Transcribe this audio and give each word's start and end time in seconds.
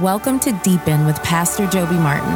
Welcome 0.00 0.40
to 0.40 0.52
Deepen 0.64 1.04
with 1.04 1.22
Pastor 1.22 1.66
Joby 1.66 1.96
Martin. 1.96 2.32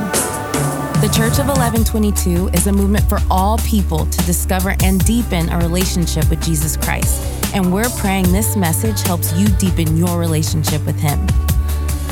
The 1.01 1.11
Church 1.17 1.39
of 1.39 1.47
Eleven22 1.47 2.55
is 2.55 2.67
a 2.67 2.73
movement 2.73 3.09
for 3.09 3.19
all 3.31 3.57
people 3.61 4.05
to 4.05 4.27
discover 4.27 4.77
and 4.83 5.03
deepen 5.07 5.49
a 5.49 5.57
relationship 5.57 6.29
with 6.29 6.45
Jesus 6.45 6.77
Christ. 6.77 7.55
And 7.55 7.73
we're 7.73 7.89
praying 7.97 8.31
this 8.31 8.57
message 8.57 9.01
helps 9.01 9.33
you 9.33 9.49
deepen 9.57 9.97
your 9.97 10.21
relationship 10.21 10.85
with 10.85 11.01
Him. 11.01 11.19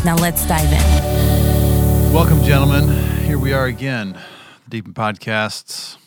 Now 0.03 0.17
let's 0.17 0.47
dive 0.49 0.73
in. 0.73 2.13
Welcome, 2.15 2.43
gentlemen. 2.43 2.89
Here 3.27 3.39
we 3.39 3.53
are 3.53 3.67
again, 3.67 4.19
Deepen 4.71 4.95
Podcasts, 4.95 5.99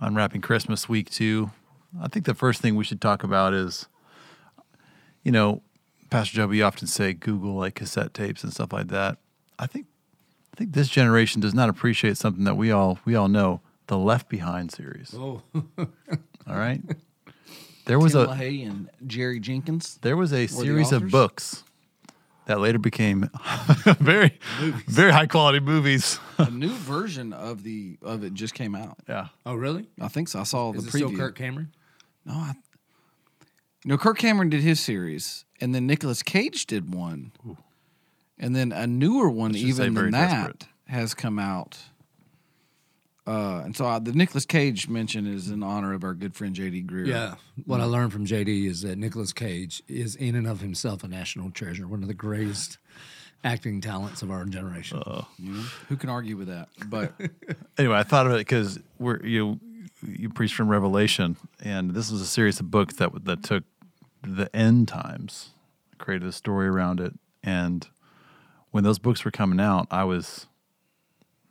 unwrapping 0.00 0.42
Christmas 0.42 0.86
week 0.86 1.08
two. 1.08 1.50
I 1.98 2.08
think 2.08 2.26
the 2.26 2.34
first 2.34 2.60
thing 2.60 2.76
we 2.76 2.84
should 2.84 3.00
talk 3.00 3.24
about 3.24 3.54
is, 3.54 3.88
you 5.22 5.32
know, 5.32 5.62
Pastor 6.12 6.36
Joe, 6.36 6.46
we 6.46 6.62
often 6.62 6.86
say 6.86 7.12
Google 7.14 7.54
like 7.54 7.74
cassette 7.74 8.12
tapes 8.14 8.44
and 8.44 8.52
stuff 8.52 8.72
like 8.72 8.88
that. 8.88 9.18
I 9.58 9.66
think 9.66 9.86
I 10.52 10.56
think 10.56 10.72
this 10.72 10.88
generation 10.88 11.40
does 11.40 11.54
not 11.54 11.68
appreciate 11.68 12.16
something 12.18 12.44
that 12.44 12.56
we 12.56 12.70
all 12.70 12.98
we 13.04 13.14
all 13.14 13.28
know, 13.28 13.60
the 13.86 13.96
Left 13.98 14.28
Behind 14.28 14.70
series. 14.70 15.14
Oh, 15.16 15.42
All 16.46 16.56
right. 16.56 16.80
There 17.86 17.98
was 17.98 18.12
Tim 18.12 18.22
a 18.22 18.26
LaHaye 18.28 18.66
and 18.68 18.90
Jerry 19.06 19.40
Jenkins. 19.40 19.98
there 20.02 20.16
was 20.16 20.32
a 20.32 20.46
series 20.46 20.92
of 20.92 21.08
books 21.08 21.64
that 22.46 22.60
later 22.60 22.78
became 22.78 23.30
very 23.98 24.38
very 24.86 25.12
high 25.12 25.26
quality 25.26 25.60
movies. 25.60 26.20
A 26.38 26.50
new 26.50 26.68
version 26.72 27.32
of 27.32 27.62
the 27.62 27.96
of 28.02 28.22
it 28.22 28.34
just 28.34 28.54
came 28.54 28.74
out. 28.74 28.98
yeah. 29.08 29.28
Oh, 29.46 29.54
really? 29.54 29.88
I 30.00 30.08
think 30.08 30.28
so. 30.28 30.40
I 30.40 30.44
saw 30.44 30.72
Is 30.72 30.82
the 30.82 30.88
it 30.88 30.92
still 30.92 31.10
preview. 31.10 31.16
Kirk 31.16 31.36
Cameron? 31.36 31.72
No, 32.26 32.34
I, 32.34 32.52
no. 33.84 33.96
Kirk 33.98 34.18
Cameron 34.18 34.48
did 34.50 34.60
his 34.62 34.78
series, 34.80 35.44
and 35.62 35.72
then 35.72 35.86
Nicolas 35.86 36.24
Cage 36.24 36.66
did 36.66 36.92
one, 36.92 37.30
and 38.36 38.54
then 38.54 38.72
a 38.72 38.84
newer 38.84 39.30
one 39.30 39.52
Let's 39.52 39.62
just 39.62 39.76
say 39.76 39.84
even 39.84 39.94
than 39.94 40.10
that 40.10 40.30
desperate. 40.30 40.66
has 40.88 41.14
come 41.14 41.38
out. 41.38 41.78
Uh, 43.24 43.62
and 43.64 43.76
so 43.76 43.86
I, 43.86 44.00
the 44.00 44.12
Nicolas 44.12 44.44
Cage 44.44 44.88
mention 44.88 45.28
is 45.28 45.48
in 45.48 45.62
honor 45.62 45.92
of 45.94 46.02
our 46.02 46.14
good 46.14 46.34
friend 46.34 46.56
JD 46.56 46.86
Greear. 46.86 47.06
Yeah. 47.06 47.34
What 47.64 47.78
I 47.78 47.84
mm-hmm. 47.84 47.92
learned 47.92 48.12
from 48.12 48.26
JD 48.26 48.66
is 48.66 48.82
that 48.82 48.98
Nicolas 48.98 49.32
Cage 49.32 49.84
is 49.86 50.16
in 50.16 50.34
and 50.34 50.48
of 50.48 50.60
himself 50.60 51.04
a 51.04 51.08
national 51.08 51.52
treasure, 51.52 51.86
one 51.86 52.02
of 52.02 52.08
the 52.08 52.14
greatest 52.14 52.78
acting 53.44 53.80
talents 53.80 54.22
of 54.22 54.32
our 54.32 54.44
generation. 54.46 55.00
You 55.06 55.12
know, 55.12 55.26
mm-hmm. 55.40 55.60
who 55.88 55.96
can 55.96 56.10
argue 56.10 56.36
with 56.36 56.48
that? 56.48 56.70
But 56.86 57.12
anyway, 57.78 57.98
I 57.98 58.02
thought 58.02 58.26
of 58.26 58.32
it 58.32 58.38
because 58.38 58.80
we're 58.98 59.24
you 59.24 59.60
you 60.04 60.28
preach 60.28 60.54
from 60.56 60.68
Revelation, 60.68 61.36
and 61.62 61.92
this 61.92 62.10
was 62.10 62.20
a 62.20 62.26
series 62.26 62.58
of 62.58 62.68
books 62.72 62.96
that 62.96 63.24
that 63.24 63.44
took 63.44 63.62
the 64.22 64.54
end 64.54 64.88
times, 64.88 65.50
created 65.98 66.26
a 66.28 66.32
story 66.32 66.66
around 66.68 67.00
it, 67.00 67.14
and 67.42 67.88
when 68.70 68.84
those 68.84 68.98
books 68.98 69.24
were 69.24 69.30
coming 69.30 69.60
out, 69.60 69.86
I 69.90 70.04
was 70.04 70.46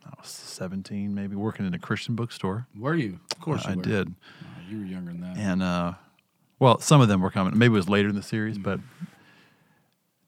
I 0.04 0.10
was 0.18 0.28
seventeen, 0.28 1.14
maybe 1.14 1.36
working 1.36 1.66
in 1.66 1.74
a 1.74 1.78
Christian 1.78 2.14
bookstore. 2.14 2.66
Were 2.78 2.94
you? 2.94 3.20
Of 3.30 3.40
course 3.40 3.64
you 3.64 3.72
I 3.72 3.76
were. 3.76 3.82
did, 3.82 4.08
uh, 4.08 4.44
you 4.68 4.78
were 4.80 4.84
younger 4.84 5.12
than 5.12 5.20
that. 5.20 5.36
and 5.36 5.62
uh, 5.62 5.92
well, 6.58 6.78
some 6.80 7.00
of 7.00 7.08
them 7.08 7.20
were 7.20 7.30
coming. 7.30 7.56
Maybe 7.58 7.72
it 7.72 7.76
was 7.76 7.88
later 7.88 8.08
in 8.08 8.14
the 8.14 8.22
series, 8.22 8.58
but 8.58 8.80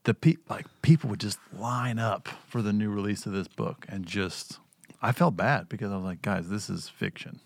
the 0.05 0.15
pe- 0.15 0.37
like 0.49 0.67
people 0.83 1.09
would 1.11 1.21
just 1.21 1.39
line 1.57 1.99
up 1.99 2.29
for 2.49 2.61
the 2.63 2.73
new 2.73 2.91
release 2.91 3.27
of 3.27 3.33
this 3.33 3.49
book, 3.49 3.87
and 3.89 4.07
just 4.07 4.59
I 5.03 5.13
felt 5.13 5.37
bad 5.37 5.69
because 5.69 5.91
I 5.93 5.97
was 5.97 6.05
like, 6.05 6.23
guys, 6.23 6.49
this 6.49 6.69
is 6.71 6.89
fiction. 6.89 7.41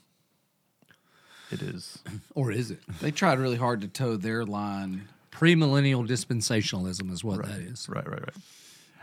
It 1.51 1.63
is. 1.63 1.99
Or 2.35 2.51
is 2.53 2.71
it? 2.71 2.81
They 3.01 3.11
tried 3.11 3.39
really 3.39 3.57
hard 3.57 3.81
to 3.81 3.89
toe 3.89 4.17
their 4.17 4.45
line. 4.45 5.09
Premillennial 5.33 6.07
dispensationalism 6.07 7.11
is 7.11 7.23
what 7.25 7.43
that 7.47 7.59
is. 7.61 7.89
Right, 7.89 8.07
right, 8.09 8.21
right. 8.21 8.37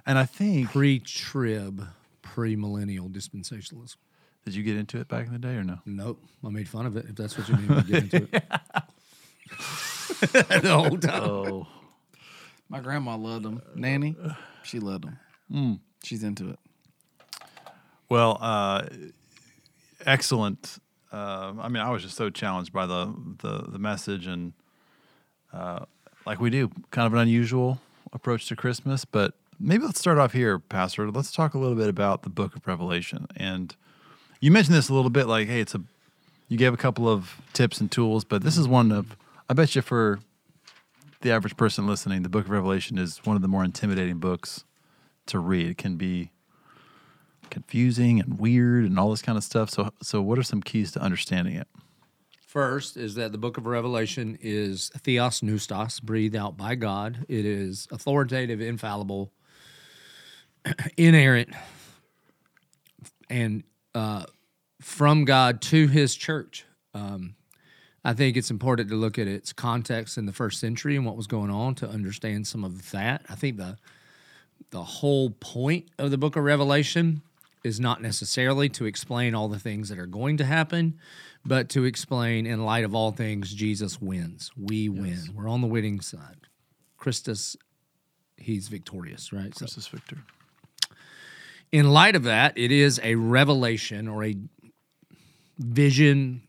And 0.05 0.17
I 0.19 0.25
think 0.25 0.69
Pre 0.71 0.99
trib, 0.99 1.87
premillennial 2.23 3.09
dispensationalism. 3.11 3.95
did 4.45 4.53
you 4.53 4.61
get 4.63 4.77
into 4.77 4.99
it 4.99 5.07
back 5.07 5.25
in 5.27 5.33
the 5.33 5.39
day 5.39 5.55
or 5.55 5.63
no? 5.63 5.79
Nope. 5.85 6.21
I 6.45 6.49
made 6.49 6.69
fun 6.69 6.85
of 6.85 6.95
it, 6.97 7.05
if 7.09 7.15
that's 7.15 7.37
what 7.37 7.47
you 7.49 7.55
mean 7.55 7.67
by 7.67 7.81
get 7.81 8.03
into 8.03 8.27
it. 8.31 8.43
the 10.61 10.71
whole 10.77 10.97
time. 10.97 11.23
Oh, 11.23 11.67
My 12.69 12.79
grandma 12.79 13.15
loved 13.15 13.45
them. 13.45 13.61
Nanny, 13.75 14.15
she 14.63 14.79
loved 14.79 15.05
them. 15.49 15.79
She's 16.03 16.23
into 16.23 16.49
it. 16.51 16.59
well, 18.09 18.37
uh, 18.41 18.85
excellent. 20.05 20.77
Uh, 21.11 21.53
I 21.59 21.69
mean, 21.69 21.81
I 21.81 21.89
was 21.91 22.03
just 22.03 22.17
so 22.17 22.29
challenged 22.29 22.73
by 22.73 22.85
the 22.85 23.13
the, 23.41 23.65
the 23.69 23.79
message 23.79 24.27
and 24.27 24.53
uh, 25.53 25.85
like 26.25 26.39
we 26.39 26.49
do, 26.49 26.71
kind 26.91 27.07
of 27.07 27.13
an 27.13 27.19
unusual 27.19 27.79
approach 28.13 28.47
to 28.47 28.55
Christmas. 28.55 29.05
But 29.05 29.33
maybe 29.59 29.85
let's 29.85 29.99
start 29.99 30.17
off 30.17 30.33
here, 30.33 30.59
Pastor. 30.59 31.09
Let's 31.09 31.31
talk 31.31 31.53
a 31.53 31.57
little 31.57 31.75
bit 31.75 31.89
about 31.89 32.23
the 32.23 32.29
Book 32.29 32.55
of 32.55 32.67
Revelation. 32.67 33.27
And 33.35 33.75
you 34.39 34.51
mentioned 34.51 34.75
this 34.75 34.89
a 34.89 34.93
little 34.93 35.09
bit, 35.09 35.27
like, 35.27 35.47
hey, 35.47 35.61
it's 35.61 35.75
a. 35.75 35.81
You 36.47 36.57
gave 36.57 36.73
a 36.75 36.77
couple 36.77 37.09
of 37.09 37.41
tips 37.53 37.81
and 37.81 37.91
tools, 37.91 38.23
but 38.23 38.43
this 38.43 38.57
is 38.57 38.67
one 38.67 38.91
of. 38.91 39.17
I 39.49 39.53
bet 39.53 39.75
you 39.75 39.81
for 39.81 40.19
the 41.21 41.31
average 41.31 41.57
person 41.57 41.87
listening, 41.87 42.23
the 42.23 42.29
Book 42.29 42.45
of 42.45 42.51
Revelation 42.51 42.97
is 42.97 43.17
one 43.25 43.35
of 43.35 43.41
the 43.41 43.47
more 43.47 43.63
intimidating 43.63 44.19
books 44.19 44.63
to 45.27 45.39
read. 45.39 45.67
It 45.67 45.77
can 45.77 45.95
be 45.95 46.31
confusing 47.55 48.19
and 48.19 48.37
weird 48.37 48.83
and 48.83 48.99
all 48.99 49.09
this 49.09 49.21
kind 49.21 49.37
of 49.37 49.43
stuff. 49.43 49.69
So, 49.69 49.89
so 50.01 50.21
what 50.21 50.37
are 50.37 50.43
some 50.43 50.61
keys 50.61 50.91
to 50.91 50.99
understanding 50.99 51.55
it? 51.55 51.69
First 52.45 52.97
is 52.97 53.15
that 53.15 53.31
the 53.31 53.37
book 53.37 53.57
of 53.57 53.65
Revelation 53.65 54.37
is 54.41 54.91
theopneustos, 54.99 56.03
breathed 56.03 56.35
out 56.35 56.57
by 56.57 56.75
God. 56.75 57.25
It 57.29 57.45
is 57.45 57.87
authoritative, 57.91 58.59
infallible, 58.59 59.31
inerrant, 60.97 61.49
and 63.29 63.63
uh, 63.93 64.25
from 64.81 65.23
God 65.23 65.61
to 65.63 65.87
his 65.87 66.13
church. 66.13 66.65
Um, 66.93 67.35
I 68.03 68.13
think 68.13 68.35
it's 68.35 68.51
important 68.51 68.89
to 68.89 68.95
look 68.95 69.17
at 69.17 69.27
its 69.27 69.53
context 69.53 70.17
in 70.17 70.25
the 70.25 70.33
first 70.33 70.59
century 70.59 70.97
and 70.97 71.05
what 71.05 71.15
was 71.15 71.27
going 71.27 71.51
on 71.51 71.73
to 71.75 71.87
understand 71.87 72.47
some 72.47 72.65
of 72.65 72.91
that. 72.91 73.21
I 73.29 73.35
think 73.35 73.55
the 73.57 73.77
the 74.71 74.83
whole 74.83 75.29
point 75.29 75.87
of 75.97 76.11
the 76.11 76.17
book 76.17 76.35
of 76.35 76.43
Revelation 76.43 77.21
is 77.65 77.79
not 77.79 77.99
necessarily 77.99 78.69
to 78.69 78.85
explain 78.85 79.33
all 79.33 79.47
the 79.47 79.57
things 79.57 79.89
that 79.89 79.97
are 79.97 80.05
going 80.05 80.37
to 80.37 80.45
happen, 80.45 80.99
but 81.43 81.67
to 81.67 81.83
explain, 81.83 82.45
in 82.45 82.63
light 82.63 82.83
of 82.83 82.93
all 82.93 83.11
things, 83.11 83.51
Jesus 83.55 83.99
wins. 83.99 84.51
We 84.55 84.87
win. 84.87 85.31
We're 85.33 85.49
on 85.49 85.61
the 85.61 85.67
winning 85.67 85.99
side. 85.99 86.41
Christus, 86.97 87.57
he's 88.37 88.67
victorious, 88.67 89.33
right? 89.33 89.51
So, 89.55 89.65
Christus 89.65 89.87
Victor. 89.87 90.17
in 91.71 91.89
light 91.89 92.15
of 92.15 92.23
that, 92.23 92.55
it 92.55 92.71
is 92.71 92.99
a 93.03 93.15
revelation 93.15 94.07
or 94.07 94.23
a 94.23 94.35
vision, 95.57 96.43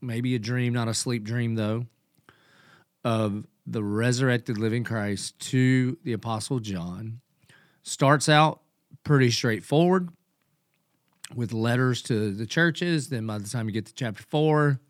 maybe 0.00 0.36
a 0.36 0.38
dream, 0.38 0.72
not 0.72 0.86
a 0.86 0.94
sleep 0.94 1.24
dream, 1.24 1.56
though, 1.56 1.86
of 3.04 3.48
the 3.66 3.82
resurrected 3.82 4.58
living 4.58 4.84
Christ 4.84 5.36
to 5.50 5.98
the 6.04 6.12
Apostle 6.12 6.60
John. 6.60 7.20
Starts 7.82 8.28
out 8.28 8.60
pretty 9.02 9.32
straightforward 9.32 10.10
with 11.34 11.52
letters 11.52 12.02
to 12.02 12.32
the 12.32 12.46
churches. 12.46 13.08
Then 13.08 13.26
by 13.26 13.38
the 13.38 13.48
time 13.48 13.66
you 13.66 13.72
get 13.72 13.86
to 13.86 13.94
chapter 13.94 14.22
four, 14.22 14.80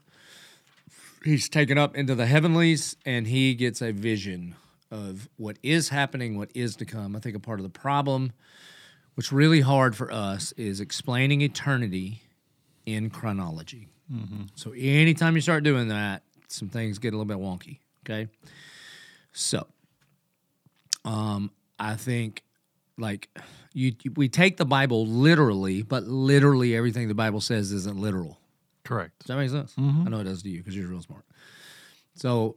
he's 1.24 1.48
taken 1.48 1.78
up 1.78 1.96
into 1.96 2.14
the 2.14 2.26
heavenlies 2.26 2.96
and 3.04 3.26
he 3.26 3.54
gets 3.54 3.80
a 3.82 3.92
vision 3.92 4.54
of 4.90 5.28
what 5.36 5.58
is 5.62 5.88
happening, 5.88 6.38
what 6.38 6.50
is 6.54 6.76
to 6.76 6.84
come. 6.84 7.16
I 7.16 7.20
think 7.20 7.36
a 7.36 7.40
part 7.40 7.58
of 7.58 7.64
the 7.64 7.70
problem, 7.70 8.32
what's 9.14 9.32
really 9.32 9.60
hard 9.60 9.96
for 9.96 10.12
us, 10.12 10.52
is 10.52 10.80
explaining 10.80 11.40
eternity 11.40 12.22
in 12.84 13.10
chronology. 13.10 13.88
So 14.54 14.70
anytime 14.70 15.34
you 15.34 15.40
start 15.40 15.64
doing 15.64 15.88
that, 15.88 16.22
some 16.46 16.68
things 16.68 17.00
get 17.00 17.12
a 17.12 17.16
little 17.16 17.24
bit 17.24 17.38
wonky. 17.38 17.78
Okay. 18.04 18.28
So, 19.32 19.66
um, 21.04 21.50
I 21.78 21.96
think 21.96 22.44
like 22.98 23.28
you, 23.72 23.92
we 24.14 24.28
take 24.28 24.56
the 24.56 24.64
Bible 24.64 25.06
literally, 25.06 25.82
but 25.82 26.04
literally 26.04 26.74
everything 26.74 27.08
the 27.08 27.14
Bible 27.14 27.40
says 27.40 27.72
isn't 27.72 27.98
literal. 27.98 28.38
Correct. 28.84 29.18
Does 29.20 29.28
that 29.28 29.36
make 29.36 29.50
sense? 29.50 29.74
Mm-hmm. 29.74 30.06
I 30.06 30.10
know 30.10 30.20
it 30.20 30.24
does 30.24 30.42
to 30.42 30.48
you 30.48 30.58
because 30.58 30.76
you're 30.76 30.88
real 30.88 31.02
smart. 31.02 31.24
So, 32.14 32.56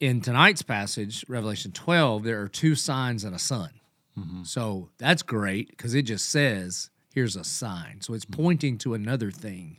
in 0.00 0.20
tonight's 0.20 0.62
passage, 0.62 1.24
Revelation 1.28 1.72
12, 1.72 2.24
there 2.24 2.40
are 2.40 2.48
two 2.48 2.74
signs 2.74 3.24
and 3.24 3.34
a 3.34 3.38
sun. 3.38 3.70
Mm-hmm. 4.18 4.42
So 4.44 4.88
that's 4.98 5.22
great 5.22 5.70
because 5.70 5.94
it 5.94 6.02
just 6.02 6.28
says, 6.28 6.90
here's 7.14 7.36
a 7.36 7.44
sign. 7.44 8.00
So 8.00 8.14
it's 8.14 8.24
mm-hmm. 8.24 8.42
pointing 8.42 8.78
to 8.78 8.94
another 8.94 9.30
thing. 9.30 9.78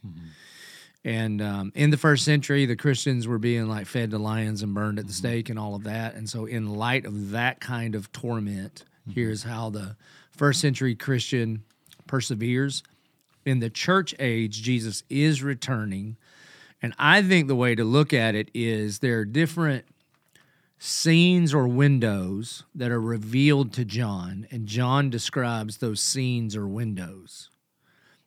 And 1.04 1.42
um, 1.42 1.72
in 1.76 1.90
the 1.90 1.98
first 1.98 2.26
century, 2.26 2.66
the 2.66 2.76
Christians 2.76 3.28
were 3.28 3.38
being 3.38 3.68
like 3.68 3.88
fed 3.88 4.12
to 4.12 4.18
lions 4.18 4.62
and 4.62 4.74
burned 4.74 5.00
at 5.00 5.08
the 5.08 5.14
stake 5.14 5.50
and 5.50 5.58
all 5.58 5.74
of 5.76 5.84
that. 5.84 6.16
And 6.16 6.30
so, 6.30 6.46
in 6.46 6.76
light 6.76 7.06
of 7.06 7.32
that 7.32 7.62
kind 7.62 7.96
of 7.96 8.12
torment, 8.12 8.84
Mm-hmm. 9.08 9.20
here's 9.20 9.44
how 9.44 9.70
the 9.70 9.96
first 10.32 10.62
century 10.62 10.96
Christian 10.96 11.64
perseveres. 12.08 12.84
In 13.46 13.60
the 13.60 13.70
church 13.70 14.14
age, 14.20 14.62
Jesus 14.62 15.04
is 15.10 15.42
returning. 15.42 16.18
And 16.82 16.94
I 17.00 17.22
think 17.22 17.48
the 17.48 17.56
way 17.56 17.76
to 17.76 17.84
look 17.84 18.14
at 18.14 18.36
it 18.36 18.52
is 18.54 19.00
there 19.00 19.20
are 19.20 19.26
different 19.26 19.86
scenes 20.80 21.54
or 21.54 21.68
windows 21.68 22.64
that 22.76 22.92
are 22.92 23.02
revealed 23.02 23.74
to 23.74 23.86
John, 23.86 24.48
and 24.52 24.68
John 24.68 25.10
describes 25.10 25.78
those 25.78 26.02
scenes 26.02 26.56
or 26.56 26.68
windows. 26.68 27.50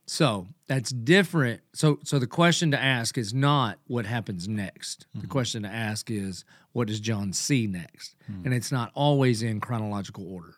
So 0.06 0.48
that's 0.66 0.90
different. 0.90 1.60
So, 1.72 2.00
so 2.02 2.18
the 2.18 2.26
question 2.26 2.72
to 2.72 2.80
ask 2.80 3.16
is 3.16 3.32
not 3.32 3.78
what 3.86 4.06
happens 4.06 4.48
next. 4.48 5.06
The 5.12 5.20
mm-hmm. 5.20 5.28
question 5.28 5.62
to 5.62 5.68
ask 5.68 6.10
is 6.10 6.44
what 6.72 6.88
does 6.88 6.98
John 6.98 7.32
see 7.32 7.68
next, 7.68 8.16
mm. 8.30 8.44
and 8.44 8.52
it's 8.52 8.72
not 8.72 8.90
always 8.94 9.42
in 9.42 9.60
chronological 9.60 10.26
order. 10.28 10.54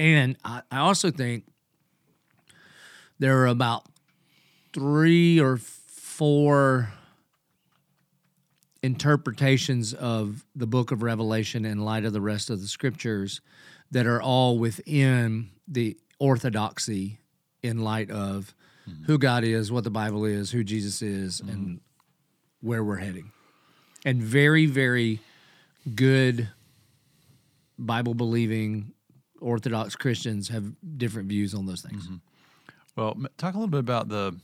And 0.00 0.38
I, 0.42 0.62
I 0.70 0.78
also 0.78 1.10
think 1.10 1.44
there 3.18 3.42
are 3.42 3.48
about 3.48 3.84
three 4.72 5.38
or 5.38 5.58
four 5.58 6.90
interpretations 8.82 9.92
of 9.92 10.46
the 10.56 10.66
book 10.66 10.90
of 10.90 11.02
Revelation 11.02 11.66
in 11.66 11.84
light 11.84 12.06
of 12.06 12.14
the 12.14 12.20
rest 12.22 12.48
of 12.48 12.62
the 12.62 12.66
scriptures 12.66 13.42
that 13.90 14.06
are 14.06 14.22
all 14.22 14.58
within 14.58 15.50
the 15.68 15.98
orthodoxy 16.18 17.18
in 17.62 17.84
light 17.84 18.10
of 18.10 18.54
mm-hmm. 18.88 19.04
who 19.04 19.18
God 19.18 19.44
is, 19.44 19.70
what 19.70 19.84
the 19.84 19.90
Bible 19.90 20.24
is, 20.24 20.50
who 20.50 20.64
Jesus 20.64 21.02
is, 21.02 21.42
mm-hmm. 21.42 21.50
and 21.50 21.80
where 22.62 22.82
we're 22.82 22.96
heading. 22.96 23.32
And 24.06 24.22
very, 24.22 24.64
very 24.64 25.20
good 25.94 26.48
Bible 27.78 28.14
believing 28.14 28.94
Orthodox 29.40 29.96
Christians 29.96 30.48
have 30.48 30.72
different 30.98 31.28
views 31.28 31.54
on 31.54 31.66
those 31.66 31.82
things. 31.82 32.08
Well, 32.96 33.16
talk 33.38 33.54
a 33.54 33.56
little 33.56 33.70
bit 33.70 33.80
about 33.80 34.08
the, 34.08 34.36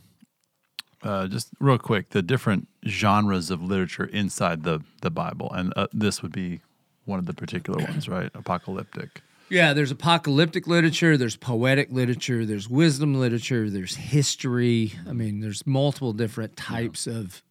uh, 1.02 1.26
just 1.26 1.48
real 1.60 1.78
quick, 1.78 2.10
the 2.10 2.22
different 2.22 2.68
genres 2.86 3.50
of 3.50 3.62
literature 3.62 4.04
inside 4.04 4.62
the 4.62 4.80
the 5.02 5.10
Bible, 5.10 5.52
and 5.52 5.72
uh, 5.76 5.86
this 5.92 6.22
would 6.22 6.32
be 6.32 6.60
one 7.04 7.18
of 7.18 7.26
the 7.26 7.34
particular 7.34 7.84
ones, 7.84 8.08
right? 8.08 8.30
Apocalyptic. 8.34 9.22
Yeah, 9.48 9.74
there's 9.74 9.92
apocalyptic 9.92 10.66
literature, 10.66 11.16
there's 11.16 11.36
poetic 11.36 11.92
literature, 11.92 12.44
there's 12.44 12.68
wisdom 12.68 13.14
literature, 13.14 13.70
there's 13.70 13.94
history. 13.94 14.92
I 15.08 15.12
mean, 15.12 15.40
there's 15.40 15.64
multiple 15.64 16.12
different 16.12 16.56
types 16.56 17.06
of 17.06 17.42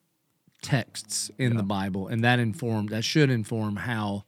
texts 0.61 1.31
in 1.37 1.55
the 1.55 1.63
Bible, 1.63 2.07
and 2.07 2.23
that 2.23 2.39
informed 2.39 2.89
that 2.89 3.05
should 3.05 3.29
inform 3.29 3.77
how 3.77 4.25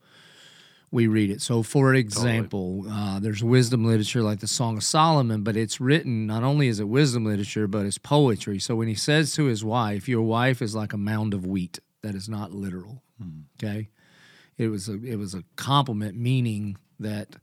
we 0.90 1.06
read 1.06 1.30
it. 1.30 1.42
So, 1.42 1.62
for 1.62 1.94
example, 1.94 2.84
uh, 2.90 3.18
there's 3.20 3.44
wisdom 3.44 3.84
literature 3.84 4.22
like 4.22 4.40
the 4.40 4.46
Song 4.48 4.76
of 4.78 4.84
Solomon, 4.84 5.42
but 5.42 5.56
it's 5.56 5.80
written 5.80 6.26
not 6.26 6.42
only 6.42 6.68
is 6.68 6.80
it 6.80 6.88
wisdom 6.88 7.24
literature, 7.24 7.66
but 7.66 7.84
it's 7.84 7.98
poetry. 7.98 8.58
So 8.58 8.74
when 8.76 8.88
he 8.88 8.94
says 8.94 9.34
to 9.34 9.44
his 9.44 9.64
wife, 9.64 10.08
"Your 10.08 10.22
wife 10.22 10.62
is 10.62 10.74
like 10.74 10.92
a 10.92 10.98
mound 10.98 11.34
of 11.34 11.44
wheat," 11.46 11.78
that 12.02 12.14
is 12.14 12.28
not 12.28 12.52
literal. 12.52 13.02
Okay, 13.62 13.88
it 14.56 14.68
was 14.68 14.88
a 14.88 14.94
it 15.04 15.16
was 15.16 15.34
a 15.34 15.42
compliment, 15.56 16.16
meaning 16.16 16.76
that 17.00 17.36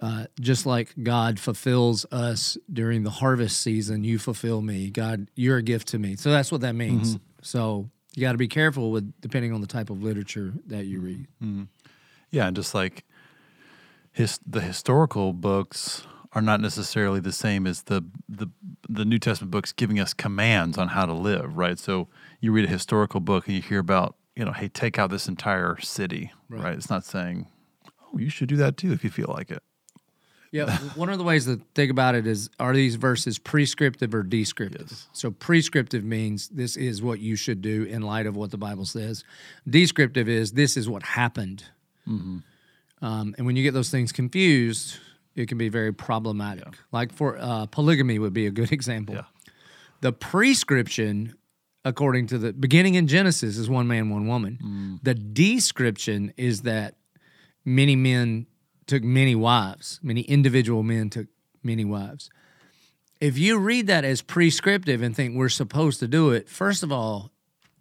uh, 0.00 0.26
just 0.40 0.64
like 0.64 0.94
God 1.02 1.38
fulfills 1.40 2.06
us 2.12 2.56
during 2.72 3.02
the 3.02 3.10
harvest 3.10 3.60
season, 3.60 4.04
you 4.04 4.18
fulfill 4.18 4.62
me. 4.62 4.90
God, 4.90 5.28
you're 5.34 5.56
a 5.56 5.62
gift 5.62 5.88
to 5.88 5.98
me. 5.98 6.14
So 6.16 6.30
that's 6.30 6.52
what 6.52 6.60
that 6.60 6.74
means. 6.76 7.18
So 7.42 7.90
you 8.14 8.20
got 8.22 8.32
to 8.32 8.38
be 8.38 8.46
careful 8.48 8.90
with 8.92 9.12
depending 9.20 9.52
on 9.52 9.60
the 9.60 9.66
type 9.66 9.90
of 9.90 10.02
literature 10.02 10.52
that 10.66 10.86
you 10.86 11.00
read. 11.00 11.66
Yeah, 12.30 12.46
and 12.46 12.56
just 12.56 12.74
like 12.74 13.04
his 14.12 14.38
the 14.46 14.60
historical 14.60 15.32
books 15.32 16.06
are 16.32 16.42
not 16.42 16.60
necessarily 16.60 17.20
the 17.20 17.32
same 17.32 17.66
as 17.66 17.84
the 17.84 18.04
the 18.28 18.48
the 18.88 19.04
New 19.04 19.18
Testament 19.18 19.50
books 19.50 19.72
giving 19.72 19.98
us 19.98 20.12
commands 20.12 20.76
on 20.78 20.88
how 20.88 21.06
to 21.06 21.12
live, 21.12 21.56
right? 21.56 21.78
So 21.78 22.08
you 22.40 22.52
read 22.52 22.64
a 22.64 22.68
historical 22.68 23.20
book 23.20 23.46
and 23.46 23.56
you 23.56 23.62
hear 23.62 23.78
about, 23.78 24.16
you 24.36 24.44
know, 24.44 24.52
hey, 24.52 24.68
take 24.68 24.98
out 24.98 25.10
this 25.10 25.28
entire 25.28 25.78
city, 25.80 26.32
right? 26.48 26.74
It's 26.74 26.90
not 26.90 27.04
saying, 27.04 27.46
oh, 27.86 28.18
you 28.18 28.30
should 28.30 28.48
do 28.48 28.56
that 28.56 28.76
too 28.76 28.92
if 28.92 29.04
you 29.04 29.10
feel 29.10 29.32
like 29.36 29.50
it. 29.50 29.62
Yeah, 30.50 30.76
one 30.94 31.08
of 31.10 31.18
the 31.18 31.24
ways 31.24 31.44
to 31.44 31.60
think 31.74 31.90
about 31.90 32.14
it 32.14 32.26
is 32.26 32.50
are 32.58 32.74
these 32.74 32.96
verses 32.96 33.38
prescriptive 33.38 34.14
or 34.14 34.22
descriptive? 34.22 35.06
So 35.12 35.30
prescriptive 35.30 36.04
means 36.04 36.48
this 36.48 36.76
is 36.76 37.02
what 37.02 37.20
you 37.20 37.36
should 37.36 37.62
do 37.62 37.84
in 37.84 38.02
light 38.02 38.26
of 38.26 38.36
what 38.36 38.50
the 38.50 38.58
Bible 38.58 38.84
says. 38.84 39.24
Descriptive 39.68 40.28
is 40.28 40.52
this 40.52 40.76
is 40.76 40.88
what 40.88 41.02
happened. 41.02 41.64
Um, 43.00 43.34
and 43.36 43.46
when 43.46 43.54
you 43.56 43.62
get 43.62 43.74
those 43.74 43.90
things 43.90 44.10
confused, 44.12 44.96
it 45.36 45.46
can 45.48 45.58
be 45.58 45.68
very 45.68 45.92
problematic. 45.92 46.66
Like 46.90 47.12
for 47.12 47.38
uh, 47.38 47.66
polygamy 47.66 48.18
would 48.18 48.32
be 48.32 48.46
a 48.46 48.50
good 48.50 48.72
example. 48.78 49.14
Yeah. 49.14 49.22
The 50.00 50.12
prescription, 50.12 51.34
according 51.84 52.28
to 52.28 52.38
the 52.38 52.52
beginning 52.52 52.94
in 52.94 53.06
Genesis, 53.06 53.56
is 53.56 53.68
one 53.68 53.86
man, 53.88 54.10
one 54.10 54.26
woman. 54.26 54.98
The 55.02 55.14
description 55.14 56.32
is 56.36 56.62
that 56.62 56.94
many 57.64 57.96
men 57.96 58.46
took 58.86 59.02
many 59.02 59.34
wives, 59.34 60.00
many 60.02 60.22
individual 60.22 60.82
men 60.82 61.10
took 61.10 61.26
many 61.62 61.84
wives. 61.84 62.30
If 63.20 63.36
you 63.36 63.58
read 63.58 63.88
that 63.88 64.04
as 64.04 64.22
prescriptive 64.22 65.02
and 65.02 65.14
think 65.14 65.36
we're 65.36 65.48
supposed 65.48 65.98
to 66.00 66.08
do 66.08 66.30
it, 66.30 66.48
first 66.48 66.82
of 66.84 66.92
all, 66.92 67.32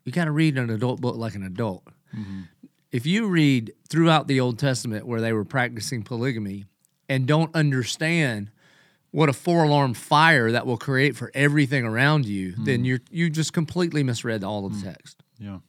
you 0.03 0.12
got 0.12 0.25
to 0.25 0.31
read 0.31 0.57
an 0.57 0.69
adult 0.69 1.00
book 1.00 1.15
like 1.15 1.35
an 1.35 1.44
adult. 1.44 1.83
If 2.91 3.05
you 3.05 3.27
read 3.27 3.73
throughout 3.89 4.27
the 4.27 4.39
Old 4.39 4.59
Testament 4.59 5.05
where 5.05 5.21
they 5.21 5.33
were 5.33 5.45
practicing 5.45 6.03
polygamy 6.03 6.65
and 7.09 7.27
don't 7.27 7.53
understand 7.55 8.51
what 9.11 9.29
a 9.29 9.33
four 9.33 9.63
alarm 9.63 9.93
fire 9.93 10.51
that 10.51 10.65
will 10.65 10.77
create 10.77 11.15
for 11.15 11.31
everything 11.33 11.85
around 11.85 12.25
you, 12.25 12.51
hmm. 12.51 12.65
then 12.65 12.85
you're 12.85 12.99
you 13.09 13.29
just 13.29 13.53
completely 13.53 14.03
misread 14.03 14.43
all 14.43 14.65
of 14.65 14.73
the 14.73 14.79
hmm. 14.79 14.89
text. 14.89 15.23
Yeah. 15.39 15.59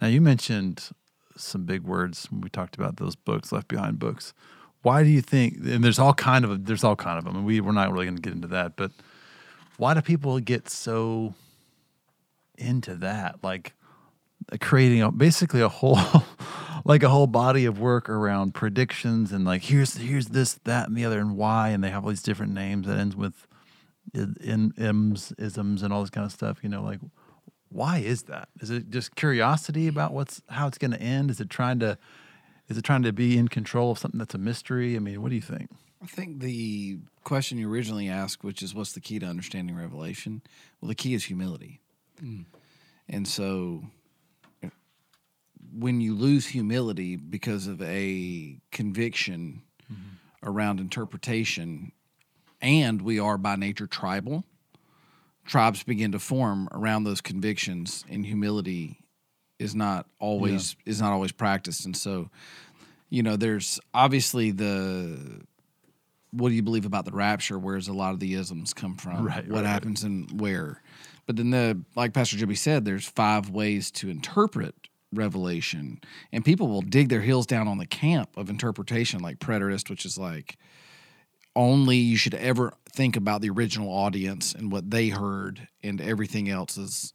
Now 0.00 0.08
you 0.08 0.20
mentioned 0.20 0.90
some 1.36 1.64
big 1.64 1.82
words 1.82 2.26
when 2.30 2.40
we 2.40 2.48
talked 2.48 2.76
about 2.76 2.96
those 2.96 3.16
books, 3.16 3.52
left 3.52 3.68
behind 3.68 3.98
books. 3.98 4.34
Why 4.82 5.02
do 5.02 5.08
you 5.08 5.22
think? 5.22 5.56
And 5.64 5.82
there's 5.82 5.98
all 5.98 6.14
kind 6.14 6.44
of 6.44 6.66
there's 6.66 6.84
all 6.84 6.96
kind 6.96 7.18
of 7.18 7.24
them, 7.24 7.36
and 7.36 7.46
we 7.46 7.60
we're 7.60 7.72
not 7.72 7.92
really 7.92 8.06
going 8.06 8.16
to 8.16 8.22
get 8.22 8.32
into 8.32 8.48
that. 8.48 8.76
But 8.76 8.90
why 9.76 9.94
do 9.94 10.00
people 10.00 10.38
get 10.40 10.68
so 10.68 11.34
into 12.58 12.94
that? 12.96 13.42
Like 13.42 13.74
creating 14.60 15.02
a, 15.02 15.10
basically 15.10 15.60
a 15.60 15.68
whole 15.68 15.98
like 16.84 17.02
a 17.02 17.08
whole 17.08 17.26
body 17.26 17.64
of 17.64 17.78
work 17.78 18.08
around 18.08 18.54
predictions 18.54 19.32
and 19.32 19.44
like 19.44 19.62
here's 19.62 19.96
here's 19.96 20.28
this 20.28 20.54
that 20.64 20.88
and 20.88 20.96
the 20.96 21.04
other 21.04 21.20
and 21.20 21.36
why 21.36 21.68
and 21.68 21.82
they 21.82 21.90
have 21.90 22.04
all 22.04 22.10
these 22.10 22.22
different 22.22 22.52
names 22.52 22.86
that 22.86 22.98
ends 22.98 23.14
with 23.14 23.46
in, 24.14 24.36
in 24.40 24.72
ims 24.72 25.32
isms 25.38 25.82
and 25.82 25.92
all 25.92 26.00
this 26.00 26.10
kind 26.10 26.26
of 26.26 26.32
stuff 26.32 26.58
you 26.62 26.68
know 26.68 26.82
like 26.82 26.98
why 27.72 27.98
is 27.98 28.24
that? 28.24 28.48
Is 28.60 28.70
it 28.70 28.90
just 28.90 29.16
curiosity 29.16 29.88
about 29.88 30.12
what's 30.12 30.42
how 30.48 30.66
it's 30.66 30.78
going 30.78 30.90
to 30.90 31.00
end? 31.00 31.30
Is 31.30 31.40
it 31.40 31.50
trying 31.50 31.78
to 31.80 31.98
is 32.68 32.78
it 32.78 32.84
trying 32.84 33.02
to 33.02 33.12
be 33.12 33.36
in 33.38 33.48
control 33.48 33.90
of 33.90 33.98
something 33.98 34.18
that's 34.18 34.34
a 34.34 34.38
mystery? 34.38 34.96
I 34.96 34.98
mean 34.98 35.20
what 35.22 35.30
do 35.30 35.34
you 35.34 35.42
think? 35.42 35.70
I 36.02 36.06
think 36.06 36.40
the 36.40 36.98
question 37.24 37.58
you 37.58 37.70
originally 37.70 38.08
asked, 38.08 38.42
which 38.42 38.62
is 38.62 38.74
what's 38.74 38.92
the 38.92 39.00
key 39.00 39.18
to 39.20 39.26
understanding 39.26 39.76
Revelation? 39.76 40.42
Well, 40.80 40.88
the 40.88 40.94
key 40.94 41.14
is 41.14 41.24
humility. 41.24 41.80
Mm. 42.22 42.46
And 43.08 43.26
so 43.26 43.84
when 45.74 46.00
you 46.00 46.14
lose 46.14 46.46
humility 46.46 47.16
because 47.16 47.66
of 47.66 47.80
a 47.82 48.58
conviction 48.70 49.62
mm-hmm. 49.92 50.48
around 50.48 50.80
interpretation, 50.80 51.92
and 52.60 53.02
we 53.02 53.18
are 53.18 53.38
by 53.38 53.56
nature 53.56 53.86
tribal, 53.86 54.44
tribes 55.44 55.82
begin 55.82 56.12
to 56.12 56.18
form 56.18 56.68
around 56.72 57.04
those 57.04 57.20
convictions, 57.20 58.04
and 58.10 58.26
humility 58.26 58.98
is 59.58 59.74
not 59.74 60.06
always 60.18 60.76
is 60.84 61.00
not 61.00 61.12
always 61.12 61.32
practiced. 61.32 61.84
And 61.84 61.96
so, 61.96 62.30
you 63.10 63.22
know, 63.22 63.36
there's 63.36 63.80
obviously 63.94 64.50
the 64.50 65.42
what 66.32 66.48
do 66.48 66.54
you 66.54 66.62
believe 66.62 66.86
about 66.86 67.04
the 67.04 67.12
rapture? 67.12 67.58
Where's 67.58 67.88
a 67.88 67.92
lot 67.92 68.14
of 68.14 68.20
the 68.20 68.34
isms 68.34 68.72
come 68.72 68.96
from? 68.96 69.24
Right, 69.24 69.46
What 69.48 69.64
right, 69.64 69.66
happens 69.66 70.02
and 70.02 70.40
where? 70.40 70.82
But 71.26 71.36
then 71.36 71.50
the 71.50 71.80
like 71.94 72.12
Pastor 72.12 72.36
Joby 72.36 72.54
said, 72.54 72.84
there's 72.84 73.06
five 73.06 73.50
ways 73.50 73.90
to 73.92 74.08
interpret 74.08 74.74
Revelation, 75.12 76.00
and 76.32 76.44
people 76.44 76.68
will 76.68 76.82
dig 76.82 77.08
their 77.08 77.20
heels 77.20 77.46
down 77.46 77.68
on 77.68 77.78
the 77.78 77.86
camp 77.86 78.30
of 78.36 78.50
interpretation, 78.50 79.20
like 79.20 79.38
preterist, 79.38 79.90
which 79.90 80.04
is 80.04 80.18
like 80.18 80.56
only 81.54 81.96
you 81.96 82.16
should 82.16 82.34
ever 82.34 82.72
think 82.94 83.16
about 83.16 83.40
the 83.40 83.50
original 83.50 83.90
audience 83.90 84.54
and 84.54 84.72
what 84.72 84.90
they 84.90 85.08
heard, 85.08 85.68
and 85.82 86.00
everything 86.00 86.48
else 86.48 86.76
is. 86.76 87.12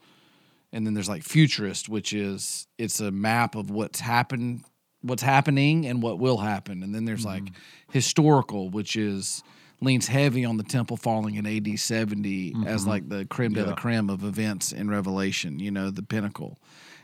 And 0.72 0.86
then 0.86 0.94
there's 0.94 1.10
like 1.10 1.24
futurist, 1.24 1.88
which 1.89 2.13
is 2.13 2.68
it's 2.77 3.00
a 3.00 3.12
map 3.12 3.56
of 3.56 3.72
what's 3.72 4.00
happened, 4.00 4.63
what's 5.01 5.24
happening, 5.24 5.86
and 5.86 6.04
what 6.04 6.20
will 6.20 6.38
happen. 6.38 6.84
And 6.84 6.94
then 6.94 7.06
there's 7.06 7.25
mm-hmm. 7.25 7.46
like 7.46 7.54
historical, 7.92 8.70
which 8.70 8.96
is 8.96 9.44
leans 9.80 10.08
heavy 10.08 10.44
on 10.44 10.58
the 10.58 10.63
temple 10.63 10.98
falling 10.98 11.36
in 11.36 11.46
AD 11.46 11.80
70 11.80 12.54
as 12.66 12.82
mm-hmm. 12.82 12.89
like 12.89 13.10
the 13.10 13.25
creme 13.25 13.54
de 13.54 13.63
la 13.63 13.75
creme 13.75 14.10
of 14.10 14.24
events 14.24 14.72
in 14.72 14.89
Revelation. 14.89 15.60
You 15.60 15.72
know, 15.72 15.89
the 15.89 16.04
pinnacle. 16.04 16.58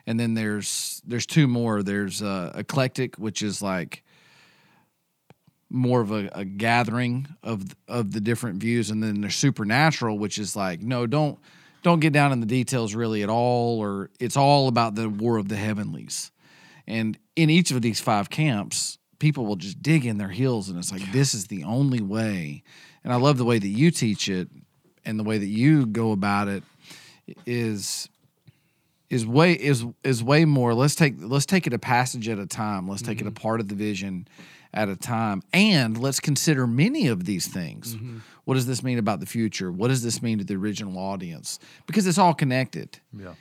And 0.05 0.19
then 0.19 0.33
there's 0.33 1.01
there's 1.05 1.25
two 1.25 1.47
more. 1.47 1.81
There's 1.81 2.21
uh, 2.21 2.51
eclectic, 2.55 3.15
which 3.15 3.41
is 3.41 3.61
like 3.61 4.03
more 5.69 6.01
of 6.01 6.11
a, 6.11 6.29
a 6.33 6.45
gathering 6.45 7.27
of 7.41 7.75
of 7.87 8.11
the 8.11 8.19
different 8.19 8.59
views, 8.59 8.89
and 8.89 9.01
then 9.01 9.21
there's 9.21 9.35
supernatural, 9.35 10.19
which 10.19 10.37
is 10.37 10.55
like 10.55 10.81
no, 10.81 11.07
don't 11.07 11.39
don't 11.83 11.99
get 11.99 12.13
down 12.13 12.31
in 12.31 12.39
the 12.39 12.45
details 12.45 12.95
really 12.95 13.23
at 13.23 13.29
all, 13.29 13.79
or 13.79 14.09
it's 14.19 14.37
all 14.37 14.67
about 14.67 14.95
the 14.95 15.09
war 15.09 15.37
of 15.37 15.49
the 15.49 15.55
heavenlies. 15.57 16.31
And 16.87 17.17
in 17.35 17.49
each 17.49 17.71
of 17.71 17.81
these 17.81 17.99
five 17.99 18.29
camps, 18.29 18.97
people 19.19 19.45
will 19.45 19.55
just 19.55 19.81
dig 19.81 20.05
in 20.05 20.17
their 20.17 20.29
heels 20.29 20.69
and 20.69 20.77
it's 20.77 20.91
like, 20.91 21.11
this 21.11 21.33
is 21.33 21.47
the 21.47 21.63
only 21.63 22.01
way. 22.01 22.63
And 23.03 23.13
I 23.13 23.17
love 23.17 23.37
the 23.37 23.45
way 23.45 23.59
that 23.59 23.67
you 23.67 23.91
teach 23.91 24.27
it 24.27 24.49
and 25.05 25.19
the 25.19 25.23
way 25.23 25.37
that 25.37 25.47
you 25.47 25.85
go 25.85 26.11
about 26.11 26.47
it 26.47 26.63
is 27.45 28.09
is 29.13 29.27
way 29.27 29.53
is 29.53 29.85
is 30.03 30.23
way 30.23 30.45
more. 30.45 30.73
Let's 30.73 30.95
take 30.95 31.15
let's 31.19 31.45
take 31.45 31.67
it 31.67 31.73
a 31.73 31.79
passage 31.79 32.27
at 32.27 32.39
a 32.39 32.47
time. 32.47 32.87
Let's 32.87 33.01
take 33.01 33.21
it 33.21 33.27
a 33.27 33.31
mm-hmm. 33.31 33.41
part 33.41 33.59
of 33.59 33.67
the 33.67 33.75
vision 33.75 34.27
at 34.73 34.89
a 34.89 34.95
time. 34.95 35.43
And 35.53 35.97
let's 35.97 36.19
consider 36.19 36.65
many 36.65 37.07
of 37.07 37.25
these 37.25 37.47
things. 37.47 37.95
Mm-hmm. 37.95 38.19
What 38.45 38.55
does 38.55 38.65
this 38.65 38.83
mean 38.83 38.97
about 38.97 39.19
the 39.19 39.25
future? 39.25 39.71
What 39.71 39.89
does 39.89 40.01
this 40.01 40.21
mean 40.21 40.39
to 40.39 40.43
the 40.43 40.55
original 40.55 40.97
audience? 40.97 41.59
Because 41.85 42.07
it's 42.07 42.17
all 42.17 42.33
connected. 42.33 42.99
Yeah. 43.17 43.35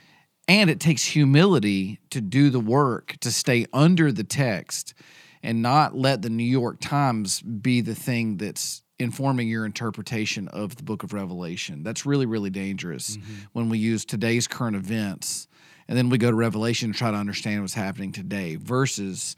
and 0.47 0.69
it 0.69 0.79
takes 0.79 1.03
humility 1.05 1.99
to 2.09 2.21
do 2.21 2.49
the 2.49 2.59
work 2.59 3.15
to 3.21 3.31
stay 3.31 3.65
under 3.73 4.11
the 4.11 4.25
text 4.25 4.93
and 5.41 5.61
not 5.61 5.95
let 5.95 6.21
the 6.21 6.29
New 6.29 6.43
York 6.43 6.77
Times 6.81 7.41
be 7.41 7.81
the 7.81 7.95
thing 7.95 8.37
that's 8.37 8.83
informing 8.99 9.47
your 9.47 9.65
interpretation 9.65 10.47
of 10.49 10.75
the 10.75 10.83
book 10.83 11.03
of 11.03 11.13
Revelation. 11.13 11.83
That's 11.83 12.05
really, 12.05 12.25
really 12.25 12.49
dangerous 12.49 13.17
mm-hmm. 13.17 13.33
when 13.53 13.69
we 13.69 13.77
use 13.77 14.05
today's 14.05 14.47
current 14.47 14.75
events 14.75 15.47
and 15.87 15.97
then 15.97 16.09
we 16.09 16.17
go 16.17 16.29
to 16.29 16.35
Revelation 16.35 16.87
and 16.87 16.95
try 16.95 17.11
to 17.11 17.17
understand 17.17 17.61
what's 17.61 17.73
happening 17.73 18.11
today 18.11 18.55
versus 18.55 19.35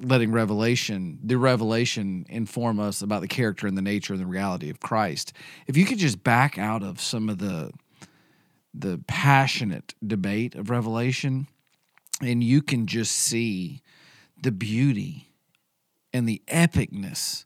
letting 0.00 0.30
revelation 0.30 1.18
the 1.22 1.36
revelation 1.36 2.24
inform 2.28 2.78
us 2.78 3.02
about 3.02 3.20
the 3.20 3.28
character 3.28 3.66
and 3.66 3.76
the 3.76 3.82
nature 3.82 4.12
and 4.12 4.22
the 4.22 4.26
reality 4.26 4.70
of 4.70 4.80
christ. 4.80 5.32
If 5.66 5.76
you 5.76 5.84
could 5.84 5.98
just 5.98 6.22
back 6.22 6.58
out 6.58 6.82
of 6.82 7.00
some 7.00 7.28
of 7.28 7.38
the 7.38 7.72
the 8.74 9.02
passionate 9.08 9.94
debate 10.06 10.54
of 10.54 10.70
revelation 10.70 11.48
and 12.20 12.44
you 12.44 12.62
can 12.62 12.86
just 12.86 13.12
see 13.12 13.82
the 14.40 14.52
beauty 14.52 15.32
and 16.12 16.28
the 16.28 16.42
epicness 16.48 17.44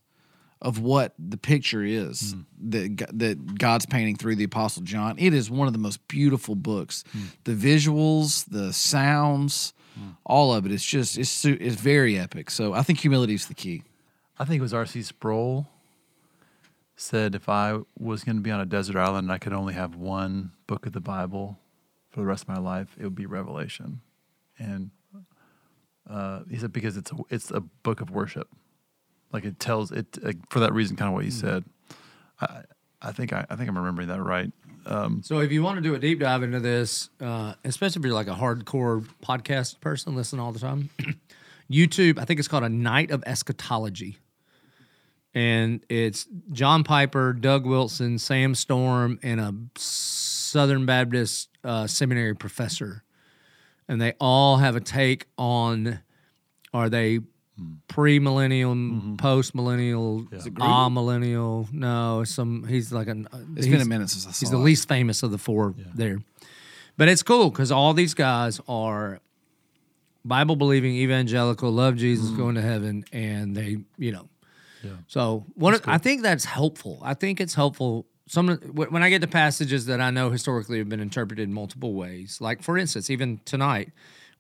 of 0.62 0.78
what 0.78 1.12
the 1.19 1.37
picture 1.37 1.83
is 1.83 2.33
hmm. 2.33 2.71
that 2.71 3.19
that 3.19 3.59
God's 3.59 3.85
painting 3.85 4.16
through 4.16 4.37
the 4.37 4.45
apostle 4.45 4.83
John. 4.83 5.16
It 5.19 5.35
is 5.35 5.50
one 5.50 5.66
of 5.66 5.75
the 5.75 5.78
most 5.78 6.07
beautiful 6.09 6.54
books. 6.54 7.04
Hmm. 7.12 7.25
The 7.45 7.52
visuals 7.52 8.47
the 8.49 8.73
sounds 8.73 9.75
hmm. 9.95 10.11
all 10.25 10.54
of 10.54 10.64
it 10.64 10.73
it's 10.73 10.85
just 10.85 11.19
it's 11.19 11.45
it's 11.45 11.76
very 11.76 12.19
epic. 12.19 12.50
So 12.50 12.73
I 12.73 12.83
think 12.83 13.00
humility 13.00 13.35
is 13.35 13.47
the 13.47 13.54
key. 13.54 13.83
I 14.38 14.45
think 14.45 14.61
it 14.61 14.62
was 14.62 14.73
R.C. 14.73 15.02
Sproul 15.02 15.66
said 16.97 17.35
if 17.35 17.49
I 17.49 17.81
was 17.99 18.25
going 18.25 18.37
to 18.37 18.42
be 18.42 18.50
on 18.50 18.61
a 18.61 18.66
desert 18.66 18.97
island 18.97 19.25
and 19.25 19.33
I 19.33 19.38
could 19.38 19.52
only 19.52 19.75
have 19.75 19.97
one 19.97 20.52
book 20.66 20.87
of 20.87 20.92
the 20.92 21.00
Bible 21.00 21.59
for 22.11 22.21
the 22.21 22.26
rest 22.26 22.45
of 22.45 22.49
my 22.49 22.59
life, 22.59 22.97
it 22.99 23.04
would 23.04 23.14
be 23.14 23.26
Revelation. 23.26 24.00
And 24.59 24.90
uh, 26.09 26.40
he 26.49 26.57
said 26.57 26.73
because 26.73 26.97
it's 26.97 27.11
a, 27.11 27.16
it's 27.31 27.50
a 27.50 27.61
book 27.61 28.00
of 28.00 28.11
worship, 28.11 28.49
like 29.33 29.45
it 29.45 29.59
tells 29.59 29.91
it 29.93 30.23
like, 30.23 30.37
for 30.51 30.61
that 30.61 30.73
reason, 30.73 30.97
kind 30.97 31.09
of 31.09 31.15
what 31.15 31.25
you 31.25 31.31
said. 31.31 31.65
I 32.41 32.62
I 33.01 33.12
think 33.12 33.33
I, 33.33 33.45
I 33.51 33.57
think 33.57 33.69
I'm 33.69 33.77
remembering 33.77 34.09
that 34.09 34.23
right. 34.23 34.53
Um, 34.87 35.23
So 35.23 35.41
if 35.41 35.53
you 35.53 35.62
want 35.62 35.77
to 35.77 35.83
do 35.83 35.95
a 35.95 35.99
deep 35.99 36.21
dive 36.21 36.43
into 36.43 36.61
this, 36.61 37.11
uh, 37.21 37.55
especially 37.65 38.01
if 38.01 38.07
you're 38.07 38.15
like 38.15 38.29
a 38.29 38.35
hardcore 38.35 39.07
podcast 39.25 39.81
person, 39.81 40.15
listen 40.15 40.39
all 40.41 40.53
the 40.53 40.59
time. 40.59 40.91
YouTube, 41.71 42.19
I 42.19 42.25
think 42.25 42.39
it's 42.39 42.49
called 42.49 42.65
a 42.65 42.69
Night 42.69 43.11
of 43.11 43.23
Eschatology, 43.27 44.19
and 45.35 45.85
it's 45.89 46.27
John 46.53 46.85
Piper, 46.85 47.33
Doug 47.33 47.65
Wilson, 47.65 48.19
Sam 48.19 48.55
Storm, 48.55 49.19
and 49.23 49.41
a 49.41 49.55
Southern 49.77 50.85
Baptist 50.85 51.49
uh, 51.65 51.87
seminary 51.87 52.35
professor, 52.35 53.05
and 53.89 54.01
they 54.01 54.12
all 54.21 54.59
have 54.59 54.77
a 54.77 54.81
take 54.81 55.27
on: 55.39 56.01
Are 56.75 56.91
they 56.91 57.21
Mm-hmm. 57.61 57.75
pre-millennial, 57.87 58.75
mm-hmm. 58.75 59.17
post-millennial, 59.17 60.23
amillennial? 60.23 61.71
No, 61.71 62.25
some. 62.25 62.65
He's 62.67 62.93
like 62.93 63.09
an. 63.09 63.29
Uh, 63.31 63.41
it's 63.57 63.67
he's- 63.67 63.77
been 63.77 63.83
a 63.83 63.89
minute 63.89 64.09
since 64.09 64.27
I 64.27 64.31
saw 64.31 64.41
He's 64.41 64.51
the 64.51 64.57
it. 64.57 64.61
least 64.61 64.89
famous 64.89 65.23
of 65.23 65.31
the 65.33 65.39
four 65.39 65.75
there. 65.95 66.23
But 66.97 67.09
it's 67.09 67.23
cool 67.23 67.51
because 67.51 67.71
all 67.71 67.93
these 67.93 68.15
guys 68.15 68.59
are 68.69 69.21
Bible 70.25 70.57
believing, 70.57 70.95
evangelical, 70.95 71.71
love 71.71 71.97
Jesus, 71.97 72.29
mm-hmm. 72.29 72.37
going 72.39 72.55
to 72.55 72.63
heaven, 72.63 73.05
and 73.13 73.55
they, 73.55 73.79
you 73.99 74.13
know. 74.13 74.29
Yeah. 74.83 74.93
So 75.07 75.45
one, 75.55 75.75
of- 75.75 75.83
I 75.87 75.99
think 75.99 76.23
that's 76.23 76.47
helpful. 76.47 77.01
I 77.03 77.13
think 77.13 77.39
it's 77.39 77.55
helpful. 77.55 78.07
Some 78.29 78.49
when 78.49 79.03
I 79.03 79.11
get 79.11 79.21
to 79.21 79.27
passages 79.27 79.87
that 79.87 80.01
I 80.01 80.11
know 80.11 80.31
historically 80.31 80.79
have 80.79 80.89
been 80.89 81.01
interpreted 81.01 81.47
in 81.47 81.53
multiple 81.53 81.93
ways, 81.93 82.39
like 82.41 82.63
for 82.63 82.79
instance, 82.79 83.11
even 83.11 83.41
tonight 83.45 83.91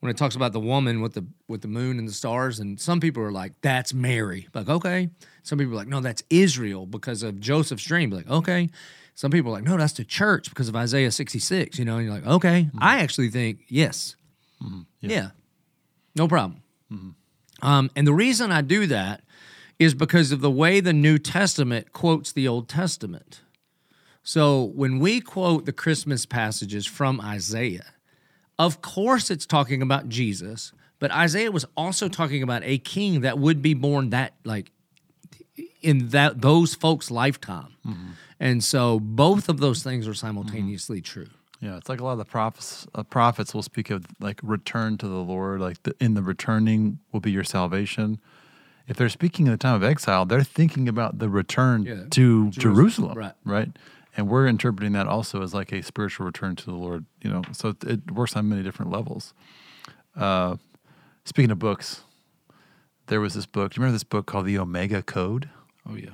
when 0.02 0.10
it 0.10 0.16
talks 0.16 0.34
about 0.34 0.52
the 0.52 0.58
woman 0.58 1.00
with 1.00 1.14
the 1.14 1.24
with 1.46 1.60
the 1.60 1.68
moon 1.68 1.96
and 1.96 2.08
the 2.08 2.12
stars, 2.12 2.58
and 2.58 2.80
some 2.80 2.98
people 2.98 3.22
are 3.22 3.30
like, 3.30 3.52
"That's 3.60 3.94
Mary." 3.94 4.48
Like, 4.52 4.68
okay. 4.68 5.10
Some 5.44 5.58
people 5.58 5.74
are 5.74 5.76
like, 5.76 5.86
"No, 5.86 6.00
that's 6.00 6.24
Israel 6.28 6.86
because 6.86 7.22
of 7.22 7.38
Joseph's 7.38 7.84
dream." 7.84 8.10
Like, 8.10 8.28
okay. 8.28 8.68
Some 9.14 9.30
people 9.30 9.52
are 9.52 9.54
like, 9.54 9.64
"No, 9.64 9.76
that's 9.76 9.92
the 9.92 10.04
church 10.04 10.48
because 10.48 10.68
of 10.68 10.74
Isaiah 10.74 11.12
sixty 11.12 11.38
six. 11.38 11.78
You 11.78 11.84
know, 11.84 11.98
and 11.98 12.04
you're 12.04 12.14
like, 12.14 12.26
"Okay." 12.26 12.64
Mm-hmm. 12.64 12.78
I 12.80 12.98
actually 12.98 13.30
think 13.30 13.60
yes, 13.68 14.16
mm-hmm. 14.60 14.80
yeah. 14.98 15.30
no 16.16 16.26
problem. 16.26 16.64
Mm-hmm. 16.92 17.64
Um, 17.64 17.88
and 17.94 18.04
the 18.04 18.12
reason 18.12 18.50
I 18.50 18.62
do 18.62 18.88
that 18.88 19.22
is 19.78 19.94
because 19.94 20.32
of 20.32 20.40
the 20.40 20.50
way 20.50 20.80
the 20.80 20.92
New 20.92 21.16
Testament 21.16 21.92
quotes 21.92 22.32
the 22.32 22.48
Old 22.48 22.68
Testament. 22.68 23.42
So 24.24 24.64
when 24.64 24.98
we 24.98 25.20
quote 25.20 25.64
the 25.64 25.72
Christmas 25.72 26.26
passages 26.26 26.86
from 26.86 27.20
Isaiah, 27.20 27.86
of 28.66 28.80
course 28.82 29.30
it's 29.30 29.46
talking 29.46 29.82
about 29.82 30.08
Jesus, 30.08 30.72
but 30.98 31.10
Isaiah 31.10 31.50
was 31.50 31.66
also 31.76 32.08
talking 32.08 32.42
about 32.42 32.62
a 32.64 32.78
king 32.78 33.22
that 33.22 33.38
would 33.38 33.60
be 33.60 33.74
born 33.74 34.10
that 34.10 34.34
like 34.44 34.70
in 35.80 36.08
that 36.10 36.40
those 36.40 36.74
folks' 36.74 37.10
lifetime. 37.10 37.74
And 38.38 38.62
so 38.64 38.98
both 39.00 39.48
of 39.48 39.58
those 39.60 39.82
things 39.82 40.08
are 40.08 40.14
simultaneously 40.14 41.00
true. 41.00 41.28
Yeah, 41.60 41.76
it's 41.76 41.88
like 41.88 42.00
a 42.00 42.04
lot 42.04 42.12
of 42.12 42.18
the 42.18 42.24
prophets. 42.24 42.88
Uh, 42.92 43.04
prophets 43.04 43.54
will 43.54 43.62
speak 43.62 43.90
of 43.90 44.04
like 44.18 44.40
return 44.42 44.98
to 44.98 45.06
the 45.06 45.14
Lord, 45.14 45.60
like 45.60 45.80
the, 45.84 45.94
in 46.00 46.14
the 46.14 46.22
returning 46.22 46.98
will 47.12 47.20
be 47.20 47.30
your 47.30 47.44
salvation. 47.44 48.18
If 48.88 48.96
they're 48.96 49.08
speaking 49.08 49.46
in 49.46 49.52
the 49.52 49.58
time 49.58 49.76
of 49.76 49.84
exile, 49.84 50.26
they're 50.26 50.42
thinking 50.42 50.88
about 50.88 51.20
the 51.20 51.28
return 51.28 51.84
Yeah, 51.84 52.04
to 52.10 52.50
Jerusalem, 52.50 53.16
right. 53.16 53.32
Right, 53.44 53.68
and 54.16 54.28
we're 54.28 54.46
interpreting 54.46 54.92
that 54.92 55.06
also 55.06 55.42
as 55.42 55.54
like 55.54 55.72
a 55.72 55.82
spiritual 55.82 56.26
return 56.26 56.56
to 56.56 56.64
the 56.64 56.72
Lord. 56.74 57.06
You 57.22 57.30
know, 57.30 57.42
so 57.52 57.70
it, 57.70 57.84
it 57.84 58.10
works 58.10 58.36
on 58.36 58.48
many 58.48 58.62
different 58.62 58.90
levels. 58.90 59.34
Uh, 60.16 60.56
speaking 61.24 61.50
of 61.50 61.58
books, 61.58 62.02
there 63.06 63.20
was 63.20 63.34
this 63.34 63.46
book. 63.46 63.72
Do 63.72 63.78
you 63.78 63.82
remember 63.82 63.94
this 63.94 64.04
book 64.04 64.26
called 64.26 64.46
the 64.46 64.58
Omega 64.58 65.02
Code? 65.02 65.48
oh 65.88 65.96
yeah 65.96 66.10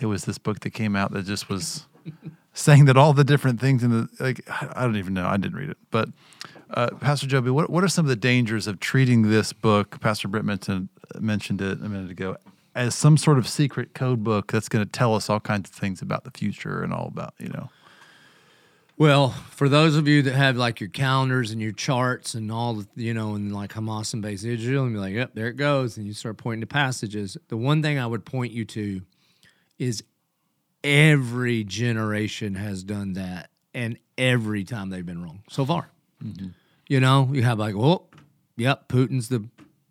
it 0.00 0.06
was 0.06 0.24
this 0.24 0.38
book 0.38 0.60
that 0.60 0.70
came 0.70 0.96
out 0.96 1.12
that 1.12 1.26
just 1.26 1.48
was 1.48 1.86
saying 2.52 2.86
that 2.86 2.96
all 2.96 3.12
the 3.12 3.24
different 3.24 3.60
things 3.60 3.82
in 3.82 3.90
the 3.90 4.08
like 4.20 4.40
I 4.48 4.82
don't 4.82 4.96
even 4.96 5.14
know 5.14 5.26
I 5.26 5.36
didn't 5.36 5.56
read 5.56 5.70
it 5.70 5.78
but 5.90 6.08
uh, 6.70 6.90
Pastor 7.00 7.26
Joby 7.26 7.50
what 7.50 7.70
what 7.70 7.84
are 7.84 7.88
some 7.88 8.04
of 8.04 8.08
the 8.08 8.16
dangers 8.16 8.66
of 8.66 8.80
treating 8.80 9.22
this 9.30 9.52
book 9.52 10.00
Pastor 10.00 10.28
Britt 10.28 10.44
mentioned 10.44 10.88
mentioned 11.18 11.60
it 11.60 11.80
a 11.80 11.88
minute 11.88 12.10
ago 12.10 12.36
as 12.74 12.94
some 12.94 13.16
sort 13.16 13.38
of 13.38 13.48
secret 13.48 13.94
code 13.94 14.24
book 14.24 14.50
that's 14.52 14.68
going 14.68 14.84
to 14.84 14.90
tell 14.90 15.14
us 15.14 15.28
all 15.28 15.40
kinds 15.40 15.68
of 15.70 15.76
things 15.76 16.00
about 16.02 16.24
the 16.24 16.30
future 16.30 16.82
and 16.82 16.92
all 16.92 17.06
about 17.06 17.34
you 17.38 17.48
know 17.48 17.68
Well, 18.98 19.30
for 19.30 19.68
those 19.68 19.96
of 19.96 20.06
you 20.06 20.22
that 20.22 20.34
have 20.34 20.56
like 20.56 20.78
your 20.80 20.90
calendars 20.90 21.50
and 21.50 21.60
your 21.60 21.72
charts 21.72 22.34
and 22.34 22.52
all 22.52 22.74
the, 22.74 22.86
you 22.94 23.14
know, 23.14 23.34
and 23.34 23.52
like 23.52 23.72
Hamas 23.72 24.12
and 24.12 24.22
base 24.22 24.44
Israel, 24.44 24.84
and 24.84 24.92
be 24.94 25.00
like, 25.00 25.14
yep, 25.14 25.34
there 25.34 25.48
it 25.48 25.56
goes. 25.56 25.96
And 25.96 26.06
you 26.06 26.12
start 26.12 26.36
pointing 26.36 26.60
to 26.60 26.66
passages. 26.66 27.36
The 27.48 27.56
one 27.56 27.82
thing 27.82 27.98
I 27.98 28.06
would 28.06 28.24
point 28.24 28.52
you 28.52 28.64
to 28.66 29.02
is 29.78 30.04
every 30.84 31.64
generation 31.64 32.54
has 32.54 32.84
done 32.84 33.14
that. 33.14 33.50
And 33.74 33.98
every 34.18 34.62
time 34.62 34.90
they've 34.90 35.04
been 35.06 35.22
wrong 35.22 35.42
so 35.48 35.64
far. 35.64 35.88
Mm-hmm. 36.22 36.48
You 36.88 37.00
know, 37.00 37.30
you 37.32 37.42
have 37.42 37.58
like, 37.58 37.74
oh, 37.74 38.06
yep, 38.56 38.88
Putin's 38.88 39.30
the 39.30 39.48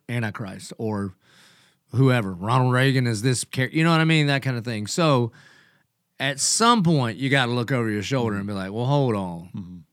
Antichrist 0.07 0.71
or 0.77 1.15
whoever. 1.93 2.33
Ronald 2.33 2.73
Reagan 2.73 3.07
is 3.07 3.21
this, 3.21 3.45
you 3.55 3.83
know 3.83 3.91
what 3.91 4.01
I 4.01 4.05
mean? 4.05 4.27
That 4.27 4.41
kind 4.41 4.57
of 4.57 4.65
thing. 4.65 4.87
So, 4.87 5.31
at 6.19 6.39
some 6.39 6.83
point 6.83 7.17
you 7.17 7.29
got 7.29 7.47
to 7.47 7.51
look 7.51 7.71
over 7.71 7.89
your 7.89 8.03
shoulder 8.03 8.35
and 8.37 8.45
be 8.45 8.53
like, 8.53 8.71
well, 8.71 8.85
hold 8.85 9.15
on. 9.15 9.83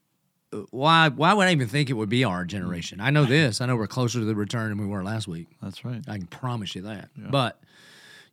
Uh, 0.52 0.58
Why 0.70 1.08
why 1.08 1.32
would 1.34 1.46
I 1.46 1.52
even 1.52 1.68
think 1.68 1.88
it 1.90 1.94
would 1.94 2.08
be 2.08 2.24
our 2.24 2.44
generation? 2.44 3.00
I 3.00 3.10
know 3.10 3.24
this. 3.24 3.60
I 3.60 3.66
know 3.66 3.76
we're 3.76 3.86
closer 3.86 4.18
to 4.18 4.24
the 4.24 4.34
return 4.34 4.70
than 4.70 4.78
we 4.78 4.86
were 4.86 5.02
last 5.02 5.26
week. 5.28 5.48
that's 5.62 5.84
right 5.84 6.02
I 6.08 6.18
can 6.18 6.26
promise 6.26 6.74
you 6.74 6.82
that. 6.82 7.08
But 7.16 7.60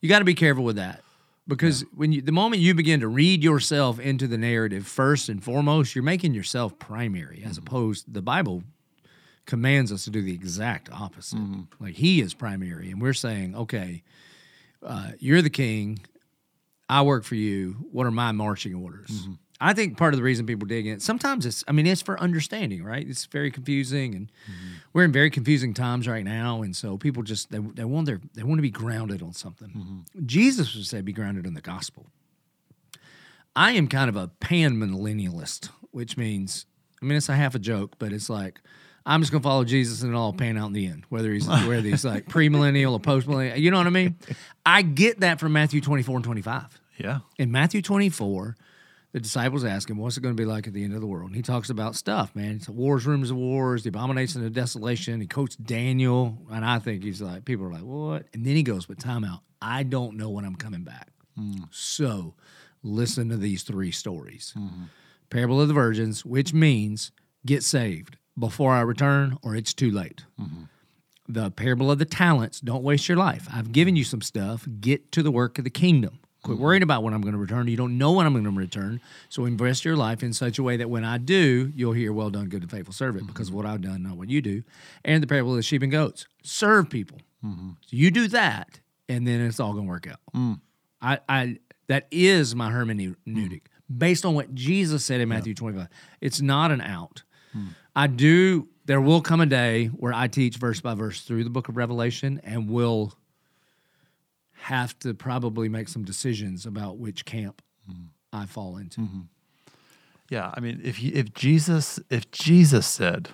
you 0.02 0.10
got 0.10 0.20
to 0.20 0.26
be 0.26 0.34
careful 0.36 0.64
with 0.64 0.76
that 0.78 1.02
because 1.48 1.84
when 1.94 2.12
you 2.12 2.22
the 2.22 2.32
moment 2.32 2.62
you 2.62 2.74
begin 2.74 3.00
to 3.02 3.08
read 3.08 3.44
yourself 3.44 4.00
into 4.00 4.28
the 4.28 4.38
narrative 4.38 4.86
first 4.88 5.30
and 5.30 5.44
foremost, 5.44 5.96
you're 5.96 6.04
making 6.04 6.34
yourself 6.34 6.78
primary 6.80 7.44
as 7.46 7.58
opposed 7.58 8.06
to 8.06 8.12
the 8.12 8.22
Bible 8.22 8.64
commands 9.46 9.92
us 9.92 10.04
to 10.06 10.10
do 10.10 10.22
the 10.22 10.34
exact 10.34 10.90
opposite. 10.92 11.40
Mm-hmm. 11.40 11.84
Like 11.84 11.96
he 11.96 12.22
is 12.22 12.34
primary 12.34 12.92
and 12.92 13.02
we're 13.02 13.14
saying, 13.14 13.56
okay, 13.56 14.04
uh, 14.84 15.12
you're 15.20 15.42
the 15.42 15.50
king. 15.50 16.00
I 16.90 17.02
work 17.02 17.24
for 17.24 17.36
you. 17.36 17.88
What 17.92 18.06
are 18.06 18.12
my 18.12 18.32
marching 18.32 18.76
orders? 18.76 19.10
Mm-hmm. 19.10 19.34
I 19.62 19.74
think 19.74 19.98
part 19.98 20.14
of 20.14 20.18
the 20.18 20.24
reason 20.24 20.46
people 20.46 20.68
dig 20.68 20.86
in, 20.86 21.00
sometimes 21.00 21.46
it's, 21.46 21.64
I 21.68 21.72
mean, 21.72 21.88
it's 21.88 22.02
for 22.02 22.20
understanding, 22.20 22.84
right? 22.84 23.08
It's 23.08 23.26
very 23.26 23.50
confusing, 23.52 24.14
and 24.14 24.28
mm-hmm. 24.28 24.74
we're 24.92 25.06
in 25.06 25.14
very 25.14 25.30
confusing 25.30 25.74
times 25.74 26.10
right 26.10 26.26
now, 26.26 26.62
and 26.62 26.76
so 26.76 26.98
people 26.98 27.24
just 27.24 27.52
they, 27.52 27.60
they 27.60 27.86
want 27.86 28.06
their 28.06 28.20
they 28.34 28.44
want 28.44 28.58
to 28.58 28.62
be 28.62 28.70
grounded 28.70 29.22
on 29.22 29.32
something. 29.32 30.06
Jesus 30.26 30.76
would 30.76 30.86
say, 30.86 31.00
"Be 31.00 31.14
grounded 31.14 31.46
in 31.46 31.54
the 31.54 31.62
gospel." 31.62 32.08
I 33.56 33.72
am 33.72 33.88
kind 33.88 34.10
of 34.10 34.18
a 34.18 34.28
pan 34.28 34.76
millennialist, 34.76 35.70
which 35.92 36.18
means, 36.18 36.66
I 37.02 37.06
mean, 37.06 37.18
it's 37.18 37.30
a 37.30 37.36
half 37.36 37.56
a 37.56 37.60
joke, 37.60 37.96
but 37.98 38.12
it's 38.12 38.30
like 38.30 38.60
I'm 39.06 39.22
just 39.22 39.32
gonna 39.32 39.44
follow 39.44 39.64
Jesus 39.64 40.02
and 40.02 40.12
it'll 40.12 40.24
all 40.24 40.34
pan 40.34 40.58
out 40.58 40.68
in 40.68 40.74
the 40.74 40.88
end, 40.88 41.06
whether 41.10 41.32
he's 41.32 41.48
whether 41.48 41.82
he's 41.82 42.06
like 42.06 42.26
premillennial 42.28 42.94
or 42.94 43.00
postmillennial. 43.00 43.60
You 43.60 43.72
know 43.72 43.78
what 43.78 43.88
I 43.88 43.92
mean? 43.92 44.16
I 44.66 44.82
get 44.82 45.20
that 45.20 45.40
from 45.40 45.54
Matthew 45.54 45.82
24 45.82 46.18
and 46.18 46.26
25. 46.26 46.82
Yeah. 46.98 47.20
In 47.38 47.52
Matthew 47.52 47.82
24, 47.82 48.56
the 49.12 49.20
disciples 49.20 49.64
ask 49.64 49.90
him, 49.90 49.98
What's 49.98 50.18
it 50.18 50.22
going 50.22 50.36
to 50.36 50.42
be 50.42 50.46
like 50.46 50.68
at 50.68 50.74
the 50.74 50.84
end 50.84 50.94
of 50.94 51.02
the 51.02 51.08
world? 51.08 51.28
And 51.28 51.36
he 51.36 51.42
talks 51.42 51.70
about 51.70 51.96
stuff, 51.96 52.36
man. 52.36 52.56
It's 52.56 52.68
wars, 52.68 53.06
rooms 53.06 53.32
of 53.32 53.38
wars, 53.38 53.84
the 53.84 53.90
abomination 53.90 54.46
of 54.46 54.52
desolation. 54.54 55.22
He 55.22 55.28
quotes 55.28 55.56
Daniel. 55.56 56.38
And 56.52 56.66
I 56.66 56.80
think 56.80 57.04
he's 57.04 57.22
like, 57.22 57.46
People 57.46 57.66
are 57.68 57.72
like, 57.72 57.84
What? 57.84 58.26
And 58.34 58.46
then 58.46 58.56
he 58.56 58.64
goes, 58.64 58.86
But 58.86 59.00
time 59.00 59.24
out. 59.24 59.40
I 59.62 59.84
don't 59.84 60.18
know 60.18 60.30
when 60.30 60.46
I'm 60.46 60.56
coming 60.56 60.84
back. 60.84 61.12
Mm. 61.40 61.68
So 61.72 62.34
listen 62.84 63.30
to 63.30 63.38
these 63.38 63.64
three 63.64 63.92
stories 63.92 64.54
mm-hmm. 64.58 64.84
Parable 65.30 65.60
of 65.60 65.68
the 65.68 65.74
Virgins, 65.74 66.24
which 66.24 66.54
means 66.54 67.12
get 67.46 67.64
saved 67.64 68.18
before 68.38 68.74
I 68.74 68.82
return 68.82 69.38
or 69.44 69.56
it's 69.56 69.74
too 69.74 69.92
late. 69.92 70.26
The 71.28 71.52
parable 71.52 71.90
of 71.90 71.98
the 71.98 72.06
talents, 72.06 72.60
don't 72.60 72.84
waste 72.84 73.10
your 73.10 73.18
life. 73.18 73.48
I've 73.52 73.72
given 73.72 73.96
you 73.96 74.04
some 74.04 74.22
stuff. 74.22 74.68
Get 74.80 75.12
to 75.14 75.24
the 75.24 75.32
work 75.32 75.58
of 75.58 75.64
the 75.64 75.70
kingdom. 75.70 76.20
Quit 76.44 76.60
worrying 76.60 76.84
about 76.84 77.02
when 77.02 77.16
I'm 77.16 77.22
going 77.22 77.34
to 77.34 77.40
return. 77.40 77.68
You 77.68 77.76
don't 77.76 77.98
know 77.98 78.12
when 78.12 78.28
I'm 78.28 78.34
going 78.34 78.46
to 78.46 78.52
return. 78.52 79.02
So 79.30 79.46
invest 79.46 79.84
your 79.84 79.96
life 79.96 80.22
in 80.22 80.32
such 80.32 80.60
a 80.60 80.64
way 80.64 80.78
that 80.78 80.92
when 80.92 81.04
I 81.04 81.18
do, 81.18 81.72
you'll 81.76 81.94
hear, 81.94 82.14
well 82.14 82.30
done, 82.30 82.50
good 82.50 82.62
and 82.62 82.70
faithful 82.70 82.94
servant, 82.94 83.24
mm-hmm. 83.24 83.34
because 83.34 83.50
of 83.50 83.56
what 83.56 83.66
I've 83.66 83.82
done, 83.82 84.04
not 84.04 84.16
what 84.18 84.30
you 84.30 84.44
do. 84.44 84.62
And 85.04 85.24
the 85.24 85.28
parable 85.28 85.52
of 85.52 85.58
the 85.58 85.64
sheep 85.64 85.82
and 85.82 85.92
goats. 85.92 86.28
Serve 86.44 86.88
people. 86.88 87.18
Mm-hmm. 87.44 87.70
So 87.82 87.98
you 87.98 88.12
do 88.12 88.28
that, 88.28 88.80
and 89.10 89.28
then 89.28 89.42
it's 89.42 89.60
all 89.60 89.74
going 89.74 89.86
to 89.86 89.90
work 89.90 90.08
out. 90.08 90.20
Mm. 90.36 90.60
I, 91.02 91.20
I 91.28 91.58
that 91.88 92.08
is 92.12 92.56
my 92.56 92.72
hermeneutic 92.72 93.16
mm. 93.28 93.62
based 93.96 94.24
on 94.24 94.36
what 94.36 94.54
Jesus 94.54 95.04
said 95.04 95.22
in 95.22 95.30
Matthew 95.30 95.56
25. 95.56 95.88
It's 96.22 96.42
not 96.42 96.72
an 96.72 96.82
out. 96.82 97.24
Mm. 97.56 97.70
I 97.96 98.08
do. 98.08 98.68
There 98.86 99.02
will 99.02 99.22
come 99.22 99.42
a 99.42 99.46
day 99.46 99.88
where 99.88 100.14
I 100.14 100.28
teach 100.28 100.58
verse 100.58 100.82
by 100.82 100.94
verse 100.94 101.22
through 101.22 101.44
the 101.44 101.50
book 101.50 101.70
of 101.70 101.78
Revelation, 101.78 102.40
and 102.44 102.70
will 102.70 103.14
have 104.54 104.98
to 105.00 105.14
probably 105.14 105.70
make 105.70 105.88
some 105.88 106.04
decisions 106.04 106.66
about 106.66 106.98
which 106.98 107.26
camp 107.26 107.62
I 108.34 108.46
fall 108.46 108.78
into. 108.78 109.08
Yeah. 110.30 110.52
I 110.54 110.60
mean, 110.60 110.82
if 110.84 111.02
you, 111.02 111.12
if 111.14 111.34
Jesus 111.34 112.00
if 112.10 112.30
Jesus 112.32 112.86
said, 112.86 113.30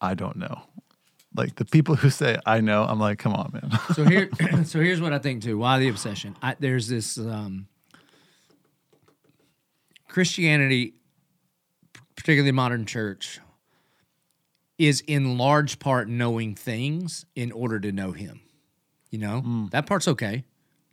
I 0.00 0.14
don't 0.14 0.36
know, 0.36 0.62
like 1.34 1.56
the 1.56 1.64
people 1.64 1.96
who 1.96 2.08
say 2.10 2.38
I 2.46 2.60
know, 2.60 2.84
I'm 2.84 2.98
like, 2.98 3.18
come 3.18 3.34
on, 3.34 3.50
man. 3.52 3.78
so 3.94 4.04
here 4.04 4.30
so 4.64 4.80
here's 4.80 5.00
what 5.00 5.12
I 5.12 5.18
think 5.18 5.42
too. 5.42 5.58
Why 5.58 5.78
the 5.78 5.88
obsession? 5.88 6.36
I, 6.42 6.56
there's 6.58 6.88
this 6.88 7.18
um, 7.18 7.66
Christianity, 10.08 10.94
particularly 12.16 12.52
modern 12.52 12.86
church, 12.86 13.40
is 14.80 15.02
in 15.02 15.36
large 15.36 15.78
part 15.78 16.08
knowing 16.08 16.54
things 16.54 17.26
in 17.34 17.52
order 17.52 17.78
to 17.78 17.92
know 17.92 18.12
Him. 18.12 18.40
You 19.10 19.18
know 19.18 19.42
mm. 19.46 19.70
that 19.72 19.86
part's 19.86 20.08
okay. 20.08 20.44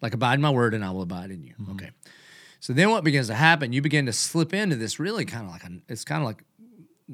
Like 0.02 0.14
abide 0.14 0.36
in 0.36 0.42
my 0.42 0.50
word, 0.50 0.74
and 0.74 0.84
I 0.84 0.92
will 0.92 1.02
abide 1.02 1.32
in 1.32 1.42
you. 1.42 1.54
Mm-hmm. 1.60 1.72
Okay. 1.72 1.92
So 2.60 2.74
then 2.74 2.90
what 2.90 3.04
begins 3.04 3.28
to 3.28 3.34
happen? 3.34 3.72
You 3.72 3.82
begin 3.82 4.06
to 4.08 4.14
slip 4.14 4.54
into 4.54 4.76
this 4.76 5.00
really 5.00 5.26
kind 5.26 5.46
of 5.46 5.52
like 5.52 5.64
a, 5.64 5.70
it's 5.88 6.04
kind 6.04 6.22
of 6.22 6.28
like 6.28 6.44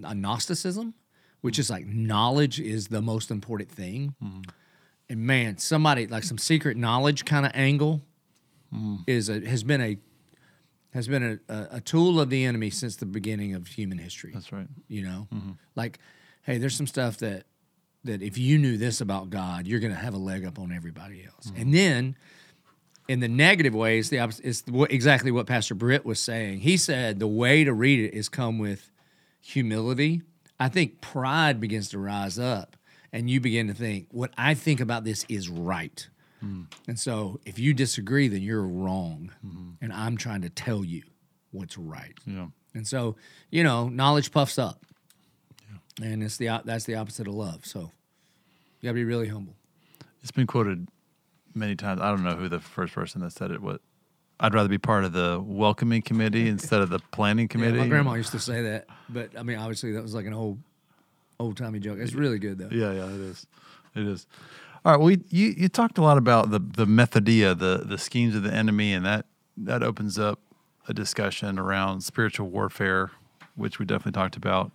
a 0.04 0.16
Gnosticism, 0.16 0.94
which 1.42 1.60
is 1.60 1.68
mm. 1.68 1.72
like 1.72 1.86
knowledge 1.86 2.60
is 2.60 2.88
the 2.88 3.02
most 3.02 3.30
important 3.30 3.70
thing. 3.70 4.16
Mm-hmm. 4.24 4.42
And 5.10 5.20
man, 5.20 5.58
somebody 5.60 6.08
like 6.08 6.24
some 6.24 6.40
secret 6.40 6.76
knowledge 6.76 7.24
kind 7.24 7.46
of 7.46 7.52
angle 7.54 8.02
mm. 8.74 9.04
is 9.06 9.30
a 9.30 9.42
has 9.48 9.64
been 9.64 9.82
a 9.82 9.98
has 10.94 11.08
been 11.08 11.40
a, 11.50 11.54
a, 11.54 11.68
a 11.78 11.82
tool 11.82 12.20
of 12.20 12.30
the 12.30 12.46
enemy 12.46 12.70
since 12.70 12.96
the 12.96 13.06
beginning 13.06 13.54
of 13.54 13.68
human 13.68 14.00
history. 14.00 14.32
That's 14.34 14.52
right. 14.52 14.68
You 14.88 15.04
know, 15.04 15.28
mm-hmm. 15.34 15.52
like, 15.76 16.00
hey, 16.44 16.58
there's 16.58 16.76
some 16.76 16.88
stuff 16.88 17.18
that 17.18 17.46
that 18.04 18.22
if 18.22 18.38
you 18.38 18.58
knew 18.58 18.78
this 18.78 19.02
about 19.02 19.30
God, 19.30 19.66
you're 19.66 19.80
going 19.80 19.94
to 19.94 20.00
have 20.00 20.14
a 20.14 20.18
leg 20.18 20.46
up 20.46 20.60
on 20.60 20.72
everybody 20.72 21.24
else. 21.26 21.48
And 21.56 21.68
mm-hmm. 21.68 21.72
then, 21.72 22.16
in 23.08 23.20
the 23.22 23.28
negative 23.28 23.74
ways, 23.74 24.10
the 24.10 24.20
opposite 24.20 24.46
is 24.46 24.64
what, 24.68 24.92
exactly 24.92 25.32
what 25.32 25.48
Pastor 25.48 25.76
Britt 25.76 26.06
was 26.06 26.20
saying. 26.20 26.60
He 26.60 26.78
said 26.78 27.20
the 27.20 27.28
way 27.28 27.64
to 27.64 27.74
read 27.74 28.00
it 28.00 28.14
is 28.14 28.30
come 28.30 28.60
with 28.60 28.92
humility. 29.42 30.22
I 30.60 30.70
think 30.70 31.02
pride 31.02 31.60
begins 31.60 31.90
to 31.90 32.00
rise 32.00 32.38
up, 32.38 32.76
and 33.12 33.30
you 33.30 33.40
begin 33.40 33.68
to 33.68 33.74
think, 33.74 34.08
what 34.12 34.32
I 34.38 34.54
think 34.54 34.80
about 34.80 35.04
this 35.04 35.26
is 35.30 35.50
right. 35.50 36.08
Mm. 36.44 36.68
And 36.88 37.00
so, 37.00 37.40
if 37.46 37.58
you 37.58 37.74
disagree, 37.74 38.28
then 38.28 38.42
you're 38.42 38.68
wrong, 38.68 39.32
mm-hmm. 39.46 39.72
and 39.82 39.94
I'm 39.94 40.18
trying 40.18 40.42
to 40.42 40.50
tell 40.50 40.84
you 40.84 41.04
what's 41.52 41.78
right. 41.78 42.18
Yeah. 42.26 42.48
And 42.74 42.88
so, 42.88 43.16
you 43.52 43.64
know, 43.64 43.88
knowledge 43.88 44.32
puffs 44.32 44.58
up, 44.58 44.86
and 46.02 46.24
it's 46.24 46.38
the 46.38 46.62
that's 46.66 46.86
the 46.86 46.96
opposite 46.96 47.28
of 47.28 47.34
love. 47.36 47.66
So, 47.66 47.80
you 48.80 48.88
gotta 48.90 48.94
be 48.96 49.04
really 49.06 49.28
humble. 49.28 49.56
It's 50.22 50.32
been 50.32 50.48
quoted 50.48 50.88
many 51.54 51.76
times. 51.76 52.02
I 52.02 52.10
don't 52.10 52.24
know 52.24 52.36
who 52.36 52.48
the 52.50 52.60
first 52.60 52.94
person 52.94 53.22
that 53.22 53.32
said 53.34 53.52
it. 53.52 53.62
What 53.62 53.82
I'd 54.40 54.54
rather 54.54 54.70
be 54.70 54.78
part 54.78 55.04
of 55.04 55.14
the 55.14 55.42
welcoming 55.44 56.02
committee 56.02 56.48
instead 56.56 56.82
of 56.82 56.90
the 56.90 57.00
planning 57.12 57.46
Yeah, 57.46 57.50
committee. 57.50 57.78
my 57.78 57.88
grandma 57.88 58.14
used 58.16 58.32
to 58.32 58.40
say 58.40 58.62
that, 58.64 58.88
but 59.10 59.38
I 59.38 59.44
mean, 59.44 59.58
obviously, 59.58 59.92
that 59.94 60.02
was 60.02 60.14
like 60.14 60.26
an 60.26 60.34
old, 60.34 60.60
old 61.40 61.58
timey 61.58 61.80
joke. 61.80 62.00
It's 62.00 62.14
really 62.14 62.40
good 62.40 62.58
though. 62.58 62.70
Yeah, 62.72 62.92
yeah, 62.94 63.06
it 63.14 63.22
is. 63.22 63.48
It 63.96 64.08
is. 64.08 64.28
All 64.86 64.92
right. 64.94 65.00
Well, 65.00 65.12
you 65.12 65.54
you 65.56 65.70
talked 65.70 65.98
a 65.98 66.02
lot 66.02 66.18
about 66.18 66.50
the 66.52 66.60
the 66.60 66.86
methodia, 66.86 67.58
the 67.58 67.84
the 67.86 67.98
schemes 67.98 68.36
of 68.36 68.44
the 68.44 68.54
enemy, 68.54 68.92
and 68.94 69.06
that 69.06 69.26
that 69.56 69.84
opens 69.84 70.18
up 70.18 70.40
a 70.90 70.94
discussion 70.94 71.58
around 71.60 72.02
spiritual 72.02 72.50
warfare, 72.50 73.12
which 73.56 73.78
we 73.80 73.86
definitely 73.86 74.12
talked 74.14 74.36
about. 74.36 74.72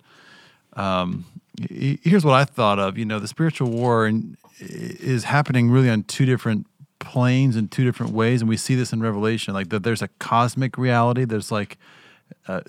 Um, 0.79 1.25
here's 1.69 2.23
what 2.23 2.33
I 2.33 2.45
thought 2.45 2.79
of. 2.79 2.97
You 2.97 3.05
know, 3.05 3.19
the 3.19 3.27
spiritual 3.27 3.69
war 3.69 4.07
in, 4.07 4.37
is 4.59 5.25
happening 5.25 5.69
really 5.69 5.89
on 5.89 6.03
two 6.03 6.25
different 6.25 6.67
planes 6.99 7.55
in 7.55 7.67
two 7.67 7.83
different 7.83 8.13
ways, 8.13 8.41
and 8.41 8.49
we 8.49 8.57
see 8.57 8.75
this 8.75 8.93
in 8.93 9.01
Revelation. 9.01 9.53
Like 9.53 9.69
that, 9.69 9.83
there's 9.83 10.01
a 10.01 10.07
cosmic 10.19 10.77
reality. 10.77 11.25
There's 11.25 11.51
like 11.51 11.77
uh, 12.47 12.61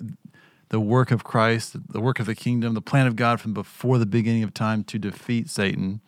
the 0.70 0.80
work 0.80 1.10
of 1.10 1.24
Christ, 1.24 1.76
the 1.92 2.00
work 2.00 2.20
of 2.20 2.26
the 2.26 2.34
kingdom, 2.34 2.74
the 2.74 2.80
plan 2.80 3.06
of 3.06 3.16
God 3.16 3.40
from 3.40 3.54
before 3.54 3.98
the 3.98 4.06
beginning 4.06 4.42
of 4.42 4.54
time 4.54 4.84
to 4.84 4.98
defeat 4.98 5.48
Satan. 5.48 6.00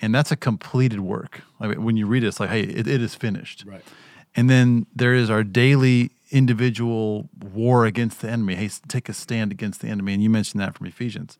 And 0.00 0.14
that's 0.14 0.30
a 0.30 0.36
completed 0.36 1.00
work. 1.00 1.42
I 1.60 1.68
mean, 1.68 1.82
when 1.82 1.96
you 1.96 2.06
read 2.06 2.22
it, 2.22 2.28
it's 2.28 2.40
like, 2.40 2.50
hey, 2.50 2.60
it, 2.60 2.86
it 2.86 3.02
is 3.02 3.14
finished. 3.14 3.64
Right. 3.66 3.82
And 4.34 4.50
then 4.50 4.86
there 4.94 5.14
is 5.14 5.30
our 5.30 5.42
daily 5.42 6.10
individual 6.30 7.28
war 7.52 7.86
against 7.86 8.20
the 8.20 8.30
enemy. 8.30 8.54
Hey, 8.54 8.70
take 8.88 9.08
a 9.08 9.12
stand 9.12 9.52
against 9.52 9.80
the 9.80 9.88
enemy. 9.88 10.14
And 10.14 10.22
you 10.22 10.30
mentioned 10.30 10.60
that 10.60 10.76
from 10.76 10.86
Ephesians. 10.86 11.38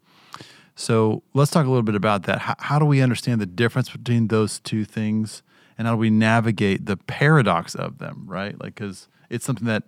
So 0.75 1.23
let's 1.35 1.51
talk 1.51 1.65
a 1.65 1.69
little 1.69 1.83
bit 1.83 1.95
about 1.95 2.25
that. 2.25 2.41
How, 2.41 2.55
how 2.59 2.79
do 2.79 2.85
we 2.85 3.01
understand 3.01 3.41
the 3.41 3.47
difference 3.47 3.91
between 3.91 4.29
those 4.29 4.61
two 4.61 4.85
things? 4.85 5.43
And 5.79 5.87
how 5.87 5.95
do 5.95 5.99
we 5.99 6.11
navigate 6.11 6.87
the 6.87 6.97
paradox 6.97 7.75
of 7.75 7.99
them, 7.99 8.25
right? 8.27 8.59
Like, 8.61 8.75
because 8.77 9.09
it's 9.29 9.45
something 9.45 9.67
that 9.67 9.85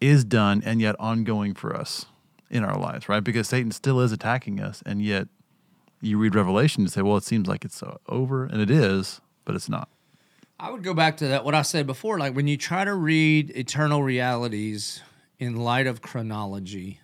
is 0.00 0.24
done 0.24 0.62
and 0.64 0.80
yet 0.80 0.96
ongoing 0.98 1.54
for 1.54 1.76
us 1.76 2.06
in 2.50 2.64
our 2.64 2.78
lives, 2.78 3.08
right? 3.08 3.22
Because 3.22 3.48
Satan 3.48 3.70
still 3.70 4.00
is 4.00 4.12
attacking 4.12 4.60
us. 4.60 4.82
And 4.86 5.02
yet 5.02 5.28
you 6.00 6.18
read 6.18 6.34
Revelation 6.34 6.82
and 6.82 6.92
say, 6.92 7.02
well, 7.02 7.16
it 7.16 7.24
seems 7.24 7.46
like 7.48 7.64
it's 7.64 7.82
uh, 7.82 7.96
over. 8.08 8.44
And 8.44 8.60
it 8.60 8.70
is, 8.70 9.20
but 9.44 9.54
it's 9.54 9.68
not. 9.68 9.88
I 10.62 10.70
would 10.70 10.84
go 10.84 10.94
back 10.94 11.16
to 11.16 11.26
that 11.26 11.44
what 11.44 11.56
I 11.56 11.62
said 11.62 11.88
before. 11.88 12.20
Like 12.20 12.36
when 12.36 12.46
you 12.46 12.56
try 12.56 12.84
to 12.84 12.94
read 12.94 13.50
eternal 13.50 14.04
realities 14.04 15.02
in 15.40 15.56
light 15.56 15.88
of 15.88 16.02
chronology, 16.02 17.00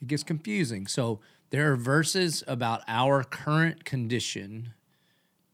it 0.00 0.08
gets 0.08 0.24
confusing. 0.24 0.88
So 0.88 1.20
there 1.50 1.70
are 1.70 1.76
verses 1.76 2.42
about 2.48 2.82
our 2.88 3.22
current 3.22 3.84
condition 3.84 4.72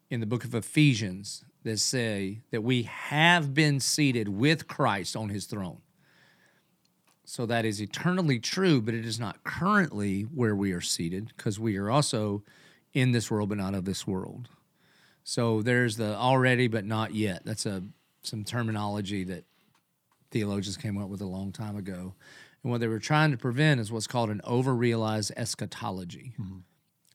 in 0.09 0.20
the 0.20 0.27
book 0.27 0.44
of 0.44 0.55
Ephesians 0.55 1.44
that 1.62 1.79
say 1.79 2.40
that 2.53 2.62
we 2.62 2.85
have 2.85 3.53
been 3.53 3.81
seated 3.81 4.31
with 4.31 4.66
Christ 4.66 5.14
on 5.14 5.29
his 5.29 5.44
throne. 5.44 5.83
So 7.27 7.44
that 7.44 7.66
is 7.66 7.83
eternally 7.83 8.38
true, 8.38 8.81
but 8.81 8.94
it 8.94 9.05
is 9.05 9.20
not 9.20 9.44
currently 9.44 10.22
where 10.22 10.57
we 10.57 10.72
are 10.72 10.81
seated 10.81 11.35
because 11.37 11.61
we 11.61 11.77
are 11.77 11.90
also 11.90 12.44
in 12.94 13.12
this 13.12 13.31
world 13.31 13.51
but 13.51 13.59
not 13.59 13.75
of 13.75 13.85
this 13.85 14.07
world. 14.07 14.49
So 15.29 15.61
there's 15.61 15.97
the 15.97 16.15
already 16.15 16.69
but 16.69 16.85
not 16.85 17.12
yet. 17.12 17.43
That's 17.45 17.67
a 17.67 17.83
some 18.23 18.45
terminology 18.45 19.25
that 19.25 19.45
theologians 20.31 20.77
came 20.77 20.97
up 20.97 21.09
with 21.09 21.21
a 21.21 21.27
long 21.27 21.51
time 21.51 21.77
ago. 21.77 22.15
And 22.62 22.71
what 22.71 22.81
they 22.81 22.87
were 22.87 23.01
trying 23.01 23.33
to 23.33 23.37
prevent 23.37 23.81
is 23.81 23.91
what's 23.91 24.07
called 24.07 24.31
an 24.31 24.41
overrealized 24.45 25.33
eschatology. 25.37 26.33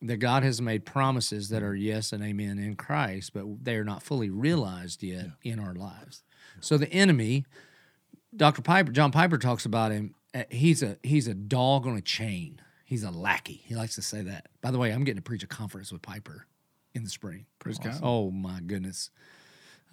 That 0.01 0.17
God 0.17 0.43
has 0.43 0.61
made 0.61 0.85
promises 0.85 1.47
that 1.49 1.63
are 1.63 1.73
yes 1.73 2.11
and 2.11 2.21
amen 2.21 2.59
in 2.59 2.75
Christ, 2.75 3.31
but 3.33 3.45
they 3.63 3.77
are 3.77 3.85
not 3.85 4.03
fully 4.03 4.29
realized 4.29 5.03
yet 5.03 5.27
in 5.41 5.57
our 5.57 5.73
lives. 5.73 6.23
So 6.59 6.77
the 6.77 6.91
enemy, 6.91 7.45
Dr. 8.35 8.61
Piper, 8.61 8.91
John 8.91 9.11
Piper 9.11 9.37
talks 9.37 9.63
about 9.63 9.93
him 9.93 10.15
uh, 10.33 10.43
he's 10.49 10.83
a 10.83 10.97
he's 11.01 11.27
a 11.27 11.33
dog 11.33 11.87
on 11.87 11.95
a 11.95 12.01
chain. 12.01 12.61
He's 12.83 13.03
a 13.03 13.11
lackey. 13.11 13.61
He 13.63 13.75
likes 13.75 13.95
to 13.95 14.01
say 14.01 14.21
that. 14.23 14.49
By 14.59 14.71
the 14.71 14.77
way, 14.77 14.91
I'm 14.91 15.05
getting 15.05 15.21
to 15.21 15.21
preach 15.21 15.43
a 15.43 15.47
conference 15.47 15.93
with 15.93 16.01
Piper 16.01 16.45
in 16.93 17.03
the 17.03 17.09
spring. 17.09 17.45
Praise 17.59 17.77
God. 17.77 17.99
Oh 18.03 18.31
my 18.31 18.59
goodness. 18.65 19.09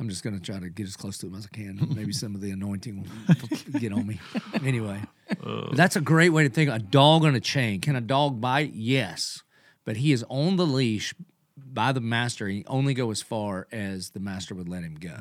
I'm 0.01 0.09
just 0.09 0.23
gonna 0.23 0.39
try 0.39 0.61
to 0.61 0.69
get 0.69 0.87
as 0.87 0.97
close 0.97 1.19
to 1.19 1.27
him 1.27 1.35
as 1.35 1.47
I 1.47 1.55
can. 1.55 1.79
Maybe 1.97 2.13
some 2.13 2.35
of 2.35 2.41
the 2.41 2.51
anointing 2.51 3.03
will 3.03 3.81
get 3.81 3.93
on 3.93 4.07
me. 4.07 4.21
Anyway, 4.65 5.01
but 5.43 5.77
that's 5.77 5.97
a 5.97 6.01
great 6.01 6.31
way 6.31 6.43
to 6.43 6.49
think. 6.49 6.71
A 6.71 6.79
dog 6.79 7.25
on 7.25 7.35
a 7.35 7.41
chain. 7.41 7.81
Can 7.81 7.97
a 7.97 8.01
dog 8.01 8.41
bite? 8.41 8.73
Yes, 8.75 9.43
but 9.85 9.97
he 9.97 10.13
is 10.13 10.25
on 10.29 10.57
the 10.57 10.67
leash 10.67 11.15
by 11.57 11.93
the 11.93 12.01
master. 12.01 12.49
He 12.49 12.65
only 12.67 12.93
go 12.93 13.11
as 13.11 13.23
far 13.23 13.67
as 13.71 14.11
the 14.11 14.21
master 14.21 14.55
would 14.55 14.69
let 14.69 14.83
him 14.83 14.97
go, 14.97 15.17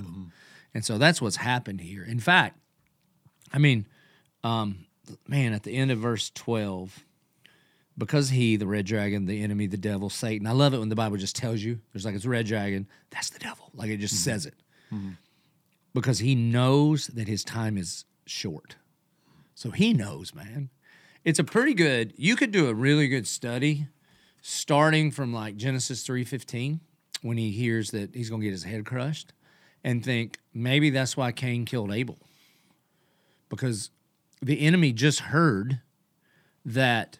and 0.74 0.84
so 0.84 0.98
that's 0.98 1.22
what's 1.22 1.38
happened 1.38 1.82
here. 1.82 2.04
In 2.04 2.20
fact, 2.20 2.60
I 3.54 3.60
mean, 3.60 3.86
um, 4.44 4.86
man, 5.28 5.54
at 5.54 5.64
the 5.64 5.76
end 5.76 5.92
of 5.92 6.00
verse 6.00 6.32
twelve, 6.34 7.06
because 7.98 8.30
he, 8.30 8.56
the 8.56 8.68
red 8.68 8.86
dragon, 8.86 9.26
the 9.26 9.42
enemy, 9.42 9.68
the 9.68 9.78
devil, 9.78 10.10
Satan. 10.10 10.46
I 10.48 10.52
love 10.52 10.74
it 10.74 10.80
when 10.80 10.90
the 10.90 10.96
Bible 10.96 11.18
just 11.18 11.36
tells 11.36 11.62
you. 11.62 11.80
There's 11.92 12.06
like 12.06 12.16
it's 12.16 12.26
red 12.26 12.46
dragon. 12.46 12.88
That's 13.10 13.30
the 13.30 13.40
devil. 13.40 13.72
Like 13.74 13.90
it 13.90 13.98
just 13.98 14.16
mm-hmm. 14.16 14.32
says 14.32 14.46
it 14.46 14.54
mm-hmm. 14.94 15.12
because 15.94 16.20
he 16.20 16.36
knows 16.36 17.08
that 17.08 17.28
his 17.28 17.44
time 17.44 17.78
is 17.78 18.06
short. 18.26 18.76
So 19.56 19.72
he 19.72 19.94
knows, 19.94 20.36
man. 20.36 20.70
It's 21.24 21.40
a 21.40 21.44
pretty 21.44 21.74
good. 21.74 22.14
You 22.16 22.36
could 22.36 22.52
do 22.52 22.70
a 22.70 22.74
really 22.74 23.08
good 23.08 23.28
study, 23.28 23.88
starting 24.42 25.12
from 25.12 25.34
like 25.34 25.58
Genesis 25.58 26.04
three 26.04 26.24
fifteen, 26.24 26.80
when 27.22 27.38
he 27.38 27.52
hears 27.52 27.92
that 27.92 28.14
he's 28.14 28.30
going 28.30 28.42
to 28.42 28.46
get 28.46 28.52
his 28.52 28.64
head 28.64 28.86
crushed, 28.86 29.34
and 29.84 30.06
think 30.06 30.40
maybe 30.54 30.92
that's 30.92 31.18
why 31.18 31.32
Cain 31.32 31.66
killed 31.66 31.92
Abel, 31.92 32.20
because 33.50 33.90
the 34.42 34.62
enemy 34.62 34.94
just 34.94 35.20
heard 35.20 35.82
that 36.64 37.18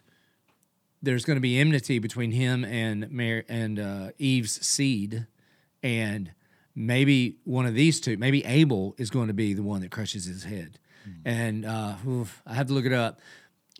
there's 1.02 1.24
going 1.24 1.36
to 1.36 1.40
be 1.40 1.58
enmity 1.58 1.98
between 1.98 2.32
him 2.32 2.64
and 2.64 3.10
Mar- 3.10 3.44
and 3.48 3.78
uh, 3.78 4.10
Eve's 4.18 4.64
seed, 4.66 5.26
and 5.82 6.32
maybe 6.74 7.36
one 7.44 7.66
of 7.66 7.74
these 7.74 8.00
two, 8.00 8.16
maybe 8.16 8.44
Abel 8.44 8.94
is 8.98 9.10
going 9.10 9.28
to 9.28 9.34
be 9.34 9.54
the 9.54 9.62
one 9.62 9.80
that 9.82 9.90
crushes 9.90 10.24
his 10.24 10.44
head. 10.44 10.78
And 11.24 11.64
uh, 11.64 11.94
oof, 12.06 12.42
I 12.46 12.54
have 12.54 12.66
to 12.66 12.74
look 12.74 12.84
it 12.84 12.92
up. 12.92 13.20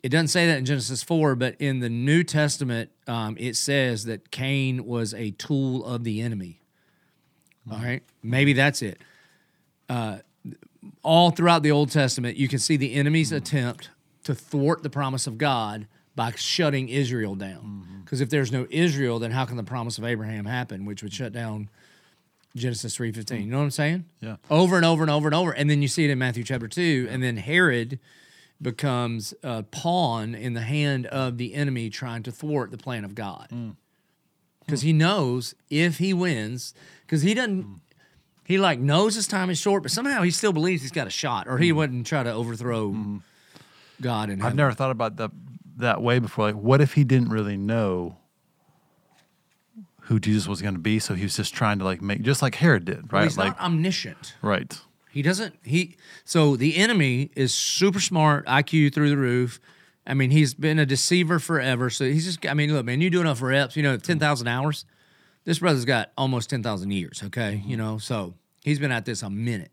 It 0.01 0.09
doesn't 0.09 0.29
say 0.29 0.47
that 0.47 0.57
in 0.57 0.65
Genesis 0.65 1.03
4, 1.03 1.35
but 1.35 1.55
in 1.59 1.79
the 1.79 1.89
New 1.89 2.23
Testament, 2.23 2.89
um, 3.05 3.35
it 3.39 3.55
says 3.55 4.05
that 4.05 4.31
Cain 4.31 4.85
was 4.85 5.13
a 5.13 5.31
tool 5.31 5.85
of 5.85 6.03
the 6.03 6.21
enemy. 6.21 6.61
All 7.71 7.77
right. 7.77 8.01
Maybe 8.23 8.53
that's 8.53 8.81
it. 8.81 9.01
Uh, 9.87 10.19
all 11.03 11.31
throughout 11.31 11.63
the 11.63 11.71
Old 11.71 11.91
Testament, 11.91 12.37
you 12.37 12.47
can 12.47 12.59
see 12.59 12.77
the 12.77 12.93
enemy's 12.93 13.31
attempt 13.31 13.89
to 14.23 14.33
thwart 14.33 14.81
the 14.81 14.89
promise 14.89 15.27
of 15.27 15.37
God 15.37 15.87
by 16.19 16.33
shutting 16.35 16.89
Israel 16.89 17.33
down. 17.33 17.63
Mm-hmm. 17.63 17.99
Because 18.01 18.19
if 18.19 18.29
there's 18.29 18.51
no 18.51 18.67
Israel, 18.69 19.19
then 19.19 19.31
how 19.31 19.45
can 19.45 19.55
the 19.55 19.63
promise 19.63 19.97
of 19.97 20.03
Abraham 20.03 20.43
happen, 20.43 20.83
which 20.83 21.01
would 21.01 21.13
shut 21.13 21.31
down 21.31 21.69
Genesis 22.57 22.93
three 22.93 23.13
fifteen? 23.13 23.43
You 23.43 23.51
know 23.51 23.59
what 23.59 23.63
I'm 23.63 23.71
saying? 23.71 24.03
Yeah. 24.19 24.35
Over 24.49 24.75
and 24.75 24.83
over 24.83 25.01
and 25.01 25.09
over 25.09 25.29
and 25.29 25.33
over, 25.33 25.51
and 25.51 25.69
then 25.69 25.81
you 25.81 25.87
see 25.87 26.03
it 26.03 26.09
in 26.09 26.19
Matthew 26.19 26.43
chapter 26.43 26.67
two, 26.67 27.07
and 27.09 27.23
then 27.23 27.37
Herod 27.37 27.99
becomes 28.61 29.33
a 29.43 29.63
pawn 29.63 30.35
in 30.35 30.55
the 30.55 30.61
hand 30.61 31.05
of 31.05 31.37
the 31.37 31.53
enemy 31.53 31.89
trying 31.89 32.23
to 32.23 32.33
thwart 32.33 32.71
the 32.71 32.77
plan 32.77 33.05
of 33.05 33.15
God. 33.15 33.47
Mm. 33.49 33.57
Mm. 33.57 33.75
Because 34.65 34.81
he 34.81 34.91
knows 34.91 35.55
if 35.69 35.99
he 35.99 36.13
wins, 36.13 36.73
because 37.05 37.21
he 37.21 37.33
doesn't. 37.33 37.63
Mm. 37.63 37.79
He 38.43 38.57
like 38.57 38.79
knows 38.79 39.15
his 39.15 39.25
time 39.25 39.49
is 39.49 39.57
short, 39.57 39.83
but 39.83 39.91
somehow 39.93 40.23
he 40.23 40.31
still 40.31 40.51
believes 40.51 40.81
he's 40.81 40.91
got 40.91 41.07
a 41.07 41.11
shot, 41.11 41.47
or 41.47 41.59
he 41.59 41.71
wouldn't 41.71 42.05
try 42.07 42.23
to 42.23 42.33
overthrow 42.33 42.89
mm-hmm. 42.89 43.17
God 44.01 44.29
and 44.29 44.43
I've 44.43 44.55
never 44.55 44.73
thought 44.73 44.91
about 44.91 45.15
that 45.17 45.31
that 45.79 46.01
way 46.01 46.19
before. 46.19 46.45
Like, 46.45 46.55
what 46.55 46.81
if 46.81 46.93
he 46.93 47.03
didn't 47.03 47.29
really 47.29 47.57
know 47.57 48.17
who 50.03 50.19
Jesus 50.19 50.47
was 50.47 50.61
going 50.61 50.75
to 50.75 50.79
be? 50.79 50.99
So 50.99 51.15
he 51.15 51.23
was 51.23 51.35
just 51.35 51.53
trying 51.53 51.79
to 51.79 51.85
like 51.85 52.01
make, 52.01 52.21
just 52.21 52.41
like 52.41 52.55
Herod 52.55 52.85
did, 52.85 53.11
right? 53.11 53.23
He's 53.23 53.37
like, 53.37 53.57
not 53.57 53.65
omniscient. 53.65 54.35
right. 54.41 54.79
He 55.11 55.23
doesn't. 55.23 55.55
He 55.63 55.97
so 56.23 56.55
the 56.55 56.77
enemy 56.77 57.31
is 57.35 57.53
super 57.53 57.99
smart, 57.99 58.45
IQ 58.45 58.93
through 58.93 59.09
the 59.09 59.17
roof. 59.17 59.59
I 60.05 60.13
mean, 60.13 60.29
he's 60.29 60.53
been 60.53 60.77
a 60.77 60.85
deceiver 60.85 61.39
forever. 61.39 61.89
So 61.89 62.05
he's 62.05 62.25
just. 62.25 62.45
I 62.45 62.53
mean, 62.53 62.71
look, 62.71 62.85
man, 62.85 63.01
you 63.01 63.09
do 63.09 63.19
enough 63.19 63.41
reps, 63.41 63.75
you 63.75 63.81
know, 63.81 63.97
ten 63.97 64.19
thousand 64.19 64.47
hours. 64.47 64.85
This 65.45 65.59
brother's 65.59 65.85
got 65.85 66.11
almost 66.15 66.51
ten 66.51 66.61
thousand 66.61 66.91
years. 66.91 67.23
Okay, 67.25 67.63
you 67.65 67.75
know, 67.75 67.97
so 67.97 68.35
he's 68.63 68.77
been 68.77 68.91
at 68.91 69.05
this 69.05 69.23
a 69.23 69.31
minute, 69.31 69.71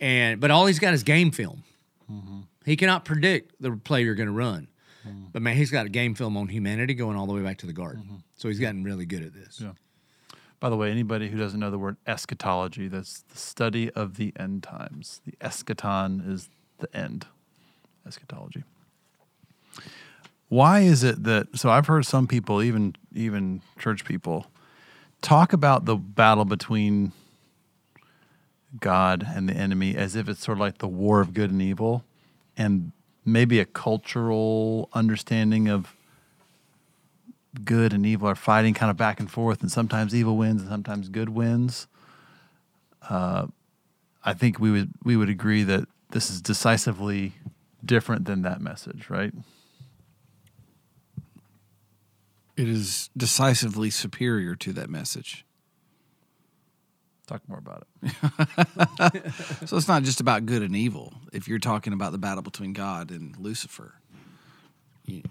and 0.00 0.40
but 0.40 0.50
all 0.50 0.66
he's 0.66 0.80
got 0.80 0.92
is 0.92 1.04
game 1.04 1.30
film. 1.30 1.62
Mm-hmm. 2.10 2.40
He 2.64 2.76
cannot 2.76 3.04
predict 3.04 3.54
the 3.60 3.72
play 3.72 4.02
you're 4.02 4.16
going 4.16 4.28
to 4.28 4.34
run, 4.34 4.66
Mm-hmm. 5.08 5.26
but 5.32 5.42
man, 5.42 5.56
he's 5.56 5.70
got 5.70 5.86
a 5.86 5.88
game 5.88 6.14
film 6.14 6.36
on 6.36 6.48
humanity 6.48 6.94
going 6.94 7.16
all 7.16 7.26
the 7.26 7.32
way 7.32 7.42
back 7.42 7.58
to 7.58 7.66
the 7.66 7.72
garden. 7.72 8.02
Mm-hmm. 8.02 8.16
So 8.36 8.48
he's 8.48 8.60
gotten 8.60 8.84
really 8.84 9.06
good 9.06 9.22
at 9.22 9.34
this. 9.34 9.60
Yeah. 9.60 9.72
By 10.60 10.70
the 10.70 10.76
way, 10.76 10.90
anybody 10.90 11.28
who 11.28 11.38
doesn't 11.38 11.60
know 11.60 11.70
the 11.70 11.78
word 11.78 11.96
eschatology, 12.06 12.88
that's 12.88 13.22
the 13.22 13.38
study 13.38 13.90
of 13.90 14.16
the 14.16 14.32
end 14.38 14.64
times. 14.64 15.20
The 15.24 15.32
eschaton 15.40 16.28
is 16.28 16.48
the 16.78 16.94
end. 16.96 17.26
Eschatology. 18.06 18.64
Why 20.48 20.80
is 20.80 21.04
it 21.04 21.24
that 21.24 21.58
so 21.58 21.70
I've 21.70 21.86
heard 21.86 22.06
some 22.06 22.26
people, 22.26 22.62
even 22.62 22.96
even 23.14 23.60
church 23.78 24.04
people, 24.04 24.46
talk 25.20 25.52
about 25.52 25.84
the 25.84 25.96
battle 25.96 26.44
between 26.44 27.12
God 28.80 29.26
and 29.28 29.48
the 29.48 29.54
enemy 29.54 29.94
as 29.96 30.16
if 30.16 30.28
it's 30.28 30.42
sort 30.42 30.56
of 30.56 30.60
like 30.60 30.78
the 30.78 30.88
war 30.88 31.20
of 31.20 31.34
good 31.34 31.50
and 31.50 31.62
evil 31.62 32.04
and 32.56 32.92
maybe 33.32 33.60
a 33.60 33.64
cultural 33.64 34.88
understanding 34.92 35.68
of 35.68 35.94
good 37.64 37.92
and 37.92 38.04
evil 38.06 38.28
are 38.28 38.34
fighting 38.34 38.74
kind 38.74 38.90
of 38.90 38.96
back 38.96 39.20
and 39.20 39.30
forth, 39.30 39.62
and 39.62 39.70
sometimes 39.70 40.14
evil 40.14 40.36
wins 40.36 40.62
and 40.62 40.70
sometimes 40.70 41.08
good 41.08 41.28
wins. 41.28 41.86
Uh, 43.08 43.46
I 44.24 44.34
think 44.34 44.58
we 44.58 44.70
would 44.70 44.90
we 45.02 45.16
would 45.16 45.28
agree 45.28 45.62
that 45.62 45.88
this 46.10 46.30
is 46.30 46.40
decisively 46.40 47.34
different 47.84 48.24
than 48.24 48.42
that 48.42 48.60
message, 48.60 49.08
right? 49.08 49.32
It 52.56 52.68
is 52.68 53.08
decisively 53.16 53.90
superior 53.90 54.56
to 54.56 54.72
that 54.72 54.90
message. 54.90 55.44
Talk 57.28 57.46
more 57.46 57.58
about 57.58 57.86
it. 58.02 59.68
So 59.68 59.76
it's 59.76 59.86
not 59.86 60.02
just 60.02 60.20
about 60.20 60.46
good 60.46 60.62
and 60.62 60.74
evil. 60.74 61.12
If 61.32 61.46
you're 61.46 61.58
talking 61.58 61.92
about 61.92 62.12
the 62.12 62.18
battle 62.18 62.42
between 62.42 62.72
God 62.72 63.10
and 63.10 63.36
Lucifer, 63.38 63.94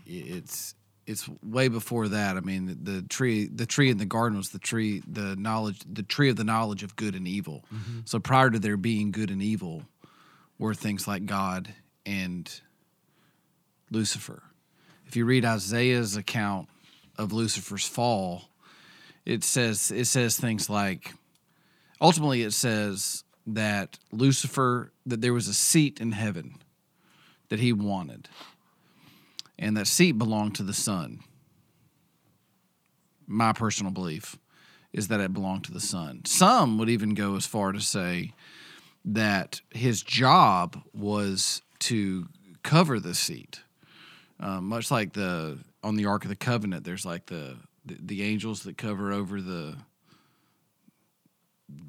it's 0.05 0.75
it's 1.07 1.27
way 1.41 1.69
before 1.69 2.09
that. 2.09 2.37
I 2.37 2.41
mean, 2.41 2.67
the, 2.67 2.91
the 2.91 3.01
tree 3.01 3.47
the 3.47 3.65
tree 3.65 3.89
in 3.89 3.97
the 3.97 4.05
garden 4.05 4.37
was 4.37 4.49
the 4.49 4.59
tree 4.59 5.01
the 5.07 5.35
knowledge 5.35 5.81
the 5.91 6.03
tree 6.03 6.29
of 6.29 6.35
the 6.35 6.43
knowledge 6.43 6.83
of 6.83 6.95
good 6.95 7.15
and 7.15 7.27
evil. 7.27 7.65
Mm-hmm. 7.73 7.99
So 8.05 8.19
prior 8.19 8.51
to 8.51 8.59
there 8.59 8.77
being 8.77 9.11
good 9.11 9.31
and 9.31 9.41
evil, 9.41 9.83
were 10.59 10.73
things 10.73 11.07
like 11.07 11.25
God 11.25 11.73
and 12.05 12.61
Lucifer. 13.89 14.43
If 15.07 15.15
you 15.15 15.25
read 15.25 15.45
Isaiah's 15.45 16.15
account 16.15 16.67
of 17.17 17.33
Lucifer's 17.33 17.87
fall, 17.87 18.49
it 19.25 19.43
says 19.43 19.91
it 19.91 20.05
says 20.05 20.37
things 20.39 20.69
like 20.69 21.13
ultimately 22.01 22.43
it 22.43 22.51
says 22.51 23.23
that 23.45 23.97
Lucifer 24.11 24.91
that 25.05 25.21
there 25.21 25.33
was 25.33 25.47
a 25.47 25.53
seat 25.53 26.01
in 26.01 26.11
heaven 26.11 26.55
that 27.49 27.59
he 27.59 27.71
wanted. 27.71 28.27
And 29.57 29.75
that 29.77 29.87
seat 29.87 30.13
belonged 30.13 30.55
to 30.55 30.63
the 30.63 30.73
Son. 30.73 31.19
My 33.25 33.53
personal 33.53 33.91
belief 33.91 34.37
is 34.93 35.07
that 35.07 35.19
it 35.19 35.33
belonged 35.33 35.63
to 35.65 35.71
the 35.71 35.79
Son. 35.79 36.21
Some 36.25 36.77
would 36.77 36.89
even 36.89 37.13
go 37.13 37.35
as 37.35 37.45
far 37.45 37.71
to 37.71 37.81
say 37.81 38.33
that 39.05 39.61
his 39.71 40.03
job 40.03 40.81
was 40.93 41.61
to 41.79 42.27
cover 42.63 42.99
the 42.99 43.15
seat. 43.15 43.61
Um, 44.39 44.65
much 44.65 44.91
like 44.91 45.13
the 45.13 45.59
on 45.83 45.95
the 45.95 46.05
Ark 46.05 46.23
of 46.23 46.29
the 46.29 46.35
Covenant, 46.35 46.83
there's 46.83 47.05
like 47.05 47.27
the 47.27 47.57
the, 47.85 47.97
the 47.99 48.23
angels 48.23 48.63
that 48.63 48.77
cover 48.77 49.11
over 49.11 49.41
the 49.41 49.77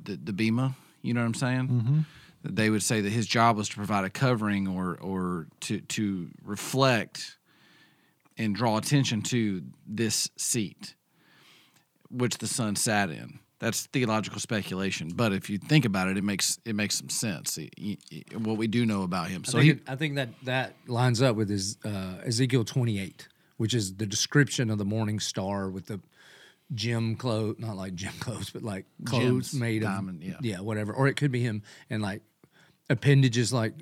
the, 0.05 0.17
the 0.17 0.33
bema. 0.33 0.75
You 1.03 1.15
know 1.15 1.21
what 1.21 1.27
I'm 1.27 1.35
saying? 1.35 2.05
That 2.43 2.57
They 2.57 2.71
would 2.71 2.83
say 2.83 3.01
that 3.01 3.11
his 3.11 3.27
job 3.27 3.57
was 3.57 3.69
to 3.71 3.77
provide 3.77 4.05
a 4.05 4.11
covering 4.11 4.67
or 4.69 4.97
or 5.01 5.47
to 5.61 5.81
to 5.81 6.29
reflect 6.45 7.37
and 8.37 8.55
draw 8.55 8.77
attention 8.79 9.23
to 9.23 9.63
this 9.87 10.31
seat, 10.37 10.95
which 12.11 12.39
the 12.39 12.47
son 12.47 12.77
sat 12.77 13.11
in. 13.11 13.41
That's 13.61 13.87
theological 13.87 14.39
speculation, 14.39 15.09
but 15.17 15.33
if 15.33 15.51
you 15.51 15.59
think 15.59 15.85
about 15.85 16.07
it, 16.07 16.17
it 16.17 16.23
makes 16.23 16.59
it 16.65 16.77
makes 16.77 16.97
some 16.99 17.09
sense. 17.09 17.57
He- 17.57 17.99
he- 18.09 18.25
what 18.37 18.57
we 18.57 18.69
do 18.69 18.87
know 18.87 19.03
about 19.03 19.31
him. 19.31 19.43
I 19.47 19.51
So 19.51 19.59
think, 19.59 19.85
he, 19.87 19.93
I 19.93 19.97
think 19.97 20.15
that 20.15 20.29
that 20.45 20.75
lines 20.87 21.21
up 21.21 21.35
with 21.35 21.49
his 21.49 21.77
uh, 21.85 22.19
Ezekiel 22.25 22.65
28, 22.65 23.27
which 23.57 23.75
is 23.75 23.95
the 23.97 24.07
description 24.07 24.71
of 24.71 24.79
the 24.79 24.85
morning 24.85 25.19
star 25.19 25.69
with 25.71 25.87
the 25.87 25.99
gem 26.75 27.17
clothes, 27.17 27.57
not 27.59 27.77
like 27.77 27.95
gem 27.95 28.13
clothes, 28.21 28.51
but 28.51 28.63
like 28.63 28.87
clothes 29.05 29.23
Gems, 29.53 29.55
made 29.55 29.83
diamond, 29.83 30.23
of 30.23 30.29
yeah. 30.29 30.37
yeah, 30.41 30.61
whatever. 30.61 30.93
Or 30.93 31.09
it 31.09 31.15
could 31.15 31.33
be 31.33 31.41
him 31.41 31.63
and 31.91 32.03
like 32.03 32.23
appendages 32.91 33.53
like 33.53 33.73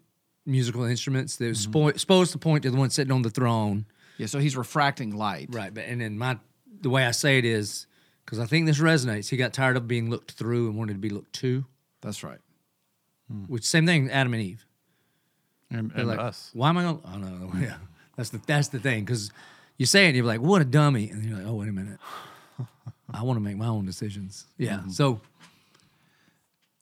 musical 0.45 0.85
instruments. 0.85 1.37
They're 1.37 1.51
Mm-hmm. 1.53 1.77
spo- 1.77 1.99
supposed 1.99 2.33
to 2.33 2.39
point 2.39 2.63
to 2.65 2.71
the 2.71 2.77
one 2.77 2.91
sitting 2.91 3.13
on 3.13 3.23
the 3.23 3.31
throne. 3.31 3.87
Yeah, 4.19 4.27
so 4.27 4.39
he's 4.39 4.57
refracting 4.57 5.15
light. 5.17 5.49
Right, 5.51 5.73
but 5.75 5.85
and 5.85 6.01
then 6.01 6.17
my 6.19 6.39
the 6.81 6.91
way 6.91 7.05
I 7.07 7.11
say 7.11 7.39
it 7.39 7.45
is 7.45 7.87
because 8.25 8.39
I 8.39 8.47
think 8.47 8.67
this 8.67 8.79
resonates. 8.79 9.29
He 9.29 9.37
got 9.37 9.53
tired 9.53 9.77
of 9.77 9.87
being 9.89 10.09
looked 10.11 10.33
through 10.33 10.69
and 10.69 10.77
wanted 10.79 10.95
to 10.95 10.99
be 10.99 11.11
looked 11.11 11.33
to. 11.35 11.65
That's 12.03 12.23
right. 12.25 12.39
Which 13.49 13.65
same 13.65 13.87
thing, 13.87 14.09
Adam 14.11 14.33
and 14.35 14.43
Eve. 14.43 14.65
And, 15.71 15.91
and 15.97 16.07
like, 16.07 16.19
us. 16.21 16.51
why 16.55 16.69
am 16.69 16.79
I 16.79 16.83
going? 16.85 17.01
Oh 17.05 17.19
no, 17.19 17.29
no, 17.29 17.51
yeah, 17.61 17.75
that's 18.17 18.31
the 18.31 18.41
that's 18.47 18.69
the 18.69 18.79
thing 18.79 19.05
because 19.05 19.33
you 19.79 19.85
say 19.85 20.05
it 20.05 20.09
and 20.09 20.17
you're 20.17 20.25
like, 20.25 20.41
what 20.41 20.63
a 20.63 20.65
dummy, 20.65 21.11
and 21.11 21.25
you're 21.25 21.37
like, 21.37 21.47
oh 21.47 21.55
wait 21.55 21.69
a 21.69 21.73
minute, 21.73 21.99
I 23.13 23.23
want 23.23 23.37
to 23.37 23.43
make 23.43 23.57
my 23.57 23.69
own 23.69 23.87
decisions. 23.87 24.47
Yeah, 24.59 24.79
mm-hmm. 24.79 24.91
so 24.91 25.21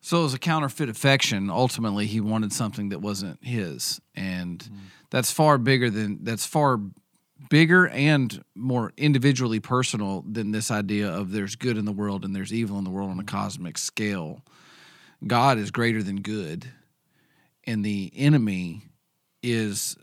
So 0.01 0.23
as 0.23 0.35
a 0.35 0.39
counterfeit 0.39 0.87
affection, 0.87 1.49
ultimately 1.49 2.05
he 2.05 2.21
wanted 2.21 2.53
something 2.53 2.89
that 2.89 3.01
wasn't 3.01 3.43
his, 3.43 3.99
and 4.15 4.59
mm-hmm. 4.59 4.77
that's 5.09 5.31
far 5.31 5.57
bigger 5.57 5.89
than 5.89 6.23
that's 6.23 6.45
far 6.45 6.79
bigger 7.49 7.87
and 7.87 8.43
more 8.53 8.93
individually 8.97 9.59
personal 9.59 10.23
than 10.29 10.51
this 10.51 10.71
idea 10.71 11.09
of 11.09 11.31
there's 11.31 11.55
good 11.55 11.77
in 11.77 11.85
the 11.85 11.91
world 11.91 12.23
and 12.23 12.35
there's 12.35 12.53
evil 12.53 12.77
in 12.77 12.83
the 12.83 12.89
world 12.89 13.09
on 13.09 13.19
a 13.19 13.23
mm-hmm. 13.23 13.35
cosmic 13.35 13.77
scale. 13.77 14.41
God 15.25 15.57
is 15.57 15.71
greater 15.71 16.03
than 16.03 16.21
good, 16.21 16.67
and 17.65 17.83
the 17.83 18.11
enemy 18.15 18.83
is 19.41 19.97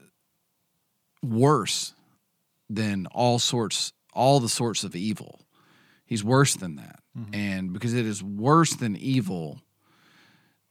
worse 1.23 1.95
than 2.69 3.07
all 3.07 3.39
sorts 3.39 3.93
all 4.13 4.41
the 4.41 4.49
sorts 4.49 4.85
of 4.85 4.97
evil. 4.97 5.42
He's 6.13 6.23
worse 6.23 6.57
than 6.57 6.77
that. 6.77 7.01
And 7.33 7.73
because 7.73 7.95
it 7.95 8.05
is 8.05 8.23
worse 8.23 8.75
than 8.75 8.97
evil 8.97 9.63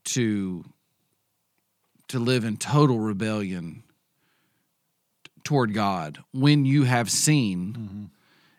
to 0.03 0.63
to 2.09 2.19
live 2.19 2.43
in 2.43 2.57
total 2.57 2.99
rebellion 2.99 3.81
toward 5.43 5.73
God 5.73 6.19
when 6.31 6.63
you 6.63 6.83
have 6.83 7.09
seen 7.09 8.11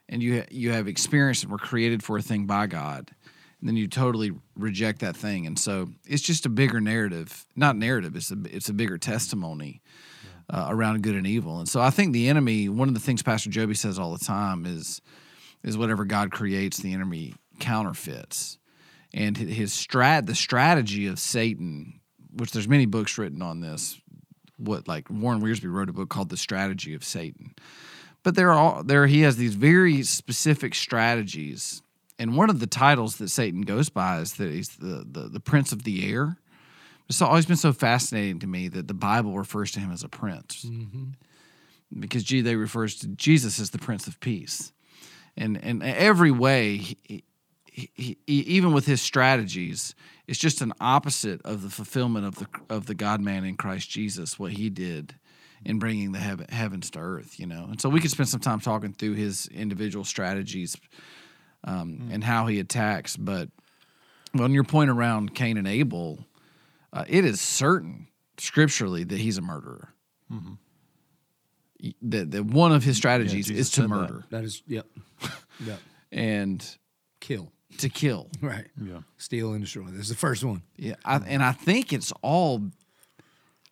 and 0.08 0.20
you 0.24 0.42
you 0.50 0.72
have 0.72 0.88
experienced 0.88 1.44
and 1.44 1.52
were 1.52 1.58
created 1.58 2.02
for 2.02 2.16
a 2.16 2.22
thing 2.22 2.46
by 2.46 2.66
God 2.66 3.12
and 3.60 3.68
then 3.68 3.76
you 3.76 3.86
totally 3.86 4.32
reject 4.56 4.98
that 5.02 5.16
thing. 5.16 5.46
And 5.46 5.56
so 5.56 5.88
it's 6.04 6.20
just 6.20 6.46
a 6.46 6.48
bigger 6.48 6.80
narrative 6.80 7.46
not 7.54 7.76
narrative 7.76 8.16
it's 8.16 8.32
a 8.32 8.38
it's 8.50 8.70
a 8.70 8.74
bigger 8.74 8.98
testimony 8.98 9.82
uh, 10.50 10.66
around 10.68 11.04
good 11.04 11.14
and 11.14 11.28
evil. 11.28 11.60
And 11.60 11.68
so 11.68 11.80
I 11.80 11.90
think 11.90 12.12
the 12.12 12.28
enemy 12.28 12.68
one 12.68 12.88
of 12.88 12.94
the 12.94 13.00
things 13.00 13.22
Pastor 13.22 13.50
Joby 13.50 13.74
says 13.74 14.00
all 14.00 14.12
the 14.12 14.24
time 14.24 14.66
is 14.66 15.00
is 15.62 15.76
whatever 15.76 16.04
God 16.04 16.30
creates 16.30 16.78
the 16.78 16.92
enemy 16.92 17.34
counterfeits 17.60 18.58
and 19.14 19.36
his 19.36 19.72
strat 19.72 20.26
the 20.26 20.34
strategy 20.34 21.06
of 21.06 21.18
Satan, 21.18 22.00
which 22.34 22.52
there's 22.52 22.68
many 22.68 22.86
books 22.86 23.18
written 23.18 23.42
on 23.42 23.60
this. 23.60 24.00
What 24.56 24.86
like 24.86 25.10
Warren 25.10 25.40
Wiersbe 25.40 25.72
wrote 25.72 25.88
a 25.88 25.92
book 25.92 26.08
called 26.08 26.28
The 26.28 26.36
Strategy 26.36 26.94
of 26.94 27.04
Satan. 27.04 27.54
But 28.22 28.36
there 28.36 28.52
are 28.52 28.82
there 28.82 29.06
he 29.06 29.22
has 29.22 29.36
these 29.36 29.54
very 29.54 30.02
specific 30.02 30.74
strategies. 30.74 31.82
And 32.18 32.36
one 32.36 32.50
of 32.50 32.60
the 32.60 32.66
titles 32.66 33.16
that 33.16 33.30
Satan 33.30 33.62
goes 33.62 33.88
by 33.88 34.20
is 34.20 34.34
that 34.34 34.50
he's 34.50 34.68
the 34.76 35.04
the, 35.08 35.28
the 35.28 35.40
prince 35.40 35.72
of 35.72 35.82
the 35.82 36.10
air. 36.10 36.38
It's 37.08 37.20
always 37.20 37.46
been 37.46 37.56
so 37.56 37.72
fascinating 37.72 38.38
to 38.38 38.46
me 38.46 38.68
that 38.68 38.88
the 38.88 38.94
Bible 38.94 39.36
refers 39.36 39.72
to 39.72 39.80
him 39.80 39.90
as 39.90 40.04
a 40.04 40.08
prince. 40.08 40.64
Mm-hmm. 40.64 41.10
Because 41.98 42.24
gee, 42.24 42.40
they 42.40 42.56
refers 42.56 42.96
to 43.00 43.08
Jesus 43.08 43.60
as 43.60 43.70
the 43.70 43.78
Prince 43.78 44.06
of 44.06 44.18
Peace. 44.20 44.72
And 45.36 45.62
and 45.62 45.82
every 45.82 46.30
way 46.30 46.76
he, 46.76 47.24
he, 47.64 47.90
he, 47.94 48.18
even 48.26 48.72
with 48.72 48.86
his 48.86 49.00
strategies, 49.00 49.94
it's 50.26 50.38
just 50.38 50.60
an 50.60 50.72
opposite 50.80 51.40
of 51.44 51.62
the 51.62 51.70
fulfillment 51.70 52.26
of 52.26 52.34
the 52.36 52.46
of 52.68 52.86
the 52.86 52.94
God 52.94 53.20
Man 53.20 53.44
in 53.44 53.56
Christ 53.56 53.88
Jesus, 53.88 54.38
what 54.38 54.52
he 54.52 54.68
did 54.68 55.14
in 55.64 55.78
bringing 55.78 56.12
the 56.12 56.18
heaven, 56.18 56.46
heavens 56.50 56.90
to 56.90 56.98
earth. 56.98 57.40
You 57.40 57.46
know, 57.46 57.66
and 57.70 57.80
so 57.80 57.88
we 57.88 58.00
could 58.00 58.10
spend 58.10 58.28
some 58.28 58.40
time 58.40 58.60
talking 58.60 58.92
through 58.92 59.14
his 59.14 59.46
individual 59.46 60.04
strategies 60.04 60.76
um, 61.64 62.08
and 62.12 62.22
how 62.22 62.46
he 62.46 62.60
attacks. 62.60 63.16
But 63.16 63.48
on 64.38 64.52
your 64.52 64.64
point 64.64 64.90
around 64.90 65.34
Cain 65.34 65.56
and 65.56 65.66
Abel, 65.66 66.26
uh, 66.92 67.04
it 67.08 67.24
is 67.24 67.40
certain 67.40 68.08
scripturally 68.38 69.04
that 69.04 69.18
he's 69.18 69.38
a 69.38 69.42
murderer. 69.42 69.94
That, 72.02 72.30
that 72.30 72.44
one 72.44 72.72
of 72.72 72.84
his 72.84 72.96
strategies 72.96 73.46
Jesus 73.46 73.66
is 73.66 73.70
to 73.70 73.74
said 73.74 73.84
that. 73.84 73.88
murder 73.88 74.24
that 74.30 74.44
is 74.44 74.62
yep, 74.68 74.86
yep, 75.66 75.80
and 76.12 76.64
kill 77.20 77.52
to 77.78 77.88
kill. 77.88 78.28
right, 78.40 78.66
Yeah. 78.82 79.00
steal 79.16 79.52
and 79.52 79.62
destroy. 79.62 79.84
This 79.86 80.02
is 80.02 80.08
the 80.08 80.14
first 80.14 80.44
one. 80.44 80.62
Yeah, 80.76 80.94
I, 81.04 81.16
and 81.16 81.42
I 81.42 81.52
think 81.52 81.92
it's 81.92 82.12
all. 82.22 82.70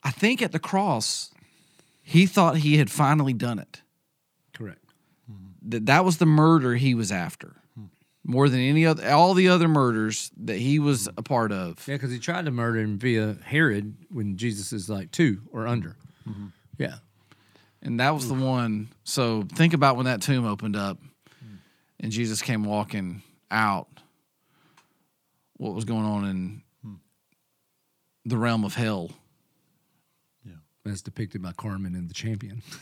I 0.02 0.10
think 0.10 0.40
at 0.40 0.52
the 0.52 0.58
cross, 0.58 1.30
he 2.02 2.26
thought 2.26 2.58
he 2.58 2.78
had 2.78 2.90
finally 2.90 3.34
done 3.34 3.58
it. 3.58 3.82
Correct. 4.54 4.78
That 5.62 5.86
that 5.86 6.04
was 6.04 6.16
the 6.16 6.26
murder 6.26 6.74
he 6.76 6.94
was 6.94 7.12
after, 7.12 7.56
hmm. 7.74 7.86
more 8.24 8.48
than 8.48 8.60
any 8.60 8.86
other. 8.86 9.08
All 9.10 9.34
the 9.34 9.48
other 9.48 9.68
murders 9.68 10.30
that 10.38 10.56
he 10.56 10.78
was 10.78 11.06
hmm. 11.06 11.12
a 11.18 11.22
part 11.22 11.52
of. 11.52 11.86
Yeah, 11.86 11.96
because 11.96 12.10
he 12.10 12.18
tried 12.18 12.46
to 12.46 12.50
murder 12.50 12.80
him 12.80 12.98
via 12.98 13.36
Herod 13.44 13.94
when 14.10 14.36
Jesus 14.36 14.72
is 14.72 14.88
like 14.88 15.10
two 15.10 15.42
or 15.52 15.66
under. 15.66 15.96
Mm-hmm. 16.28 16.46
Yeah, 16.78 16.96
And 17.82 18.00
that 18.00 18.14
was 18.14 18.28
the 18.28 18.34
one. 18.34 18.88
So 19.04 19.44
think 19.54 19.72
about 19.72 19.96
when 19.96 20.06
that 20.06 20.20
tomb 20.20 20.46
opened 20.46 20.76
up 20.76 20.98
and 22.00 22.10
Jesus 22.10 22.42
came 22.42 22.64
walking 22.64 23.22
out, 23.50 23.88
what 25.56 25.74
was 25.74 25.84
going 25.84 26.04
on 26.04 26.24
in 26.24 26.62
hmm. 26.82 26.94
the 28.24 28.38
realm 28.38 28.64
of 28.64 28.74
hell. 28.74 29.10
Yeah. 30.44 30.52
As 30.90 31.02
depicted 31.02 31.42
by 31.42 31.52
Carmen 31.52 31.94
in 31.94 32.08
The 32.08 32.14
Champion. 32.14 32.62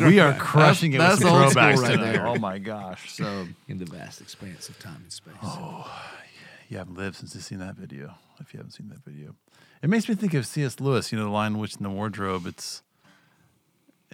We 0.00 0.18
are 0.18 0.34
crushing 0.34 0.94
it 0.94 0.98
that's 0.98 1.20
with 1.20 1.28
some 1.28 1.50
throwbacks 1.50 1.76
right 1.76 1.92
today. 1.92 2.12
there. 2.12 2.26
Oh 2.26 2.36
my 2.36 2.58
gosh. 2.58 3.12
So 3.12 3.46
in 3.68 3.78
the 3.78 3.84
vast 3.84 4.20
expanse 4.20 4.68
of 4.68 4.78
time 4.78 4.96
and 5.02 5.12
space. 5.12 5.34
Oh, 5.42 5.88
you 6.68 6.78
haven't 6.78 6.96
lived 6.96 7.16
since 7.16 7.34
you've 7.34 7.44
seen 7.44 7.58
that 7.58 7.76
video. 7.76 8.14
If 8.40 8.52
you 8.52 8.58
haven't 8.58 8.72
seen 8.72 8.88
that 8.88 9.04
video, 9.04 9.34
it 9.82 9.90
makes 9.90 10.08
me 10.08 10.14
think 10.14 10.34
of 10.34 10.46
C.S. 10.46 10.80
Lewis. 10.80 11.12
You 11.12 11.18
know, 11.18 11.24
the 11.24 11.30
Lion, 11.30 11.58
Witch, 11.58 11.76
and 11.76 11.84
the 11.84 11.90
Wardrobe. 11.90 12.46
It's, 12.46 12.82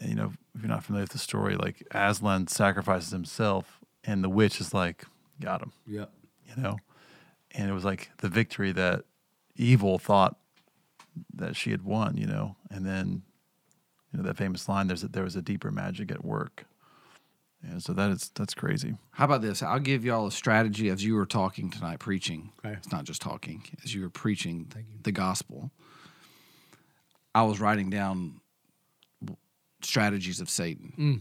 you 0.03 0.15
know, 0.15 0.33
if 0.55 0.63
you're 0.63 0.69
not 0.69 0.85
familiar 0.85 1.05
with 1.05 1.13
the 1.13 1.19
story, 1.19 1.57
like 1.57 1.87
Aslan 1.91 2.49
sacrifices 2.49 3.11
himself, 3.11 3.81
and 4.05 4.23
the 4.23 4.29
witch 4.29 4.61
is 4.61 4.75
like, 4.75 5.05
got 5.41 5.63
him. 5.63 5.73
Yeah. 5.87 6.07
You 6.45 6.63
know, 6.63 6.77
and 7.53 7.69
it 7.69 7.73
was 7.73 7.85
like 7.85 8.11
the 8.19 8.29
victory 8.29 8.73
that 8.73 9.05
evil 9.57 9.99
thought 9.99 10.37
that 11.35 11.57
she 11.57 11.71
had 11.71 11.83
won. 11.83 12.17
You 12.17 12.27
know, 12.27 12.57
and 12.71 12.87
then, 12.87 13.23
you 14.13 14.19
know, 14.19 14.23
that 14.25 14.37
famous 14.37 14.69
line. 14.69 14.87
There's 14.87 15.03
a, 15.03 15.09
there 15.09 15.25
was 15.25 15.37
a 15.37 15.43
deeper 15.43 15.71
magic 15.71 16.11
at 16.11 16.25
work. 16.25 16.67
And 17.63 17.83
so 17.83 17.93
that 17.95 18.11
is 18.11 18.31
that's 18.35 18.55
crazy. 18.55 18.97
How 19.13 19.25
about 19.25 19.43
this? 19.43 19.63
I'll 19.63 19.81
give 19.81 20.05
y'all 20.05 20.27
a 20.27 20.33
strategy 20.33 20.89
as 20.89 21.05
you 21.05 21.15
were 21.15 21.27
talking 21.27 21.71
tonight, 21.71 21.99
preaching. 21.99 22.53
Okay. 22.65 22.77
It's 22.77 22.93
not 22.93 23.05
just 23.05 23.21
talking, 23.21 23.65
as 23.83 23.95
you 23.95 24.03
were 24.03 24.11
preaching 24.11 24.71
the 25.03 25.11
gospel. 25.11 25.71
I 27.35 27.43
was 27.43 27.59
writing 27.59 27.91
down 27.91 28.41
strategies 29.87 30.41
of 30.41 30.51
Satan. 30.51 30.93
Mm. 30.99 31.21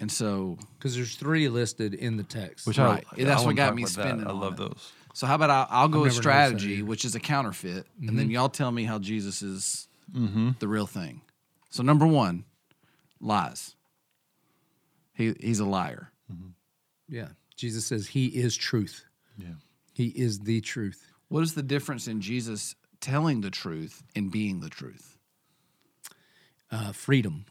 And 0.00 0.10
so, 0.10 0.58
Because 0.78 0.96
there's 0.96 1.14
three 1.14 1.48
listed 1.48 1.94
in 1.94 2.16
the 2.16 2.22
text. 2.22 2.66
Which 2.66 2.78
Right. 2.78 3.04
I, 3.12 3.16
Yeah, 3.16 3.26
that's 3.26 3.42
I 3.42 3.46
what 3.46 3.56
got 3.56 3.74
me 3.74 3.82
about 3.82 3.94
that. 3.94 4.02
spinning 4.02 4.26
I 4.26 4.30
on 4.30 4.40
love 4.40 4.54
it. 4.54 4.58
those. 4.58 4.92
so 5.12 5.26
how 5.26 5.34
about 5.34 5.50
I, 5.50 5.66
I'll 5.68 5.88
go 5.88 6.00
with 6.00 6.14
never 6.16 6.16
noticed 6.16 6.16
that 6.16 6.22
strategy, 6.22 6.82
which 6.82 7.04
is 7.04 7.14
a 7.14 7.20
counterfeit, 7.20 7.86
and 8.00 8.08
then 8.18 8.26
mm-hmm. 8.26 8.30
y'all 8.30 8.48
tell 8.48 8.70
me 8.70 8.84
how 8.84 8.98
Jesus 8.98 9.42
is 9.42 9.88
mm-hmm. 10.12 10.50
the 10.58 10.68
real 10.68 10.86
thing. 10.86 11.20
So 11.68 11.82
number 11.82 12.06
one, 12.06 12.44
lies. 13.20 13.76
He 15.12 15.34
he's 15.38 15.60
a 15.60 15.66
liar. 15.66 16.10
Mm-hmm. 16.32 16.50
yeah. 17.08 17.28
Jesus 17.56 17.84
says 17.84 18.06
he 18.06 18.26
is 18.26 18.56
truth. 18.56 19.04
Yeah. 19.36 19.48
He 19.92 20.06
is 20.06 20.40
the 20.40 20.62
truth. 20.62 21.12
What 21.28 21.42
is 21.42 21.52
the 21.52 21.62
difference 21.62 22.08
in 22.08 22.22
Jesus 22.22 22.74
telling 23.00 23.42
the 23.42 23.50
truth 23.50 24.02
and 24.16 24.30
being 24.30 24.60
the 24.60 24.70
truth? 24.70 25.09
Uh, 26.70 26.92
freedom. 26.92 27.44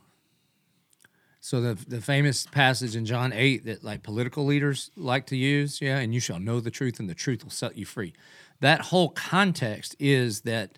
So 1.41 1.61
the 1.61 1.73
the 1.87 2.01
famous 2.01 2.45
passage 2.45 2.95
in 2.95 3.05
John 3.05 3.31
eight 3.33 3.65
that 3.65 3.83
like 3.83 4.03
political 4.03 4.45
leaders 4.45 4.91
like 4.95 5.25
to 5.27 5.37
use, 5.37 5.81
yeah, 5.81 5.99
and 5.99 6.13
you 6.13 6.19
shall 6.19 6.39
know 6.39 6.59
the 6.59 6.71
truth, 6.71 6.99
and 6.99 7.09
the 7.09 7.15
truth 7.15 7.43
will 7.43 7.51
set 7.51 7.77
you 7.77 7.85
free. 7.85 8.13
That 8.59 8.81
whole 8.81 9.09
context 9.09 9.95
is 9.99 10.41
that 10.41 10.77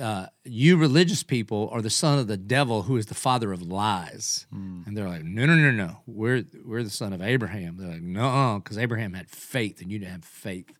uh, 0.00 0.26
you 0.44 0.76
religious 0.76 1.22
people 1.22 1.68
are 1.72 1.82
the 1.82 1.90
son 1.90 2.18
of 2.18 2.26
the 2.26 2.36
devil, 2.36 2.82
who 2.82 2.96
is 2.96 3.06
the 3.06 3.14
father 3.14 3.52
of 3.52 3.62
lies. 3.62 4.46
And 4.86 4.96
they're 4.96 5.08
like, 5.08 5.24
no, 5.24 5.46
no, 5.46 5.54
no, 5.54 5.70
no, 5.70 6.00
we're 6.06 6.44
we're 6.64 6.82
the 6.82 6.90
son 6.90 7.12
of 7.12 7.22
Abraham. 7.22 7.76
They're 7.78 7.92
like, 7.92 8.02
no, 8.02 8.60
because 8.62 8.78
Abraham 8.78 9.14
had 9.14 9.30
faith, 9.30 9.80
and 9.80 9.90
you 9.90 9.98
didn't 9.98 10.12
have 10.12 10.24
faith. 10.24 10.72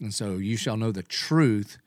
And 0.00 0.14
so 0.14 0.36
you 0.38 0.56
shall 0.56 0.78
know 0.78 0.92
the 0.92 1.02
truth, 1.02 1.78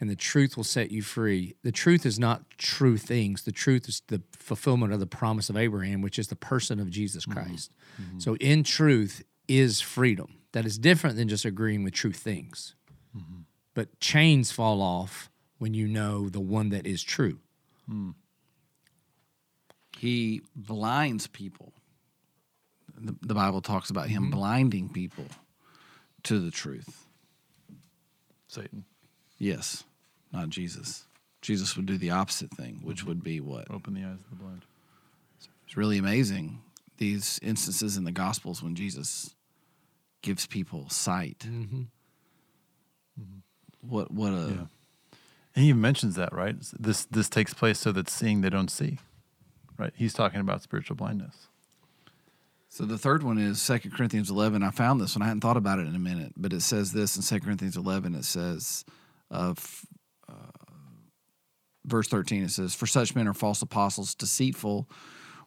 and 0.00 0.10
the 0.10 0.16
truth 0.16 0.56
will 0.56 0.64
set 0.64 0.90
you 0.90 1.02
free. 1.02 1.54
The 1.62 1.72
truth 1.72 2.04
is 2.04 2.18
not 2.18 2.42
true 2.58 2.96
things. 2.96 3.42
The 3.42 3.52
truth 3.52 3.88
is 3.88 4.02
the 4.08 4.22
fulfillment 4.32 4.92
of 4.92 5.00
the 5.00 5.06
promise 5.06 5.48
of 5.48 5.56
Abraham, 5.56 6.02
which 6.02 6.18
is 6.18 6.28
the 6.28 6.36
person 6.36 6.80
of 6.80 6.90
Jesus 6.90 7.24
mm-hmm. 7.24 7.40
Christ. 7.40 7.72
Mm-hmm. 8.00 8.18
So 8.18 8.36
in 8.36 8.64
truth 8.64 9.22
is 9.48 9.80
freedom. 9.80 10.38
That 10.52 10.66
is 10.66 10.78
different 10.78 11.16
than 11.16 11.28
just 11.28 11.44
agreeing 11.44 11.84
with 11.84 11.94
true 11.94 12.12
things. 12.12 12.74
Mm-hmm. 13.16 13.40
But 13.74 13.98
chains 14.00 14.52
fall 14.52 14.82
off 14.82 15.30
when 15.58 15.74
you 15.74 15.88
know 15.88 16.28
the 16.28 16.40
one 16.40 16.68
that 16.70 16.86
is 16.86 17.02
true. 17.02 17.38
Hmm. 17.88 18.10
He 19.98 20.42
blinds 20.54 21.26
people. 21.26 21.72
The, 22.96 23.16
the 23.22 23.34
Bible 23.34 23.60
talks 23.60 23.90
about 23.90 24.08
him 24.08 24.30
blinding 24.30 24.88
people 24.88 25.26
to 26.24 26.38
the 26.38 26.50
truth. 26.50 27.06
Satan. 28.46 28.84
Yes, 29.44 29.84
not 30.32 30.48
Jesus. 30.48 31.04
Jesus 31.42 31.76
would 31.76 31.84
do 31.84 31.98
the 31.98 32.10
opposite 32.10 32.50
thing, 32.50 32.80
which 32.82 33.04
would 33.04 33.22
be 33.22 33.40
what? 33.40 33.70
Open 33.70 33.92
the 33.92 34.00
eyes 34.00 34.18
of 34.18 34.30
the 34.30 34.36
blind. 34.36 34.62
It's 35.66 35.76
really 35.76 35.98
amazing 35.98 36.62
these 36.96 37.38
instances 37.42 37.98
in 37.98 38.04
the 38.04 38.10
Gospels 38.12 38.62
when 38.62 38.74
Jesus 38.74 39.34
gives 40.22 40.46
people 40.46 40.88
sight. 40.88 41.40
Mm-hmm. 41.40 41.82
Mm-hmm. 43.20 43.38
What 43.86 44.10
what 44.10 44.30
a 44.30 44.48
Yeah. 44.48 44.66
And 45.56 45.62
he 45.62 45.68
even 45.68 45.82
mentions 45.82 46.16
that, 46.16 46.32
right? 46.32 46.56
This 46.78 47.04
this 47.04 47.28
takes 47.28 47.52
place 47.52 47.78
so 47.78 47.92
that 47.92 48.08
seeing 48.08 48.40
they 48.40 48.48
don't 48.48 48.70
see. 48.70 48.98
Right? 49.76 49.92
He's 49.94 50.14
talking 50.14 50.40
about 50.40 50.62
spiritual 50.62 50.96
blindness. 50.96 51.48
So 52.70 52.86
the 52.86 52.98
third 52.98 53.22
one 53.22 53.36
is 53.36 53.64
2 53.66 53.90
Corinthians 53.90 54.30
11. 54.30 54.62
I 54.62 54.70
found 54.70 55.00
this 55.00 55.14
one. 55.14 55.22
I 55.22 55.26
hadn't 55.26 55.42
thought 55.42 55.58
about 55.58 55.80
it 55.80 55.86
in 55.86 55.94
a 55.94 55.98
minute, 56.00 56.32
but 56.34 56.52
it 56.52 56.62
says 56.62 56.92
this 56.92 57.16
in 57.16 57.22
2 57.22 57.44
Corinthians 57.44 57.76
11. 57.76 58.14
It 58.14 58.24
says, 58.24 58.84
of 59.30 59.84
uh, 60.28 60.74
verse 61.84 62.08
13, 62.08 62.44
it 62.44 62.50
says, 62.50 62.74
For 62.74 62.86
such 62.86 63.14
men 63.14 63.28
are 63.28 63.34
false 63.34 63.62
apostles, 63.62 64.14
deceitful 64.14 64.88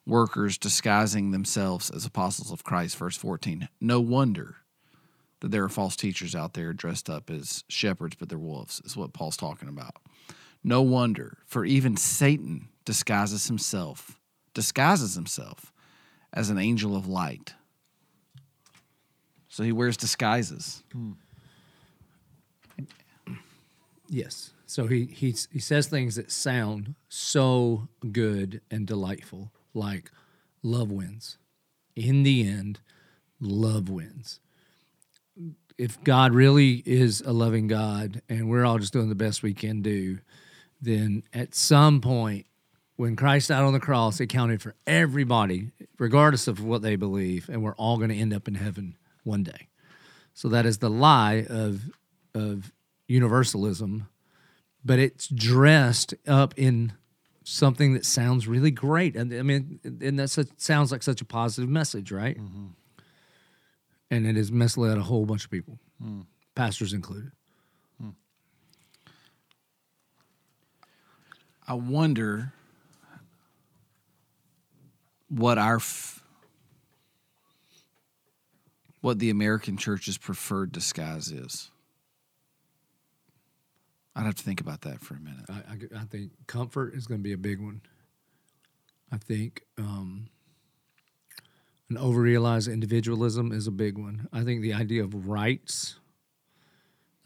workers 0.05 0.57
disguising 0.57 1.31
themselves 1.31 1.89
as 1.89 2.05
apostles 2.05 2.51
of 2.51 2.63
Christ. 2.63 2.97
Verse 2.97 3.17
14. 3.17 3.67
No 3.81 3.99
wonder 3.99 4.57
that 5.41 5.51
there 5.51 5.63
are 5.63 5.69
false 5.69 5.95
teachers 5.95 6.33
out 6.35 6.53
there 6.53 6.73
dressed 6.73 7.09
up 7.09 7.29
as 7.29 7.63
shepherds, 7.67 8.15
but 8.15 8.29
they're 8.29 8.37
wolves, 8.37 8.81
is 8.85 8.97
what 8.97 9.13
Paul's 9.13 9.37
talking 9.37 9.69
about. 9.69 9.95
No 10.63 10.81
wonder, 10.81 11.37
for 11.45 11.65
even 11.65 11.95
Satan 11.97 12.69
disguises 12.85 13.47
himself, 13.47 14.19
disguises 14.53 15.15
himself 15.15 15.71
as 16.33 16.49
an 16.49 16.57
angel 16.57 16.95
of 16.95 17.07
light. 17.07 17.53
So 19.47 19.63
he 19.63 19.71
wears 19.71 19.97
disguises. 19.97 20.83
Yes. 24.09 24.53
So 24.65 24.87
he 24.87 25.05
he 25.05 25.35
he 25.51 25.59
says 25.59 25.87
things 25.87 26.15
that 26.15 26.31
sound 26.31 26.95
so 27.09 27.87
good 28.11 28.61
and 28.69 28.85
delightful, 28.85 29.51
like 29.73 30.11
love 30.61 30.91
wins. 30.91 31.37
In 31.95 32.23
the 32.23 32.47
end, 32.47 32.79
love 33.39 33.89
wins. 33.89 34.39
If 35.77 36.03
God 36.03 36.33
really 36.33 36.83
is 36.85 37.21
a 37.21 37.31
loving 37.31 37.67
God 37.67 38.21
and 38.27 38.49
we're 38.49 38.65
all 38.65 38.79
just 38.79 38.93
doing 38.93 39.09
the 39.09 39.15
best 39.15 39.43
we 39.43 39.53
can 39.53 39.81
do, 39.81 40.19
then 40.81 41.23
at 41.33 41.53
some 41.53 42.01
point 42.01 42.45
when 42.95 43.15
Christ 43.15 43.49
died 43.49 43.61
on 43.61 43.73
the 43.73 43.79
cross, 43.79 44.19
it 44.19 44.27
counted 44.27 44.61
for 44.61 44.73
everybody, 44.87 45.71
regardless 45.99 46.47
of 46.47 46.63
what 46.63 46.81
they 46.81 46.95
believe, 46.95 47.47
and 47.47 47.61
we're 47.61 47.75
all 47.75 47.97
going 47.97 48.09
to 48.09 48.15
end 48.15 48.33
up 48.33 48.47
in 48.47 48.55
heaven 48.55 48.97
one 49.23 49.43
day. 49.43 49.67
So 50.33 50.49
that 50.49 50.65
is 50.65 50.79
the 50.79 50.89
lie 50.89 51.45
of 51.47 51.83
of 52.33 52.71
universalism, 53.07 54.07
but 54.83 54.99
it's 54.99 55.27
dressed 55.27 56.13
up 56.27 56.53
in 56.57 56.93
something 57.43 57.93
that 57.93 58.05
sounds 58.05 58.47
really 58.47 58.71
great. 58.71 59.15
And 59.15 59.33
I 59.33 59.41
mean, 59.41 59.79
and 59.83 60.19
that 60.19 60.29
sounds 60.57 60.91
like 60.91 61.01
such 61.01 61.21
a 61.21 61.25
positive 61.25 61.69
message, 61.69 62.11
right? 62.11 62.37
Mm-hmm. 62.37 62.67
And 64.11 64.27
it 64.27 64.35
has 64.35 64.51
misled 64.51 64.97
a 64.97 65.01
whole 65.01 65.25
bunch 65.25 65.45
of 65.45 65.51
people, 65.51 65.79
mm. 66.03 66.25
pastors 66.55 66.93
included. 66.93 67.31
Mm. 68.03 68.13
I 71.67 71.73
wonder 71.73 72.53
what 75.29 75.57
our 75.57 75.77
f- 75.77 76.23
what 79.01 79.19
the 79.19 79.29
American 79.29 79.77
church's 79.77 80.17
preferred 80.17 80.71
disguise 80.71 81.31
is. 81.31 81.71
I'd 84.17 84.25
have 84.25 84.35
to 84.35 84.43
think 84.43 84.59
about 84.59 84.81
that 84.81 84.99
for 84.99 85.13
a 85.13 85.19
minute. 85.19 85.45
I, 85.47 85.53
I, 85.53 86.01
I 86.01 86.05
think 86.05 86.31
comfort 86.47 86.95
is 86.95 87.05
going 87.05 87.19
to 87.19 87.23
be 87.23 87.33
a 87.33 87.37
big 87.37 87.61
one. 87.61 87.81
I 89.11 89.17
think 89.17 89.61
um, 89.77 90.29
an 91.89 91.97
overrealized 91.97 92.67
individualism 92.67 93.51
is 93.51 93.67
a 93.67 93.71
big 93.71 93.95
one. 93.95 94.27
I 94.33 94.43
think 94.43 94.63
the 94.63 94.73
idea 94.73 95.03
of 95.03 95.27
rights, 95.27 95.97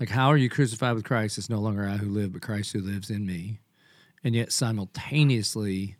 like 0.01 0.09
how 0.09 0.27
are 0.27 0.37
you 0.37 0.49
crucified 0.49 0.95
with 0.95 1.05
Christ? 1.05 1.37
It's 1.37 1.49
no 1.49 1.59
longer 1.59 1.87
I 1.87 1.95
who 1.95 2.09
live, 2.09 2.33
but 2.33 2.41
Christ 2.41 2.73
who 2.73 2.81
lives 2.81 3.09
in 3.09 3.25
me. 3.25 3.59
And 4.21 4.35
yet 4.35 4.51
simultaneously, 4.51 5.95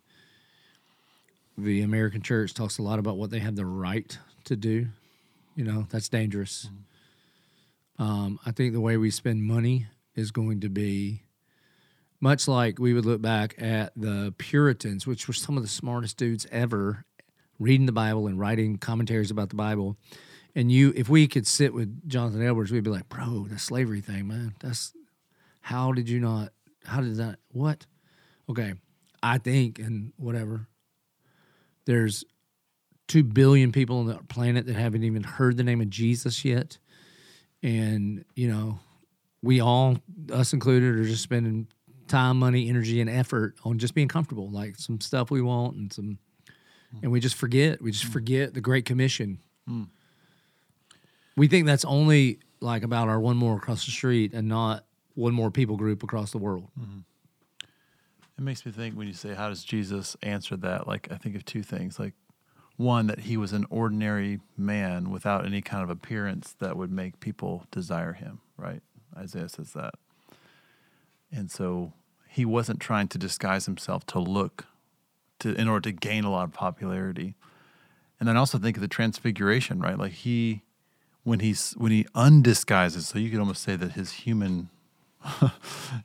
the 1.56 1.80
American 1.80 2.20
church 2.20 2.52
talks 2.52 2.76
a 2.76 2.82
lot 2.82 2.98
about 2.98 3.16
what 3.16 3.30
they 3.30 3.38
have 3.38 3.56
the 3.56 3.64
right 3.66 4.18
to 4.44 4.56
do. 4.56 4.88
You 5.56 5.64
know, 5.64 5.86
that's 5.90 6.10
dangerous. 6.10 6.68
Um, 7.98 8.38
I 8.44 8.50
think 8.52 8.74
the 8.74 8.80
way 8.80 8.98
we 8.98 9.10
spend 9.10 9.42
money 9.42 9.86
is 10.14 10.30
going 10.30 10.60
to 10.60 10.68
be 10.68 11.22
much 12.20 12.46
like 12.46 12.78
we 12.78 12.92
would 12.92 13.04
look 13.04 13.20
back 13.20 13.54
at 13.60 13.92
the 13.96 14.32
Puritans, 14.38 15.06
which 15.06 15.26
were 15.26 15.34
some 15.34 15.56
of 15.56 15.62
the 15.62 15.68
smartest 15.68 16.16
dudes 16.16 16.46
ever 16.52 17.04
reading 17.58 17.86
the 17.86 17.92
Bible 17.92 18.26
and 18.26 18.38
writing 18.38 18.76
commentaries 18.76 19.30
about 19.30 19.48
the 19.48 19.56
Bible. 19.56 19.96
And 20.54 20.70
you, 20.70 20.92
if 20.94 21.08
we 21.08 21.26
could 21.26 21.46
sit 21.46 21.74
with 21.74 22.08
Jonathan 22.08 22.46
Edwards, 22.46 22.70
we'd 22.70 22.84
be 22.84 22.90
like, 22.90 23.08
bro, 23.08 23.46
the 23.48 23.58
slavery 23.58 24.00
thing, 24.00 24.28
man, 24.28 24.54
that's 24.60 24.92
how 25.60 25.92
did 25.92 26.08
you 26.08 26.20
not, 26.20 26.52
how 26.84 27.00
did 27.00 27.16
that, 27.16 27.38
what? 27.48 27.86
Okay, 28.48 28.74
I 29.22 29.38
think, 29.38 29.78
and 29.78 30.12
whatever, 30.16 30.68
there's 31.86 32.24
2 33.08 33.24
billion 33.24 33.72
people 33.72 33.98
on 33.98 34.06
the 34.06 34.18
planet 34.28 34.66
that 34.66 34.76
haven't 34.76 35.04
even 35.04 35.22
heard 35.22 35.56
the 35.56 35.64
name 35.64 35.80
of 35.80 35.90
Jesus 35.90 36.44
yet. 36.44 36.78
And, 37.62 38.24
you 38.34 38.48
know, 38.48 38.80
we 39.42 39.60
all, 39.60 39.98
us 40.32 40.52
included, 40.52 40.98
are 40.98 41.04
just 41.04 41.22
spending 41.22 41.68
time, 42.08 42.38
money, 42.38 42.68
energy, 42.68 43.00
and 43.00 43.10
effort 43.10 43.56
on 43.64 43.78
just 43.78 43.94
being 43.94 44.08
comfortable, 44.08 44.50
like 44.50 44.76
some 44.76 45.00
stuff 45.00 45.30
we 45.30 45.42
want 45.42 45.76
and 45.76 45.92
some, 45.92 46.18
and 47.02 47.10
we 47.10 47.20
just 47.20 47.34
forget. 47.34 47.80
We 47.80 47.90
just 47.90 48.06
mm. 48.06 48.12
forget 48.12 48.54
the 48.54 48.60
Great 48.60 48.84
Commission. 48.84 49.38
Mm. 49.68 49.88
We 51.36 51.48
think 51.48 51.66
that's 51.66 51.84
only 51.84 52.38
like 52.60 52.82
about 52.82 53.08
our 53.08 53.18
one 53.18 53.36
more 53.36 53.56
across 53.56 53.84
the 53.84 53.90
street 53.90 54.34
and 54.34 54.48
not 54.48 54.84
one 55.14 55.34
more 55.34 55.50
people 55.50 55.76
group 55.76 56.02
across 56.02 56.30
the 56.30 56.38
world. 56.38 56.68
Mm-hmm. 56.78 56.98
It 58.38 58.42
makes 58.42 58.64
me 58.64 58.72
think 58.72 58.96
when 58.96 59.06
you 59.06 59.14
say, 59.14 59.34
how 59.34 59.48
does 59.48 59.64
Jesus 59.64 60.16
answer 60.22 60.56
that? 60.58 60.86
Like, 60.86 61.08
I 61.10 61.16
think 61.16 61.36
of 61.36 61.44
two 61.44 61.62
things. 61.62 61.98
Like, 61.98 62.14
one, 62.76 63.06
that 63.08 63.20
he 63.20 63.36
was 63.36 63.52
an 63.52 63.66
ordinary 63.70 64.40
man 64.56 65.10
without 65.10 65.44
any 65.46 65.60
kind 65.60 65.82
of 65.82 65.90
appearance 65.90 66.56
that 66.58 66.76
would 66.76 66.90
make 66.90 67.20
people 67.20 67.66
desire 67.70 68.14
him, 68.14 68.40
right? 68.56 68.82
Isaiah 69.16 69.48
says 69.48 69.72
that. 69.72 69.94
And 71.30 71.50
so 71.50 71.92
he 72.28 72.44
wasn't 72.44 72.80
trying 72.80 73.08
to 73.08 73.18
disguise 73.18 73.66
himself 73.66 74.06
to 74.06 74.18
look 74.18 74.66
to 75.40 75.54
in 75.54 75.68
order 75.68 75.90
to 75.90 75.92
gain 75.92 76.24
a 76.24 76.30
lot 76.30 76.44
of 76.44 76.52
popularity. 76.52 77.34
And 78.18 78.28
then 78.28 78.36
also 78.36 78.58
think 78.58 78.76
of 78.76 78.80
the 78.80 78.88
transfiguration, 78.88 79.80
right? 79.80 79.98
Like 79.98 80.12
he 80.12 80.62
when 81.24 81.40
he's 81.40 81.72
when 81.72 81.92
he 81.92 82.06
undisguises, 82.14 83.06
so 83.06 83.18
you 83.18 83.30
could 83.30 83.40
almost 83.40 83.62
say 83.62 83.76
that 83.76 83.92
his 83.92 84.12
human 84.12 84.68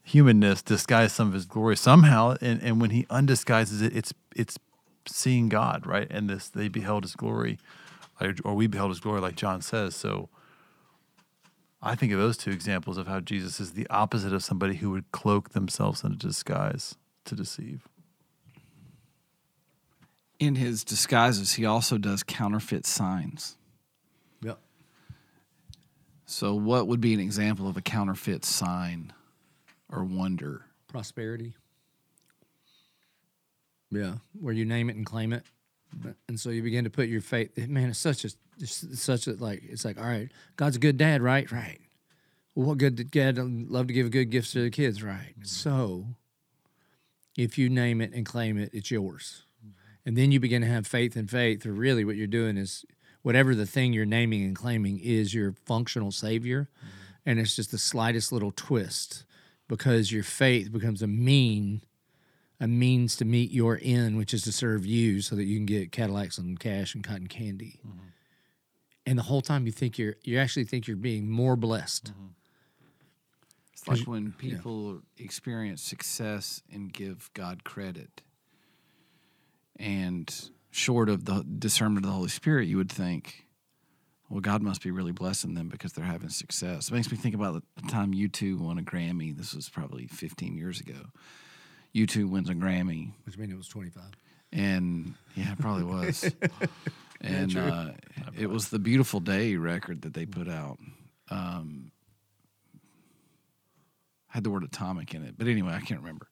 humanness 0.03 0.61
disguised 0.61 1.15
some 1.15 1.27
of 1.27 1.33
his 1.33 1.45
glory 1.45 1.75
somehow 1.75 2.35
and, 2.41 2.61
and 2.61 2.79
when 2.79 2.91
he 2.91 3.05
undisguises 3.09 3.81
it 3.81 3.95
it's 3.95 4.13
it's 4.35 4.57
seeing 5.07 5.49
god 5.49 5.85
right 5.87 6.07
and 6.11 6.29
this 6.29 6.49
they 6.49 6.67
beheld 6.67 7.03
his 7.03 7.15
glory 7.15 7.57
or 8.43 8.53
we 8.53 8.67
beheld 8.67 8.91
his 8.91 8.99
glory 8.99 9.19
like 9.19 9.35
john 9.35 9.61
says 9.61 9.95
so 9.95 10.29
i 11.81 11.95
think 11.95 12.11
of 12.11 12.19
those 12.19 12.37
two 12.37 12.51
examples 12.51 12.97
of 12.97 13.07
how 13.07 13.19
jesus 13.19 13.59
is 13.59 13.73
the 13.73 13.87
opposite 13.89 14.33
of 14.33 14.43
somebody 14.43 14.75
who 14.75 14.89
would 14.91 15.11
cloak 15.11 15.49
themselves 15.49 16.03
in 16.03 16.11
a 16.11 16.15
disguise 16.15 16.95
to 17.25 17.35
deceive 17.35 17.87
In 20.39 20.55
his 20.55 20.83
disguises, 20.83 21.53
he 21.53 21.65
also 21.65 21.97
does 21.97 22.21
counterfeit 22.21 22.85
signs. 22.85 23.57
Yep. 24.43 24.59
So, 26.27 26.53
what 26.53 26.85
would 26.87 27.01
be 27.01 27.13
an 27.15 27.19
example 27.19 27.67
of 27.67 27.75
a 27.75 27.81
counterfeit 27.81 28.45
sign 28.45 29.13
or 29.91 30.03
wonder? 30.03 30.65
prosperity. 30.87 31.53
Yeah, 33.89 34.15
where 34.39 34.53
you 34.53 34.63
name 34.65 34.89
it 34.91 34.95
and 34.95 35.05
claim 35.05 35.33
it, 35.33 35.43
and 36.27 36.39
so 36.39 36.49
you 36.49 36.61
begin 36.61 36.83
to 36.83 36.89
put 36.89 37.07
your 37.07 37.21
faith. 37.21 37.57
Man, 37.67 37.89
it's 37.89 37.99
such 37.99 38.25
a, 38.25 38.29
it's 38.59 38.99
such 38.99 39.27
a 39.27 39.33
like. 39.33 39.63
It's 39.63 39.85
like, 39.85 39.99
all 39.99 40.07
right, 40.07 40.29
God's 40.55 40.75
a 40.75 40.79
good 40.79 40.97
dad, 40.97 41.21
right? 41.21 41.51
Right. 41.51 41.79
Well, 42.55 42.67
what 42.67 42.77
good 42.77 42.95
did 42.95 43.11
dad 43.11 43.37
love 43.37 43.87
to 43.87 43.93
give 43.93 44.11
good 44.11 44.31
gifts 44.31 44.51
to 44.53 44.63
the 44.63 44.69
kids, 44.69 45.03
right? 45.03 45.33
Mm-hmm. 45.33 45.43
So, 45.43 46.05
if 47.37 47.57
you 47.57 47.69
name 47.69 48.01
it 48.01 48.13
and 48.13 48.25
claim 48.25 48.57
it, 48.57 48.71
it's 48.73 48.91
yours, 48.91 49.43
and 50.05 50.17
then 50.17 50.31
you 50.31 50.39
begin 50.39 50.61
to 50.61 50.67
have 50.67 50.87
faith 50.87 51.15
in 51.15 51.27
faith. 51.27 51.65
Or 51.65 51.71
really, 51.71 52.03
what 52.03 52.15
you're 52.15 52.27
doing 52.27 52.57
is 52.57 52.85
whatever 53.21 53.55
the 53.55 53.65
thing 53.65 53.93
you're 53.93 54.05
naming 54.05 54.43
and 54.43 54.55
claiming 54.55 54.99
is 54.99 55.33
your 55.33 55.53
functional 55.65 56.11
savior, 56.11 56.69
mm-hmm. 56.79 57.29
and 57.29 57.39
it's 57.39 57.55
just 57.55 57.71
the 57.71 57.77
slightest 57.77 58.31
little 58.31 58.51
twist 58.51 59.23
because 59.67 60.11
your 60.11 60.23
faith 60.23 60.71
becomes 60.71 61.01
a 61.01 61.07
mean 61.07 61.81
a 62.59 62.67
means 62.67 63.15
to 63.17 63.25
meet 63.25 63.51
your 63.51 63.79
end, 63.81 64.17
which 64.17 64.33
is 64.33 64.41
to 64.43 64.51
serve 64.51 64.85
you 64.85 65.21
so 65.21 65.35
that 65.35 65.43
you 65.43 65.57
can 65.57 65.65
get 65.65 65.91
Cadillacs 65.91 66.37
and 66.37 66.59
cash 66.59 66.95
and 66.95 67.03
cotton 67.03 67.27
candy. 67.27 67.79
Mm-hmm. 67.85 67.99
And 69.05 69.17
the 69.17 69.23
whole 69.23 69.41
time 69.41 69.65
you 69.65 69.71
think 69.71 69.97
you're 69.97 70.15
you 70.23 70.37
actually 70.37 70.65
think 70.65 70.87
you're 70.87 70.97
being 70.97 71.29
more 71.29 71.55
blessed. 71.55 72.11
Mm-hmm. 72.11 72.27
It's 73.73 73.87
like 73.87 74.07
when 74.07 74.33
people 74.33 75.01
experience 75.17 75.81
success 75.83 76.61
and 76.71 76.91
give 76.91 77.29
God 77.33 77.63
credit. 77.63 78.21
And 79.79 80.33
short 80.71 81.09
of 81.09 81.25
the 81.25 81.43
discernment 81.43 82.05
of 82.05 82.11
the 82.11 82.15
Holy 82.15 82.29
Spirit, 82.29 82.67
you 82.67 82.77
would 82.77 82.91
think, 82.91 83.45
well, 84.29 84.41
God 84.41 84.61
must 84.61 84.81
be 84.81 84.91
really 84.91 85.11
blessing 85.11 85.53
them 85.53 85.69
because 85.69 85.93
they're 85.93 86.03
having 86.03 86.29
success. 86.29 86.89
It 86.89 86.93
makes 86.93 87.11
me 87.11 87.17
think 87.17 87.35
about 87.35 87.63
the 87.75 87.87
time 87.89 88.13
U2 88.13 88.59
won 88.59 88.79
a 88.79 88.81
Grammy. 88.81 89.37
This 89.37 89.53
was 89.53 89.69
probably 89.69 90.07
15 90.07 90.57
years 90.57 90.81
ago. 90.81 91.11
U2 92.05 92.29
wins 92.29 92.49
a 92.49 92.53
Grammy, 92.53 93.11
Which 93.25 93.37
means 93.37 93.51
it 93.51 93.57
was 93.57 93.67
twenty 93.67 93.89
five. 93.89 94.11
and 94.51 95.13
yeah, 95.35 95.51
it 95.53 95.59
probably 95.59 95.83
was. 95.83 96.29
and 97.21 97.57
uh, 97.57 97.89
it 98.37 98.49
was 98.49 98.69
the 98.69 98.79
Beautiful 98.79 99.19
Day 99.19 99.55
record 99.55 100.01
that 100.03 100.13
they 100.13 100.25
put 100.25 100.47
out. 100.47 100.77
Um, 101.29 101.91
had 104.29 104.43
the 104.43 104.49
word 104.49 104.63
atomic 104.63 105.13
in 105.15 105.23
it, 105.23 105.35
but 105.37 105.47
anyway, 105.47 105.73
I 105.73 105.79
can't 105.81 105.99
remember. 106.01 106.27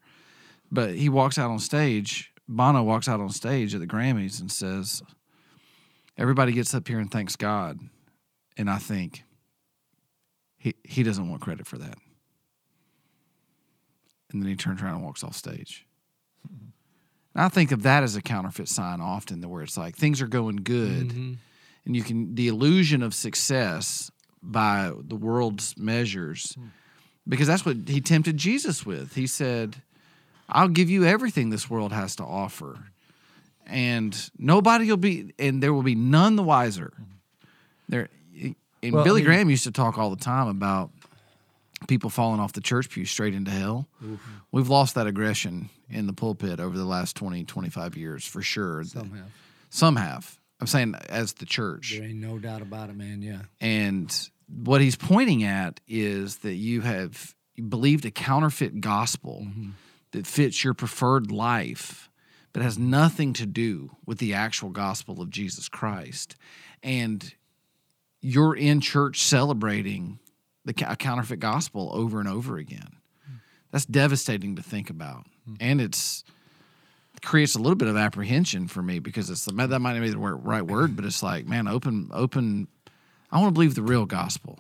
But 0.72 0.96
he 0.96 1.10
walks 1.10 1.38
out 1.38 1.50
on 1.50 1.60
stage. 1.60 2.32
Bono 2.48 2.84
walks 2.84 3.08
out 3.08 3.20
on 3.20 3.30
stage 3.30 3.74
at 3.74 3.80
the 3.82 3.88
Grammys 3.88 4.40
and 4.40 4.52
says, 4.52 5.02
"Everybody 6.18 6.52
gets 6.52 6.74
up 6.74 6.88
here 6.88 7.00
and 7.00 7.10
thanks 7.10 7.36
God," 7.36 7.80
and 8.58 8.70
I 8.70 8.78
think 8.78 9.24
he 10.58 10.76
he 10.84 11.02
doesn't 11.04 11.28
want 11.30 11.42
credit 11.42 11.66
for 11.68 11.78
that. 11.80 11.98
And 14.36 14.44
then 14.44 14.50
he 14.50 14.58
turns 14.58 14.82
around 14.82 14.96
and 14.96 15.04
walks 15.06 15.24
off 15.24 15.34
stage. 15.34 15.86
And 16.50 17.44
I 17.44 17.48
think 17.48 17.72
of 17.72 17.84
that 17.84 18.04
as 18.04 18.16
a 18.16 18.22
counterfeit 18.22 18.68
sign 18.68 19.00
often, 19.00 19.42
where 19.50 19.64
it's 19.64 19.78
like 19.78 19.96
things 19.96 20.22
are 20.22 20.28
going 20.28 20.58
good, 20.58 21.10
mm-hmm. 21.10 21.34
and 21.86 21.96
you 21.96 22.04
can 22.04 22.36
the 22.36 22.50
illusion 22.50 23.02
of 23.02 23.14
success 23.14 24.12
by 24.44 24.92
the 25.08 25.16
world's 25.16 25.78
measures, 25.78 26.54
hmm. 26.54 26.68
because 27.28 27.48
that's 27.48 27.66
what 27.66 27.78
he 27.88 28.02
tempted 28.02 28.38
Jesus 28.38 28.86
with. 28.86 29.16
He 29.16 29.26
said, 29.26 29.78
"I'll 30.50 30.68
give 30.68 30.90
you 30.90 31.06
everything 31.06 31.50
this 31.50 31.70
world 31.70 31.94
has 31.94 32.16
to 32.18 32.24
offer, 32.24 32.92
and 33.66 34.30
nobody 34.38 34.90
will 34.90 34.98
be, 34.98 35.34
and 35.40 35.64
there 35.64 35.74
will 35.74 35.84
be 35.84 35.96
none 35.96 36.36
the 36.36 36.44
wiser." 36.44 36.94
Hmm. 36.96 37.04
There, 37.88 38.10
and 38.84 38.94
Well, 38.94 39.02
I 39.02 39.06
Billy 39.06 39.22
mean- 39.22 39.26
Graham 39.26 39.50
used 39.50 39.64
to 39.64 39.72
talk 39.72 39.98
all 39.98 40.10
the 40.10 40.16
time 40.16 40.48
about 40.48 40.92
people 41.88 42.10
falling 42.10 42.40
off 42.40 42.54
the 42.54 42.62
church 42.62 42.90
pew 42.90 43.06
straight 43.06 43.34
into 43.34 43.52
hell. 43.52 43.88
We've 44.52 44.70
lost 44.70 44.96
that 44.96 45.08
aggression 45.08 45.70
in 45.90 46.08
the 46.08 46.14
pulpit 46.14 46.60
over 46.60 46.78
the 46.78 46.86
last 46.86 47.16
20, 47.16 47.44
25 47.44 47.98
years 47.98 48.26
for 48.26 48.42
sure. 48.42 48.84
Some 48.84 49.12
have. 49.12 49.32
Some 49.70 49.96
have. 49.96 50.40
I'm 50.60 50.68
saying 50.68 50.96
as 51.10 51.34
the 51.34 51.46
church. 51.46 51.96
There 51.98 52.08
ain't 52.08 52.20
no 52.20 52.40
doubt 52.40 52.62
about 52.62 52.90
it, 52.90 52.96
man. 52.96 53.22
Yeah. 53.22 53.42
And 53.60 54.30
what 54.48 54.82
he's 54.82 54.96
pointing 54.96 55.44
at 55.44 55.80
is 55.88 56.38
that 56.38 56.54
you 56.54 56.82
have 56.82 57.36
believed 57.70 58.06
a 58.06 58.12
counterfeit 58.12 58.82
gospel 58.82 59.46
mm-hmm. 59.48 59.70
that 60.12 60.28
fits 60.28 60.64
your 60.64 60.74
preferred 60.74 61.32
life, 61.32 62.10
but 62.54 62.62
has 62.62 62.78
nothing 62.78 63.34
to 63.34 63.46
do 63.46 63.92
with 64.06 64.20
the 64.20 64.34
actual 64.34 64.70
gospel 64.70 65.22
of 65.22 65.30
Jesus 65.30 65.68
Christ. 65.68 66.36
And 66.84 67.34
you're 68.22 68.56
in 68.56 68.82
church 68.82 69.22
celebrating 69.22 70.20
the 70.66 70.74
counterfeit 70.74 71.40
gospel 71.40 71.92
over 71.94 72.20
and 72.20 72.28
over 72.28 72.58
again. 72.58 72.98
That's 73.72 73.86
devastating 73.86 74.56
to 74.56 74.64
think 74.64 74.90
about. 74.90 75.26
And 75.60 75.82
it's 75.82 76.24
creates 77.22 77.56
a 77.56 77.60
little 77.60 77.76
bit 77.76 77.88
of 77.88 77.98
apprehension 77.98 78.68
for 78.68 78.82
me 78.82 79.00
because 79.00 79.30
it's 79.30 79.46
the 79.46 79.52
that 79.54 79.80
might 79.80 79.94
not 79.94 80.02
be 80.02 80.10
the 80.10 80.18
right 80.18 80.62
word, 80.62 80.96
but 80.96 81.06
it's 81.06 81.24
like, 81.24 81.48
man, 81.48 81.68
open 81.68 82.10
open 82.14 82.68
I 83.32 83.40
want 83.40 83.50
to 83.50 83.54
believe 83.54 83.76
the 83.76 83.82
real 83.82 84.06
gospel. 84.06 84.60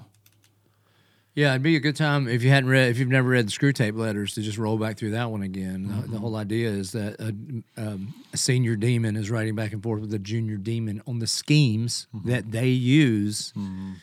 Yeah, 1.35 1.51
it'd 1.51 1.63
be 1.63 1.75
a 1.75 1.81
good 1.81 1.97
time 1.97 2.29
if 2.29 2.43
you 2.43 2.49
hadn't 2.49 2.69
read, 2.69 2.89
if 2.89 2.97
you've 2.97 3.09
never 3.09 3.27
read 3.27 3.47
the 3.47 3.51
Screwtape 3.51 3.97
letters, 3.97 4.33
to 4.35 4.41
just 4.41 4.57
roll 4.57 4.77
back 4.77 4.97
through 4.97 5.11
that 5.11 5.31
one 5.31 5.41
again. 5.41 5.87
The- 5.87 5.93
The, 5.93 6.01
mm-hmm. 6.07 6.17
whole 6.17 6.35
idea 6.37 6.69
is 6.69 6.93
that 6.93 7.19
a, 7.19 7.35
um, 7.77 8.13
a 8.33 8.37
senior 8.37 8.77
demon 8.77 9.17
is 9.17 9.29
writing 9.29 9.53
back 9.53 9.73
and 9.73 9.83
forth 9.83 9.99
with 10.01 10.13
a 10.13 10.19
junior 10.19 10.55
demon 10.55 11.01
on 11.05 11.19
the 11.19 11.27
schemes 11.27 12.07
mm-hmm. 12.15 12.29
that 12.29 12.51
they 12.51 12.69
use 12.69 13.51
mm-hmm. 13.51 13.93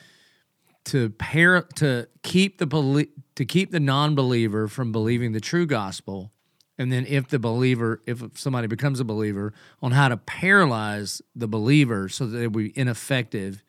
To 0.87 1.11
pair 1.11 1.63
to 1.77 2.09
keep 2.23 2.59
the 2.59 2.67
belie- 2.67 3.09
to 3.37 3.45
keep 3.45 3.71
the 3.71 3.81
non-believer 3.81 4.69
from 4.69 4.93
believing 4.93 5.33
the 5.33 5.41
true 5.41 5.67
gospel, 5.67 6.33
and 6.79 6.93
then 6.93 7.07
if 7.07 7.29
the 7.29 7.39
believer, 7.39 8.03
if 8.07 8.23
somebody 8.35 8.67
becomes 8.67 9.01
a 9.01 9.05
believer, 9.05 9.53
on 9.81 9.93
how 9.93 10.09
to 10.09 10.17
paralyze 10.17 11.23
the 11.35 11.47
believer 11.49 12.09
so 12.09 12.27
that 12.27 12.37
they 12.37 12.47
be 12.47 12.73
ineffective 12.77 13.63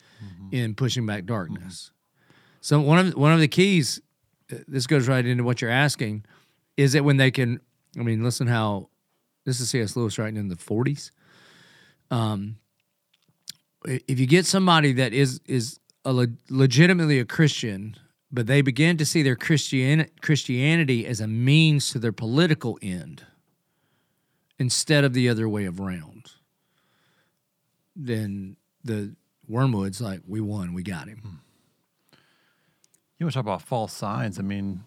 in 0.51 0.73
pushing 0.75 1.05
back 1.05 1.25
darkness. 1.25 1.91
So 2.61 2.79
one 2.79 3.07
of 3.07 3.13
one 3.15 3.33
of 3.33 3.39
the 3.39 3.47
keys, 3.47 4.01
uh, 4.51 4.57
this 4.67 4.87
goes 4.87 5.07
right 5.07 5.25
into 5.25 5.43
what 5.43 5.61
you're 5.61 5.69
asking, 5.69 6.23
is 6.77 6.93
that 6.93 7.03
when 7.03 7.17
they 7.17 7.29
can, 7.29 7.59
I 7.99 8.03
mean, 8.03 8.23
listen 8.23 8.47
how 8.47 8.89
this 9.45 9.59
is 9.59 9.69
C.S. 9.69 9.95
Lewis 9.95 10.17
writing 10.17 10.37
in 10.37 10.47
the 10.47 10.55
40s. 10.55 11.11
Um, 12.09 12.57
if 13.85 14.19
you 14.19 14.25
get 14.25 14.45
somebody 14.45 14.93
that 14.93 15.13
is 15.13 15.41
is 15.45 15.79
a 16.05 16.13
le- 16.13 16.27
legitimately 16.49 17.19
a 17.19 17.25
Christian, 17.25 17.95
but 18.31 18.47
they 18.47 18.61
begin 18.61 18.97
to 18.97 19.05
see 19.05 19.21
their 19.21 19.35
Christian 19.35 20.07
Christianity 20.21 21.05
as 21.05 21.21
a 21.21 21.27
means 21.27 21.91
to 21.91 21.99
their 21.99 22.11
political 22.11 22.77
end 22.81 23.25
instead 24.59 25.03
of 25.03 25.13
the 25.13 25.27
other 25.29 25.49
way 25.49 25.65
around, 25.65 26.31
then 27.95 28.55
the 28.83 29.15
Wormwood's 29.47 30.01
like, 30.01 30.21
we 30.27 30.39
won, 30.39 30.73
we 30.73 30.83
got 30.83 31.07
him. 31.07 31.19
Hmm. 31.19 31.35
You 33.17 33.25
want 33.25 33.33
to 33.33 33.39
talk 33.39 33.45
about 33.45 33.61
false 33.61 33.93
signs? 33.93 34.39
I 34.39 34.41
mean, 34.41 34.81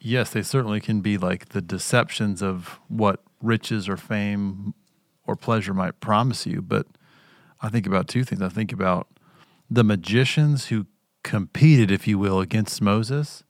yes, 0.00 0.30
they 0.30 0.42
certainly 0.42 0.80
can 0.80 1.00
be 1.00 1.18
like 1.18 1.50
the 1.50 1.60
deceptions 1.60 2.42
of 2.42 2.78
what 2.88 3.22
riches 3.42 3.88
or 3.88 3.96
fame 3.96 4.74
or 5.26 5.36
pleasure 5.36 5.74
might 5.74 6.00
promise 6.00 6.46
you. 6.46 6.62
But 6.62 6.86
I 7.60 7.68
think 7.68 7.86
about 7.86 8.08
two 8.08 8.24
things. 8.24 8.40
I 8.40 8.48
think 8.48 8.72
about 8.72 9.08
the 9.74 9.84
magicians 9.84 10.66
who 10.66 10.86
competed, 11.22 11.90
if 11.90 12.06
you 12.06 12.18
will, 12.18 12.40
against 12.40 12.80
Moses. 12.80 13.44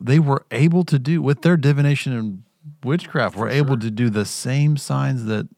They 0.00 0.18
were 0.18 0.44
able 0.50 0.84
to 0.84 0.98
do 0.98 1.22
with 1.22 1.42
their 1.42 1.56
divination 1.56 2.12
and 2.12 2.42
witchcraft. 2.84 3.36
Were 3.36 3.48
able 3.48 3.78
to 3.78 3.90
do 3.90 4.10
the 4.10 4.24
same 4.24 4.76
signs 4.76 5.24
that 5.24 5.48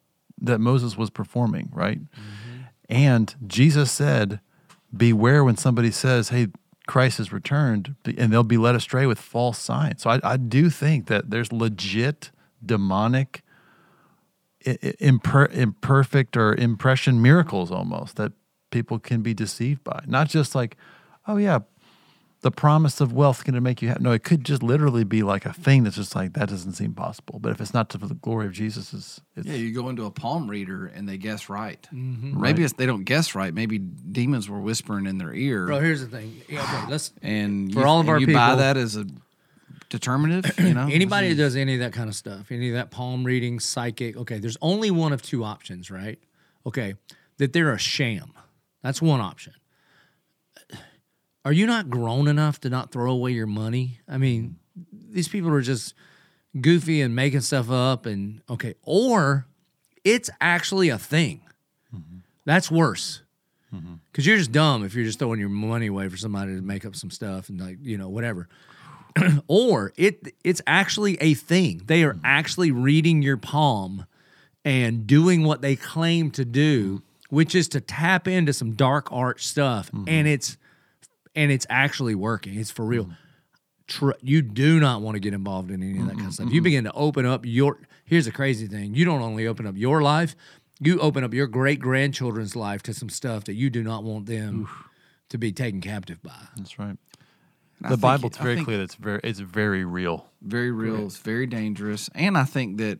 that 0.40 0.58
Moses 0.58 0.96
was 0.96 1.10
performing, 1.10 1.70
right? 1.72 2.00
Mm-hmm. 2.00 2.62
And 2.88 3.34
Jesus 3.46 3.92
said, 3.92 4.40
Beware 4.94 5.44
when 5.44 5.56
somebody 5.56 5.90
says, 5.90 6.30
Hey, 6.30 6.48
Christ 6.86 7.18
has 7.18 7.32
returned, 7.32 7.94
and 8.04 8.32
they'll 8.32 8.42
be 8.42 8.58
led 8.58 8.74
astray 8.74 9.06
with 9.06 9.20
false 9.20 9.58
signs. 9.58 10.02
So 10.02 10.10
I, 10.10 10.20
I 10.24 10.36
do 10.36 10.68
think 10.68 11.06
that 11.06 11.30
there's 11.30 11.52
legit 11.52 12.32
demonic, 12.64 13.42
imper, 14.64 15.50
imperfect 15.52 16.36
or 16.36 16.54
impression 16.54 17.22
miracles 17.22 17.70
almost 17.70 18.16
that 18.16 18.32
people 18.72 18.98
can 18.98 19.22
be 19.22 19.34
deceived 19.34 19.84
by. 19.84 20.02
Not 20.06 20.28
just 20.28 20.54
like, 20.56 20.76
oh, 21.28 21.36
yeah, 21.36 21.60
the 22.40 22.50
promise 22.50 23.00
of 23.00 23.12
wealth 23.12 23.44
going 23.44 23.54
to 23.54 23.60
make 23.60 23.80
you 23.80 23.88
happy. 23.88 24.02
No, 24.02 24.10
it 24.10 24.24
could 24.24 24.44
just 24.44 24.64
literally 24.64 25.04
be 25.04 25.22
like 25.22 25.46
a 25.46 25.52
thing 25.52 25.84
that's 25.84 25.94
just 25.94 26.16
like, 26.16 26.32
that 26.32 26.48
doesn't 26.48 26.72
seem 26.72 26.92
possible. 26.92 27.38
But 27.38 27.52
if 27.52 27.60
it's 27.60 27.72
not 27.72 27.88
to 27.90 27.98
the 27.98 28.14
glory 28.14 28.46
of 28.46 28.52
Jesus, 28.52 28.92
it's, 28.92 29.20
it's 29.36 29.46
Yeah, 29.46 29.54
you 29.54 29.72
go 29.72 29.88
into 29.88 30.06
a 30.06 30.10
palm 30.10 30.50
reader 30.50 30.86
and 30.86 31.08
they 31.08 31.18
guess 31.18 31.48
right. 31.48 31.86
Mm-hmm. 31.92 32.40
Maybe 32.40 32.64
it's, 32.64 32.72
they 32.72 32.86
don't 32.86 33.04
guess 33.04 33.36
right. 33.36 33.54
Maybe 33.54 33.78
demons 33.78 34.48
were 34.48 34.60
whispering 34.60 35.06
in 35.06 35.18
their 35.18 35.32
ear. 35.32 35.66
Bro, 35.66 35.80
here's 35.80 36.00
the 36.00 36.08
thing. 36.08 36.42
Yeah, 36.48 36.62
okay, 36.62 36.90
let's 36.90 37.12
and 37.22 37.72
For 37.72 37.80
you, 37.80 37.86
all 37.86 38.00
of 38.00 38.08
our 38.08 38.18
you 38.18 38.26
buy 38.32 38.56
that 38.56 38.76
as 38.76 38.96
a 38.96 39.06
determinative. 39.88 40.58
You 40.58 40.74
know, 40.74 40.88
Anybody 40.90 41.28
that 41.28 41.36
does 41.36 41.54
any 41.54 41.74
of 41.74 41.80
that 41.80 41.92
kind 41.92 42.08
of 42.08 42.16
stuff, 42.16 42.50
any 42.50 42.70
of 42.70 42.74
that 42.74 42.90
palm 42.90 43.22
reading, 43.22 43.60
psychic, 43.60 44.16
okay, 44.16 44.38
there's 44.38 44.56
only 44.60 44.90
one 44.90 45.12
of 45.12 45.22
two 45.22 45.44
options, 45.44 45.92
right? 45.92 46.18
Okay, 46.66 46.94
that 47.36 47.52
they're 47.52 47.72
a 47.72 47.78
sham. 47.78 48.32
That's 48.82 49.00
one 49.00 49.20
option. 49.20 49.54
Are 51.44 51.52
you 51.52 51.66
not 51.66 51.90
grown 51.90 52.28
enough 52.28 52.60
to 52.60 52.70
not 52.70 52.92
throw 52.92 53.10
away 53.10 53.32
your 53.32 53.46
money? 53.46 54.00
I 54.08 54.18
mean, 54.18 54.56
these 54.92 55.28
people 55.28 55.50
are 55.50 55.60
just 55.60 55.94
goofy 56.60 57.00
and 57.00 57.16
making 57.16 57.40
stuff 57.40 57.70
up, 57.70 58.06
and 58.06 58.42
okay, 58.48 58.74
or 58.82 59.46
it's 60.04 60.30
actually 60.40 60.88
a 60.88 60.98
thing. 60.98 61.40
Mm-hmm. 61.94 62.18
That's 62.44 62.70
worse. 62.70 63.22
Mm-hmm. 63.74 63.94
Because 64.10 64.26
you're 64.26 64.36
just 64.36 64.52
dumb 64.52 64.84
if 64.84 64.94
you're 64.94 65.04
just 65.04 65.18
throwing 65.18 65.40
your 65.40 65.48
money 65.48 65.86
away 65.86 66.08
for 66.08 66.16
somebody 66.16 66.54
to 66.54 66.60
make 66.60 66.84
up 66.84 66.94
some 66.94 67.10
stuff 67.10 67.48
and 67.48 67.60
like 67.60 67.78
you 67.80 67.96
know 67.96 68.10
whatever 68.10 68.48
or 69.46 69.92
it 69.96 70.34
it's 70.44 70.62
actually 70.66 71.16
a 71.20 71.34
thing. 71.34 71.82
They 71.86 72.04
are 72.04 72.14
mm-hmm. 72.14 72.24
actually 72.24 72.70
reading 72.70 73.22
your 73.22 73.36
palm 73.36 74.06
and 74.64 75.06
doing 75.06 75.44
what 75.44 75.60
they 75.60 75.76
claim 75.76 76.30
to 76.32 76.44
do, 76.44 77.02
which 77.32 77.54
is 77.54 77.66
to 77.66 77.80
tap 77.80 78.28
into 78.28 78.52
some 78.52 78.72
dark 78.72 79.10
art 79.10 79.40
stuff, 79.40 79.90
and 79.90 80.06
mm-hmm. 80.06 80.26
it's 80.26 80.58
and 81.34 81.50
it's 81.50 81.66
actually 81.70 82.14
working. 82.14 82.58
It's 82.58 82.70
for 82.70 82.84
real. 82.84 83.04
Mm-hmm. 83.04 83.12
tr- 83.86 84.18
you 84.20 84.42
do 84.42 84.78
not 84.78 85.00
want 85.00 85.14
to 85.14 85.18
get 85.18 85.32
involved 85.32 85.70
in 85.70 85.82
any 85.82 85.98
of 85.98 86.08
that 86.08 86.16
kind 86.16 86.26
of 86.26 86.34
stuff. 86.34 86.52
You 86.52 86.60
begin 86.60 86.84
to 86.84 86.92
open 86.92 87.24
up 87.24 87.46
your. 87.46 87.78
Here's 88.04 88.26
the 88.26 88.32
crazy 88.32 88.66
thing: 88.66 88.94
you 88.94 89.06
don't 89.06 89.22
only 89.22 89.46
open 89.46 89.66
up 89.66 89.78
your 89.78 90.02
life, 90.02 90.36
you 90.78 91.00
open 91.00 91.24
up 91.24 91.32
your 91.32 91.46
great 91.46 91.80
grandchildren's 91.80 92.54
life 92.54 92.82
to 92.82 92.92
some 92.92 93.08
stuff 93.08 93.44
that 93.44 93.54
you 93.54 93.70
do 93.70 93.82
not 93.82 94.04
want 94.04 94.26
them 94.26 94.68
to 95.30 95.38
be 95.38 95.52
taken 95.52 95.80
captive 95.80 96.22
by. 96.22 96.36
That's 96.58 96.78
right. 96.78 96.98
I 97.82 97.88
The 97.88 97.88
think- 97.88 98.00
Bible's 98.02 98.38
I 98.40 98.42
very 98.42 98.62
clear. 98.62 98.76
That 98.76 98.84
it's 98.84 98.96
very 98.96 99.20
it's 99.24 99.40
very 99.40 99.86
real. 99.86 100.26
very 100.42 100.70
real. 100.70 101.06
It's 101.06 101.16
very 101.16 101.46
dangerous. 101.46 102.10
And 102.14 102.36
I 102.36 102.44
think 102.44 102.76
that 102.76 102.98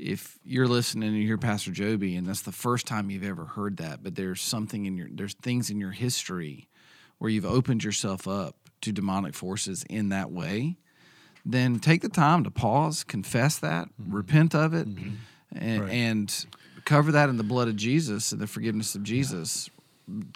if 0.00 0.38
you're 0.44 0.68
listening 0.68 1.08
and 1.08 1.18
you 1.18 1.26
hear 1.26 1.38
Pastor 1.38 1.70
Joby, 1.70 2.16
and 2.16 2.26
that's 2.26 2.42
the 2.42 2.52
first 2.52 2.86
time 2.86 3.10
you've 3.10 3.24
ever 3.24 3.44
heard 3.44 3.76
that, 3.78 4.02
but 4.02 4.14
there's 4.14 4.40
something 4.40 4.86
in 4.86 4.96
your 4.96 5.08
there's 5.10 5.34
things 5.34 5.70
in 5.70 5.78
your 5.78 5.90
history 5.90 6.68
where 7.18 7.30
you've 7.30 7.46
opened 7.46 7.84
yourself 7.84 8.26
up 8.26 8.56
to 8.80 8.92
demonic 8.92 9.34
forces 9.34 9.84
in 9.90 10.08
that 10.08 10.30
way, 10.30 10.76
then 11.44 11.78
take 11.78 12.00
the 12.00 12.08
time 12.08 12.44
to 12.44 12.50
pause, 12.50 13.04
confess 13.04 13.58
that, 13.58 13.88
mm-hmm. 13.88 14.14
repent 14.14 14.54
of 14.54 14.72
it, 14.72 14.88
mm-hmm. 14.88 15.14
and, 15.54 15.90
and 15.90 16.46
cover 16.84 17.12
that 17.12 17.28
in 17.28 17.36
the 17.36 17.42
blood 17.42 17.68
of 17.68 17.76
Jesus 17.76 18.32
and 18.32 18.40
the 18.40 18.46
forgiveness 18.46 18.94
of 18.94 19.02
Jesus. 19.02 19.68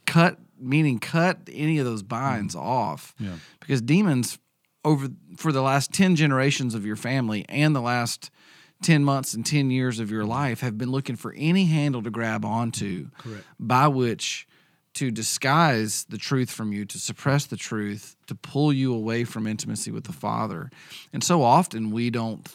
Cut 0.07 0.39
meaning 0.59 0.99
cut 0.99 1.39
any 1.51 1.79
of 1.79 1.85
those 1.85 2.03
binds 2.03 2.55
mm-hmm. 2.55 2.67
off. 2.67 3.15
Yeah. 3.19 3.37
Because 3.61 3.81
demons 3.81 4.39
over 4.85 5.09
for 5.37 5.53
the 5.53 5.63
last 5.63 5.93
10 5.93 6.17
generations 6.17 6.75
of 6.75 6.85
your 6.85 6.97
family 6.97 7.45
and 7.49 7.75
the 7.75 7.81
last 7.81 8.31
10 8.83 9.05
months 9.05 9.35
and 9.35 9.47
10 9.47 9.71
years 9.71 9.99
of 9.99 10.11
your 10.11 10.25
life 10.25 10.61
have 10.61 10.77
been 10.77 10.91
looking 10.91 11.17
for 11.17 11.33
any 11.37 11.67
handle 11.67 12.03
to 12.03 12.11
grab 12.11 12.45
onto 12.45 13.09
Correct. 13.19 13.45
by 13.59 13.89
which 13.89 14.47
to 14.95 15.11
disguise 15.11 16.05
the 16.09 16.19
truth 16.19 16.51
from 16.51 16.73
you, 16.73 16.85
to 16.85 16.99
suppress 16.99 17.47
the 17.47 17.57
truth, 17.57 18.17
to 18.27 18.35
pull 18.35 18.73
you 18.73 18.95
away 18.95 19.25
from 19.25 19.47
intimacy 19.47 19.91
with 19.91 20.05
the 20.05 20.13
Father. 20.13 20.71
And 21.13 21.23
so 21.23 21.43
often 21.43 21.91
we 21.91 22.11
don't 22.11 22.49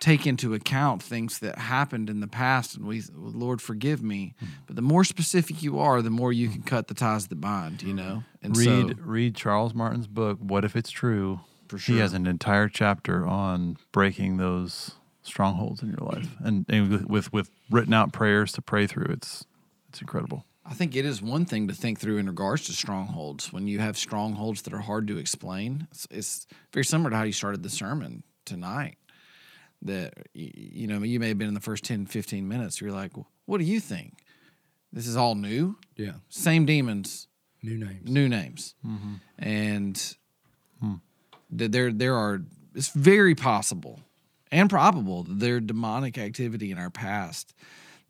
take 0.00 0.26
into 0.26 0.54
account 0.54 1.02
things 1.02 1.38
that 1.40 1.58
happened 1.58 2.08
in 2.10 2.20
the 2.20 2.26
past 2.26 2.74
and 2.74 2.86
we 2.86 3.02
Lord 3.14 3.60
forgive 3.62 4.02
me. 4.02 4.34
Mm-hmm. 4.36 4.52
But 4.66 4.76
the 4.76 4.82
more 4.82 5.04
specific 5.04 5.62
you 5.62 5.78
are, 5.78 6.02
the 6.02 6.10
more 6.10 6.32
you 6.32 6.48
can 6.48 6.62
cut 6.62 6.88
the 6.88 6.94
ties 6.94 7.28
that 7.28 7.40
bind, 7.40 7.82
you 7.82 7.94
know? 7.94 8.24
And 8.42 8.56
read 8.56 8.88
so 8.88 8.94
read 9.04 9.36
Charles 9.36 9.74
Martin's 9.74 10.06
book. 10.06 10.38
What 10.40 10.64
if 10.64 10.74
it's 10.74 10.90
true? 10.90 11.40
For 11.68 11.78
sure 11.78 11.94
He 11.94 12.00
has 12.00 12.14
an 12.14 12.26
entire 12.26 12.68
chapter 12.68 13.24
on 13.26 13.76
breaking 13.92 14.38
those 14.38 14.96
strongholds 15.22 15.82
in 15.82 15.88
your 15.88 16.08
life, 16.08 16.28
and, 16.40 16.64
and 16.68 16.90
with, 16.90 17.06
with 17.06 17.32
with 17.32 17.50
written 17.70 17.94
out 17.94 18.12
prayers 18.12 18.52
to 18.52 18.62
pray 18.62 18.86
through. 18.86 19.12
It's 19.12 19.44
it's 19.88 20.00
incredible. 20.00 20.44
I 20.64 20.74
think 20.74 20.94
it 20.94 21.04
is 21.04 21.20
one 21.20 21.46
thing 21.46 21.66
to 21.68 21.74
think 21.74 21.98
through 21.98 22.18
in 22.18 22.26
regards 22.26 22.66
to 22.66 22.72
strongholds. 22.72 23.52
When 23.52 23.66
you 23.66 23.80
have 23.80 23.96
strongholds 23.98 24.62
that 24.62 24.72
are 24.72 24.80
hard 24.80 25.08
to 25.08 25.18
explain, 25.18 25.88
it's, 25.90 26.06
it's 26.10 26.46
very 26.72 26.84
similar 26.84 27.10
to 27.10 27.16
how 27.16 27.22
you 27.24 27.32
started 27.32 27.62
the 27.62 27.70
sermon 27.70 28.22
tonight. 28.44 28.96
That, 29.82 30.12
you 30.34 30.86
know, 30.86 31.02
you 31.02 31.18
may 31.18 31.28
have 31.28 31.38
been 31.38 31.48
in 31.48 31.54
the 31.54 31.60
first 31.60 31.84
10, 31.84 32.06
15 32.06 32.46
minutes. 32.46 32.80
You're 32.80 32.92
like, 32.92 33.12
what 33.46 33.58
do 33.58 33.64
you 33.64 33.80
think? 33.80 34.22
This 34.92 35.06
is 35.06 35.16
all 35.16 35.34
new? 35.34 35.76
Yeah, 35.96 36.14
Same 36.28 36.66
demons, 36.66 37.26
new 37.62 37.78
names. 37.78 38.08
new 38.08 38.28
names. 38.28 38.74
Mm-hmm. 38.86 39.14
And 39.38 40.16
hmm. 40.80 40.94
that 41.50 41.72
there, 41.72 41.90
there 41.90 42.14
are, 42.14 42.42
it's 42.74 42.90
very 42.90 43.34
possible 43.34 44.00
and 44.52 44.68
probable 44.68 45.24
their 45.28 45.60
demonic 45.60 46.18
activity 46.18 46.70
in 46.70 46.78
our 46.78 46.90
past 46.90 47.54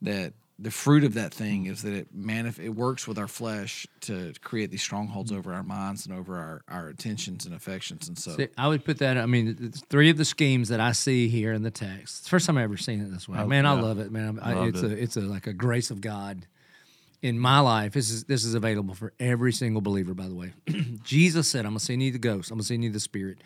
that 0.03 0.33
the 0.59 0.71
fruit 0.71 1.05
of 1.05 1.15
that 1.15 1.33
thing 1.33 1.65
is 1.65 1.83
that 1.83 1.95
it 1.95 2.15
manif- 2.15 2.59
it 2.59 2.69
works 2.69 3.09
with 3.09 3.19
our 3.19 3.27
flesh 3.27 3.87
to 4.03 4.35
create 4.43 4.71
these 4.71 4.83
strongholds 4.83 5.33
over 5.33 5.55
our 5.55 5.63
minds 5.63 6.05
and 6.05 6.15
over 6.15 6.37
our, 6.37 6.63
our 6.69 6.89
attentions 6.89 7.47
and 7.47 7.55
affections 7.55 8.09
and 8.09 8.19
so 8.19 8.37
See, 8.37 8.49
I 8.59 8.69
would 8.69 8.85
put 8.85 8.99
that. 8.99 9.17
I 9.17 9.25
mean, 9.25 9.73
three 9.89 10.11
of 10.11 10.19
the 10.19 10.25
schemes 10.25 10.69
that 10.69 10.79
I 10.79 10.93
see 10.93 11.29
here 11.29 11.55
in 11.55 11.63
the 11.63 11.71
text. 11.71 12.03
It's 12.03 12.21
the 12.21 12.29
first 12.29 12.47
time 12.47 12.59
I 12.59 12.63
ever 12.63 12.77
seen 12.77 13.01
it 13.01 13.11
this 13.11 13.27
way. 13.27 13.39
Oh, 13.39 13.47
man, 13.47 13.65
I 13.65 13.73
love 13.73 13.99
it, 13.99 14.13
man. 14.13 14.39
I, 14.41 14.67
it's 14.67 14.83
it. 14.83 14.93
a 14.93 15.03
it's 15.03 15.17
a 15.17 15.23
like 15.23 15.47
a 15.47 15.55
grace 15.55 15.91
of 15.91 16.03
God 16.03 16.47
in 17.23 17.39
my 17.39 17.61
life. 17.61 17.95
This 17.95 18.11
is 18.11 18.25
this 18.25 18.45
is 18.45 18.55
available 18.55 18.95
for 18.95 19.15
every 19.19 19.53
single 19.53 19.81
believer. 19.81 20.13
By 20.13 20.29
the 20.29 20.35
way, 20.35 20.53
Jesus 21.05 21.49
said, 21.49 21.65
"I'm 21.65 21.73
gonna 21.73 21.81
send 21.81 22.03
you 22.03 22.13
the 22.13 22.19
ghost. 22.19 22.51
I'm 22.51 22.59
gonna 22.59 22.65
send 22.65 22.85
you 22.85 22.91
the 22.91 23.01
Spirit." 23.01 23.39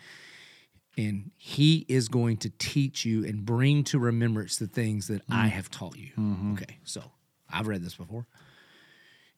And 0.97 1.31
he 1.35 1.85
is 1.89 2.07
going 2.07 2.37
to 2.37 2.49
teach 2.57 3.03
you 3.03 3.25
and 3.25 3.45
bring 3.45 3.83
to 3.85 3.99
remembrance 3.99 4.57
the 4.57 4.67
things 4.67 5.07
that 5.07 5.23
I 5.29 5.47
mm. 5.47 5.49
have 5.49 5.69
taught 5.69 5.97
you. 5.97 6.11
Mm-hmm. 6.17 6.53
Okay, 6.53 6.77
so 6.85 7.01
I've 7.49 7.67
read 7.67 7.83
this 7.83 7.95
before 7.95 8.27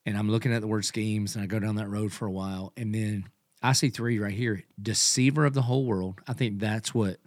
and 0.07 0.17
I'm 0.17 0.31
looking 0.31 0.53
at 0.53 0.61
the 0.61 0.67
word 0.67 0.85
schemes 0.85 1.35
and 1.35 1.43
I 1.43 1.47
go 1.47 1.59
down 1.59 1.75
that 1.75 1.89
road 1.89 2.13
for 2.13 2.25
a 2.25 2.31
while 2.31 2.71
and 2.77 2.95
then 2.95 3.25
I 3.61 3.73
see 3.73 3.89
three 3.89 4.17
right 4.19 4.33
here 4.33 4.63
deceiver 4.81 5.45
of 5.45 5.53
the 5.53 5.63
whole 5.63 5.85
world. 5.85 6.21
I 6.27 6.33
think 6.33 6.59
that's 6.59 6.95
what 6.95 7.17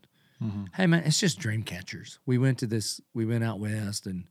mm-hmm. 0.43 0.65
hey 0.75 0.87
man, 0.87 1.03
it's 1.05 1.21
just 1.21 1.39
dream 1.39 1.63
catchers. 1.63 2.19
We 2.25 2.39
went 2.39 2.59
to 2.59 2.67
this 2.67 3.01
we 3.13 3.27
went 3.27 3.45
out 3.45 3.61
west 3.61 4.07
and 4.07 4.25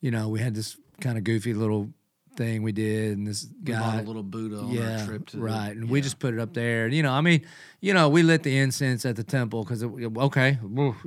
you 0.00 0.10
know, 0.10 0.28
we 0.28 0.40
had 0.40 0.54
this 0.54 0.76
kind 1.00 1.16
of 1.16 1.24
goofy 1.24 1.54
little 1.54 1.90
thing 2.36 2.62
we 2.62 2.72
did 2.72 3.16
and 3.16 3.26
this 3.26 3.46
we 3.64 3.72
guy 3.72 4.00
a 4.00 4.02
little 4.02 4.22
Buddha 4.22 4.58
on 4.58 4.70
yeah, 4.70 5.00
our 5.00 5.06
trip 5.06 5.26
to 5.26 5.36
the- 5.36 5.42
right. 5.42 5.70
and 5.70 5.88
we 5.88 6.00
just 6.00 6.18
put 6.18 6.34
it 6.34 6.40
up 6.40 6.54
there. 6.54 6.86
And, 6.86 6.94
you 6.94 7.02
know, 7.02 7.12
I 7.12 7.20
mean, 7.20 7.46
you 7.80 7.94
know, 7.94 8.08
we 8.08 8.22
lit 8.22 8.42
the 8.42 8.56
incense 8.56 9.04
at 9.04 9.16
the 9.16 9.24
temple 9.24 9.64
because 9.64 9.82
okay, 9.84 10.58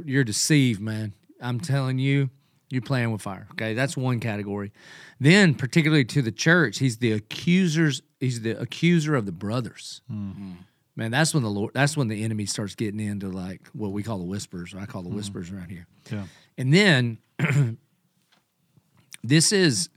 you're 0.06 0.24
deceived, 0.24 0.82
man. 0.82 1.14
I'm 1.42 1.60
telling 1.60 2.00
you, 2.00 2.30
you're 2.70 2.82
playing 2.82 3.12
with 3.12 3.22
fire. 3.22 3.48
Okay, 3.52 3.74
that's 3.74 3.96
one 3.96 4.20
category. 4.20 4.72
Then, 5.20 5.56
particularly 5.56 6.06
to 6.06 6.22
the 6.22 6.32
church, 6.32 6.80
he's 6.80 6.98
the 6.98 7.14
accusers. 7.14 8.02
He's 8.20 8.42
the 8.42 8.60
accuser 8.60 9.16
of 9.16 9.26
the 9.26 9.32
brothers. 9.32 10.02
Mm-hmm. 10.12 10.54
Man, 10.96 11.12
that's 11.12 11.34
when 11.34 11.44
the 11.44 11.50
Lord. 11.50 11.74
That's 11.74 11.96
when 11.96 12.08
the 12.08 12.24
enemy 12.24 12.46
starts 12.46 12.76
getting 12.76 13.00
into 13.00 13.30
like 13.30 13.68
what 13.74 13.92
we 13.92 14.04
call 14.04 14.18
the 14.18 14.26
whispers. 14.26 14.74
Or 14.74 14.80
I 14.80 14.86
call 14.86 15.04
the 15.04 15.10
mm-hmm. 15.10 15.18
whispers 15.18 15.52
around 15.52 15.70
here. 15.70 15.88
Yeah. 16.12 16.24
And 16.58 16.74
then 16.74 17.20
this 19.24 19.52
is 19.52 19.90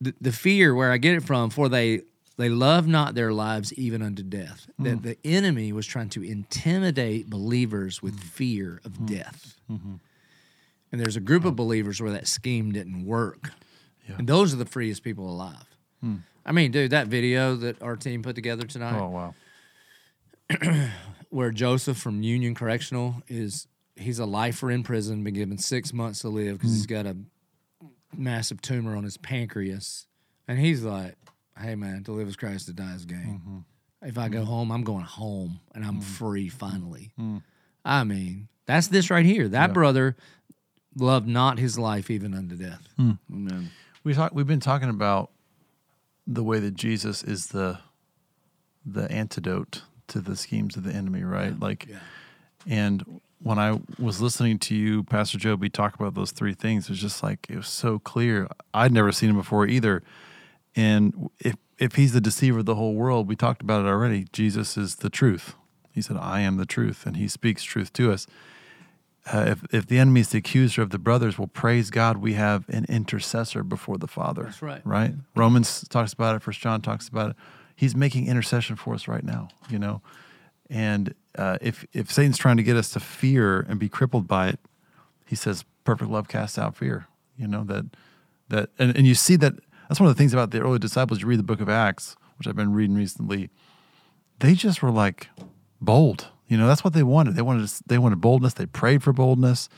the, 0.00 0.14
the 0.20 0.32
fear 0.32 0.74
where 0.74 0.92
I 0.92 0.98
get 0.98 1.14
it 1.14 1.22
from, 1.22 1.50
for 1.50 1.68
they 1.68 2.02
they 2.36 2.48
love 2.48 2.86
not 2.86 3.14
their 3.14 3.32
lives 3.32 3.72
even 3.74 4.00
unto 4.00 4.22
death. 4.22 4.66
That 4.78 4.98
mm. 4.98 5.02
the 5.02 5.18
enemy 5.24 5.72
was 5.72 5.86
trying 5.86 6.08
to 6.10 6.22
intimidate 6.22 7.28
believers 7.28 8.02
with 8.02 8.16
mm. 8.16 8.22
fear 8.22 8.80
of 8.84 8.92
mm. 8.92 9.06
death. 9.06 9.60
Mm-hmm. 9.70 9.96
And 10.92 11.00
there's 11.00 11.16
a 11.16 11.20
group 11.20 11.44
of 11.44 11.54
believers 11.54 12.00
where 12.00 12.12
that 12.12 12.26
scheme 12.26 12.72
didn't 12.72 13.04
work. 13.04 13.50
Yeah. 14.08 14.16
And 14.18 14.26
those 14.26 14.52
are 14.54 14.56
the 14.56 14.64
freest 14.64 15.02
people 15.02 15.28
alive. 15.30 15.66
I 16.44 16.52
mean, 16.52 16.72
dude, 16.72 16.90
that 16.90 17.06
video 17.06 17.54
that 17.56 17.82
our 17.82 17.96
team 17.96 18.22
put 18.22 18.34
together 18.34 18.64
tonight 18.64 18.98
Oh 18.98 19.08
wow. 19.08 20.88
where 21.30 21.50
Joseph 21.50 21.96
from 21.96 22.22
Union 22.22 22.54
Correctional 22.54 23.22
is 23.28 23.68
he's 23.94 24.18
a 24.18 24.26
lifer 24.26 24.70
in 24.70 24.82
prison, 24.82 25.22
been 25.22 25.34
given 25.34 25.58
six 25.58 25.92
months 25.92 26.20
to 26.20 26.28
live 26.28 26.58
because 26.58 26.72
he's 26.72 26.86
got 26.86 27.06
a 27.06 27.16
massive 28.16 28.60
tumor 28.60 28.96
on 28.96 29.04
his 29.04 29.16
pancreas, 29.16 30.06
and 30.48 30.58
he's 30.58 30.82
like, 30.82 31.16
"Hey 31.58 31.74
man, 31.74 32.04
to 32.04 32.12
live 32.12 32.28
is 32.28 32.36
Christ, 32.36 32.66
to 32.66 32.72
die 32.72 32.94
is 32.94 33.04
gain. 33.04 33.40
Mm-hmm. 33.42 34.08
If 34.08 34.18
I 34.18 34.28
go 34.28 34.38
mm-hmm. 34.38 34.46
home, 34.46 34.72
I'm 34.72 34.82
going 34.84 35.04
home, 35.04 35.60
and 35.74 35.84
I'm 35.84 35.94
mm-hmm. 35.94 36.00
free 36.02 36.48
finally." 36.48 37.12
I 37.84 38.04
mean, 38.04 38.48
that's 38.66 38.88
this 38.88 39.10
right 39.10 39.24
here. 39.24 39.48
That 39.48 39.72
brother 39.72 40.16
loved 40.96 41.28
not 41.28 41.58
his 41.58 41.78
life 41.78 42.10
even 42.10 42.34
unto 42.34 42.56
death. 42.56 42.88
Hmm. 42.96 43.12
Amen. 43.32 43.70
We 44.02 44.14
talk, 44.14 44.34
we've 44.34 44.46
been 44.46 44.60
talking 44.60 44.88
about 44.88 45.30
the 46.26 46.42
way 46.42 46.58
that 46.60 46.74
Jesus 46.74 47.22
is 47.22 47.48
the 47.48 47.78
the 48.84 49.10
antidote 49.10 49.82
to 50.08 50.20
the 50.20 50.36
schemes 50.36 50.76
of 50.76 50.84
the 50.84 50.92
enemy, 50.92 51.22
right? 51.22 51.58
Like, 51.58 51.88
and 52.66 53.20
when 53.42 53.58
I 53.58 53.80
was 53.98 54.20
listening 54.20 54.58
to 54.60 54.74
you, 54.74 55.02
Pastor 55.04 55.38
Joby, 55.38 55.68
talk 55.68 55.94
about 55.94 56.14
those 56.14 56.30
three 56.30 56.54
things, 56.54 56.84
it 56.84 56.90
was 56.90 57.00
just 57.00 57.22
like 57.22 57.46
it 57.48 57.56
was 57.56 57.68
so 57.68 57.98
clear. 57.98 58.48
I'd 58.74 58.92
never 58.92 59.12
seen 59.12 59.30
him 59.30 59.36
before 59.36 59.66
either. 59.66 60.02
And 60.76 61.30
if 61.38 61.56
if 61.78 61.94
he's 61.94 62.12
the 62.12 62.20
deceiver 62.20 62.60
of 62.60 62.66
the 62.66 62.74
whole 62.74 62.94
world, 62.94 63.26
we 63.26 63.36
talked 63.36 63.62
about 63.62 63.84
it 63.84 63.88
already. 63.88 64.26
Jesus 64.32 64.76
is 64.76 64.96
the 64.96 65.10
truth. 65.10 65.54
He 65.92 66.02
said, 66.02 66.16
"I 66.16 66.40
am 66.40 66.56
the 66.56 66.66
truth," 66.66 67.06
and 67.06 67.16
he 67.16 67.26
speaks 67.28 67.62
truth 67.62 67.92
to 67.94 68.12
us 68.12 68.26
uh, 69.26 69.44
if 69.48 69.74
if 69.74 69.86
the 69.86 69.98
enemy 69.98 70.20
is 70.20 70.30
the 70.30 70.38
accuser 70.38 70.82
of 70.82 70.90
the 70.90 70.98
brothers, 70.98 71.38
well, 71.38 71.48
praise 71.48 71.90
God, 71.90 72.18
we 72.18 72.34
have 72.34 72.68
an 72.68 72.86
intercessor 72.88 73.62
before 73.62 73.98
the 73.98 74.06
Father. 74.06 74.44
That's 74.44 74.62
right. 74.62 74.80
Right. 74.84 75.14
Romans 75.36 75.86
talks 75.88 76.12
about 76.12 76.36
it. 76.36 76.42
First 76.42 76.60
John 76.60 76.80
talks 76.80 77.08
about 77.08 77.30
it. 77.30 77.36
He's 77.76 77.94
making 77.94 78.26
intercession 78.26 78.76
for 78.76 78.94
us 78.94 79.08
right 79.08 79.24
now. 79.24 79.48
You 79.68 79.78
know, 79.78 80.02
and 80.68 81.14
uh, 81.38 81.58
if 81.60 81.84
if 81.92 82.10
Satan's 82.12 82.38
trying 82.38 82.56
to 82.56 82.62
get 82.62 82.76
us 82.76 82.90
to 82.90 83.00
fear 83.00 83.60
and 83.68 83.78
be 83.78 83.88
crippled 83.88 84.26
by 84.26 84.48
it, 84.48 84.58
he 85.26 85.36
says, 85.36 85.64
"Perfect 85.84 86.10
love 86.10 86.28
casts 86.28 86.58
out 86.58 86.76
fear." 86.76 87.06
You 87.36 87.46
know 87.46 87.64
that 87.64 87.86
that 88.48 88.70
and, 88.78 88.96
and 88.96 89.06
you 89.06 89.14
see 89.14 89.36
that 89.36 89.54
that's 89.88 90.00
one 90.00 90.08
of 90.08 90.14
the 90.16 90.18
things 90.18 90.32
about 90.32 90.50
the 90.50 90.60
early 90.60 90.78
disciples. 90.78 91.20
You 91.20 91.26
read 91.26 91.38
the 91.38 91.42
Book 91.44 91.60
of 91.60 91.68
Acts, 91.68 92.16
which 92.38 92.46
I've 92.48 92.56
been 92.56 92.72
reading 92.72 92.96
recently. 92.96 93.50
They 94.40 94.54
just 94.54 94.82
were 94.82 94.90
like 94.90 95.28
bold. 95.80 96.28
You 96.48 96.56
know, 96.56 96.66
that's 96.66 96.82
what 96.82 96.94
they 96.94 97.02
wanted. 97.02 97.34
They 97.36 97.42
wanted 97.42 97.68
they 97.86 97.98
wanted 97.98 98.20
boldness. 98.20 98.54
They 98.54 98.66
prayed 98.66 99.02
for 99.04 99.12
boldness, 99.12 99.68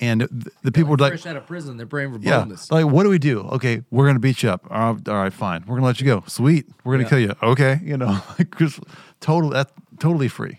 and 0.00 0.22
the, 0.22 0.50
the 0.64 0.72
people 0.72 0.90
were 0.90 0.96
like, 0.96 1.12
fresh 1.12 1.26
out 1.26 1.36
of 1.36 1.46
prison, 1.46 1.76
they're 1.76 1.86
praying 1.86 2.12
for 2.12 2.18
boldness. 2.18 2.68
"Yeah, 2.70 2.78
like 2.78 2.92
what 2.92 3.04
do 3.04 3.10
we 3.10 3.18
do? 3.18 3.40
Okay, 3.42 3.82
we're 3.92 4.06
gonna 4.06 4.18
beat 4.18 4.42
you 4.42 4.50
up. 4.50 4.66
All 4.70 4.94
right, 4.94 5.08
all 5.08 5.14
right, 5.16 5.32
fine. 5.32 5.62
We're 5.68 5.76
gonna 5.76 5.86
let 5.86 6.00
you 6.00 6.06
go. 6.06 6.24
Sweet. 6.26 6.66
We're 6.82 6.94
gonna 6.94 7.04
Yeah. 7.04 7.08
kill 7.10 7.18
you. 7.20 7.34
Okay, 7.42 7.80
you 7.84 7.96
know, 7.96 8.20
like 8.38 8.56
just 8.58 8.80
total 9.20 9.50
that 9.50 9.70
totally 10.00 10.26
free, 10.28 10.58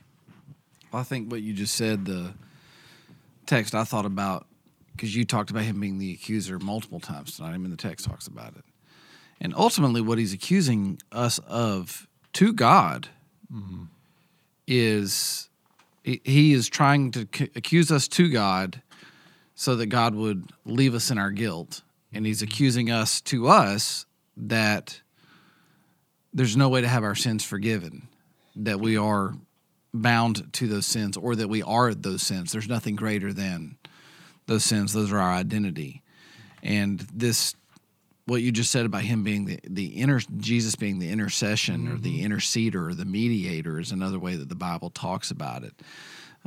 I 0.93 1.03
think 1.03 1.31
what 1.31 1.41
you 1.41 1.53
just 1.53 1.75
said, 1.75 2.05
the 2.05 2.33
text 3.45 3.75
I 3.75 3.83
thought 3.83 4.05
about, 4.05 4.47
because 4.95 5.15
you 5.15 5.25
talked 5.25 5.51
about 5.51 5.63
him 5.63 5.79
being 5.79 5.99
the 5.99 6.13
accuser 6.13 6.59
multiple 6.59 6.99
times 6.99 7.35
tonight. 7.35 7.51
I 7.51 7.57
mean, 7.57 7.71
the 7.71 7.77
text 7.77 8.05
talks 8.05 8.27
about 8.27 8.55
it. 8.55 8.63
And 9.39 9.53
ultimately, 9.55 10.01
what 10.01 10.17
he's 10.17 10.33
accusing 10.33 10.99
us 11.11 11.39
of 11.47 12.07
to 12.33 12.53
God 12.53 13.09
is 14.67 15.49
he- 16.03 16.21
he 16.23 16.53
is 16.53 16.67
trying 16.67 17.11
to 17.11 17.27
c- 17.33 17.49
accuse 17.55 17.91
us 17.91 18.07
to 18.09 18.29
God 18.29 18.81
so 19.55 19.75
that 19.75 19.87
God 19.87 20.15
would 20.15 20.51
leave 20.65 20.93
us 20.93 21.11
in 21.11 21.17
our 21.17 21.31
guilt. 21.31 21.81
And 22.11 22.25
he's 22.25 22.41
mm-hmm. 22.41 22.51
accusing 22.51 22.91
us 22.91 23.21
to 23.21 23.47
us 23.47 24.05
that 24.35 25.01
there's 26.33 26.57
no 26.57 26.69
way 26.69 26.81
to 26.81 26.87
have 26.87 27.03
our 27.03 27.15
sins 27.15 27.43
forgiven, 27.43 28.07
that 28.55 28.79
we 28.79 28.97
are 28.97 29.35
bound 30.01 30.51
to 30.53 30.67
those 30.67 30.85
sins 30.85 31.17
or 31.17 31.35
that 31.35 31.47
we 31.47 31.61
are 31.63 31.93
those 31.93 32.21
sins. 32.21 32.51
There's 32.51 32.69
nothing 32.69 32.95
greater 32.95 33.33
than 33.33 33.77
those 34.45 34.63
sins. 34.63 34.93
Those 34.93 35.11
are 35.11 35.19
our 35.19 35.33
identity. 35.33 36.01
And 36.63 36.99
this, 37.13 37.55
what 38.25 38.41
you 38.41 38.51
just 38.51 38.71
said 38.71 38.85
about 38.85 39.03
him 39.03 39.23
being 39.23 39.45
the, 39.45 39.59
the 39.63 39.87
inner, 39.87 40.19
Jesus 40.37 40.75
being 40.75 40.99
the 40.99 41.09
intercession 41.09 41.87
or 41.87 41.97
the 41.97 42.23
interceder 42.23 42.89
or 42.89 42.93
the 42.93 43.05
mediator 43.05 43.79
is 43.79 43.91
another 43.91 44.19
way 44.19 44.35
that 44.35 44.49
the 44.49 44.55
Bible 44.55 44.89
talks 44.89 45.31
about 45.31 45.63
it. 45.63 45.73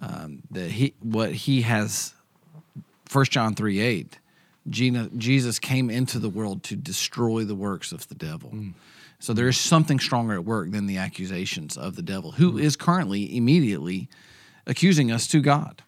Um, 0.03 0.43
that 0.51 0.71
he, 0.71 0.95
what 1.01 1.33
he 1.33 1.63
has, 1.63 2.15
1 3.13 3.25
John 3.27 3.55
3 3.55 3.81
8, 3.81 4.19
Jesus 4.69 5.59
came 5.59 5.91
into 5.91 6.19
the 6.19 6.29
world 6.29 6.63
to 6.65 6.77
destroy 6.77 7.45
the 7.45 7.55
works 7.55 7.93
of 7.93 8.09
the 8.09 8.15
devil. 8.15 8.51
So 9.21 9.33
there 9.33 9.49
is 9.49 9.59
something 9.59 10.01
stronger 10.01 10.35
at 10.35 10.45
work 10.45 10.71
than 10.73 10.87
the 10.87 10.97
accusations 10.97 11.77
of 11.77 11.95
the 11.95 12.03
devil, 12.03 12.33
who 12.33 12.59
is 12.59 12.75
currently 12.75 13.37
immediately 13.37 14.09
accusing 14.67 15.13
us 15.13 15.27
to 15.29 15.41
God. 15.41 15.83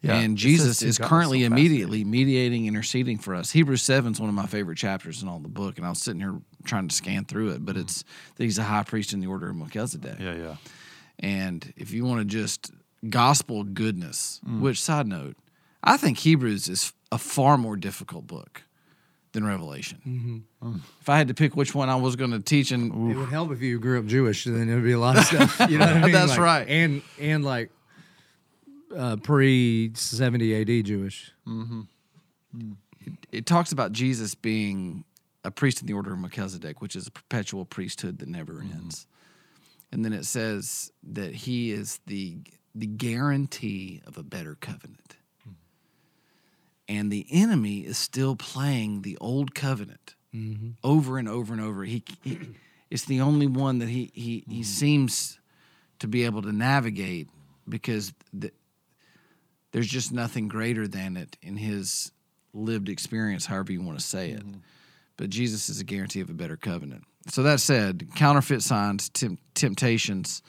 Yeah, 0.00 0.14
and 0.14 0.36
Jesus 0.36 0.80
is 0.80 0.96
currently 0.96 1.40
so 1.40 1.46
immediately 1.46 2.04
mediating, 2.04 2.66
interceding 2.66 3.18
for 3.18 3.34
us. 3.34 3.50
Hebrews 3.50 3.82
7 3.82 4.12
is 4.12 4.20
one 4.20 4.28
of 4.28 4.34
my 4.34 4.46
favorite 4.46 4.78
chapters 4.78 5.22
in 5.22 5.28
all 5.28 5.38
the 5.40 5.48
book, 5.48 5.76
and 5.76 5.84
I 5.84 5.90
was 5.90 6.00
sitting 6.00 6.20
here 6.20 6.40
trying 6.64 6.86
to 6.88 6.94
scan 6.94 7.24
through 7.24 7.50
it, 7.50 7.64
but 7.66 7.76
it's 7.76 8.04
that 8.36 8.44
he's 8.44 8.58
a 8.58 8.62
high 8.62 8.84
priest 8.84 9.12
in 9.12 9.20
the 9.20 9.26
order 9.26 9.50
of 9.50 9.56
Melchizedek. 9.56 10.18
Yeah, 10.20 10.34
yeah. 10.34 10.56
And 11.18 11.72
if 11.76 11.92
you 11.92 12.04
want 12.04 12.20
to 12.20 12.24
just 12.24 12.70
gospel 13.10 13.64
goodness, 13.64 14.40
Mm. 14.46 14.60
which 14.60 14.80
side 14.80 15.08
note, 15.08 15.36
I 15.82 15.96
think 15.96 16.18
Hebrews 16.18 16.68
is 16.68 16.92
a 17.10 17.18
far 17.18 17.58
more 17.58 17.76
difficult 17.76 18.26
book 18.26 18.62
than 19.32 19.44
Revelation. 19.44 20.44
Mm-hmm. 20.62 20.76
If 21.00 21.08
I 21.08 21.18
had 21.18 21.28
to 21.28 21.34
pick 21.34 21.56
which 21.56 21.74
one 21.74 21.88
I 21.88 21.96
was 21.96 22.16
going 22.16 22.30
to 22.30 22.40
teach, 22.40 22.70
and 22.72 23.10
It 23.10 23.16
would 23.16 23.28
help 23.28 23.52
if 23.52 23.60
you 23.60 23.78
grew 23.78 23.98
up 23.98 24.06
Jewish, 24.06 24.44
then 24.44 24.68
it 24.68 24.74
would 24.74 24.84
be 24.84 24.92
a 24.92 24.98
lot 24.98 25.16
of 25.18 25.24
stuff. 25.24 25.60
You 25.70 25.78
know 25.78 25.86
what 25.86 25.96
I 25.96 26.00
mean? 26.02 26.12
That's 26.12 26.30
Like, 26.30 26.38
right. 26.38 26.68
And 26.68 27.02
and 27.20 27.44
like 27.44 27.70
uh, 28.96 29.16
pre 29.16 29.92
seventy 29.94 30.54
AD 30.60 30.84
Jewish. 30.86 31.32
it 33.32 33.46
talks 33.46 33.72
about 33.72 33.92
Jesus 33.92 34.34
being 34.34 35.04
a 35.44 35.50
priest 35.50 35.80
in 35.80 35.86
the 35.86 35.92
order 35.94 36.12
of 36.12 36.18
Melchizedek, 36.18 36.80
which 36.80 36.96
is 36.96 37.06
a 37.06 37.10
perpetual 37.10 37.64
priesthood 37.64 38.18
that 38.18 38.28
never 38.28 38.60
ends. 38.60 39.06
And 39.92 40.04
then 40.04 40.12
it 40.12 40.24
says 40.24 40.92
that 41.02 41.34
he 41.34 41.70
is 41.70 42.00
the 42.06 42.38
the 42.74 42.86
guarantee 42.86 44.02
of 44.06 44.18
a 44.18 44.22
better 44.22 44.56
covenant. 44.60 45.16
And 46.88 47.12
the 47.12 47.26
enemy 47.30 47.80
is 47.80 47.98
still 47.98 48.34
playing 48.34 49.02
the 49.02 49.18
old 49.20 49.54
covenant 49.54 50.14
mm-hmm. 50.34 50.70
over 50.82 51.18
and 51.18 51.28
over 51.28 51.52
and 51.52 51.62
over. 51.62 51.84
He, 51.84 52.02
he 52.22 52.38
it's 52.90 53.04
the 53.04 53.20
only 53.20 53.46
one 53.46 53.78
that 53.80 53.88
he 53.88 54.10
he 54.14 54.44
he 54.48 54.60
mm-hmm. 54.60 54.62
seems 54.62 55.38
to 55.98 56.08
be 56.08 56.24
able 56.24 56.42
to 56.42 56.52
navigate 56.52 57.28
because 57.68 58.14
the, 58.32 58.52
there's 59.72 59.88
just 59.88 60.12
nothing 60.12 60.48
greater 60.48 60.88
than 60.88 61.16
it 61.16 61.36
in 61.42 61.56
his 61.56 62.10
lived 62.54 62.88
experience, 62.88 63.44
however 63.44 63.72
you 63.72 63.82
want 63.82 63.98
to 63.98 64.04
say 64.04 64.30
it. 64.30 64.40
Mm-hmm. 64.40 64.60
But 65.18 65.30
Jesus 65.30 65.68
is 65.68 65.80
a 65.80 65.84
guarantee 65.84 66.20
of 66.20 66.30
a 66.30 66.34
better 66.34 66.56
covenant. 66.56 67.04
So 67.26 67.42
that 67.42 67.60
said, 67.60 68.08
counterfeit 68.14 68.62
signs, 68.62 69.10
temp- 69.10 69.40
temptations. 69.54 70.42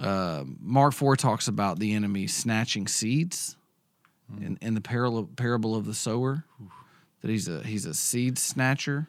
Uh, 0.00 0.42
Mark 0.58 0.94
four 0.94 1.14
talks 1.14 1.46
about 1.46 1.78
the 1.78 1.94
enemy 1.94 2.26
snatching 2.26 2.88
seeds, 2.88 3.56
in, 4.40 4.58
in 4.60 4.74
the 4.74 4.80
parable 4.80 5.28
parable 5.36 5.74
of 5.74 5.86
the 5.86 5.94
sower, 5.94 6.44
that 7.22 7.30
he's 7.30 7.48
a 7.48 7.62
he's 7.62 7.86
a 7.86 7.94
seed 7.94 8.38
snatcher. 8.38 9.08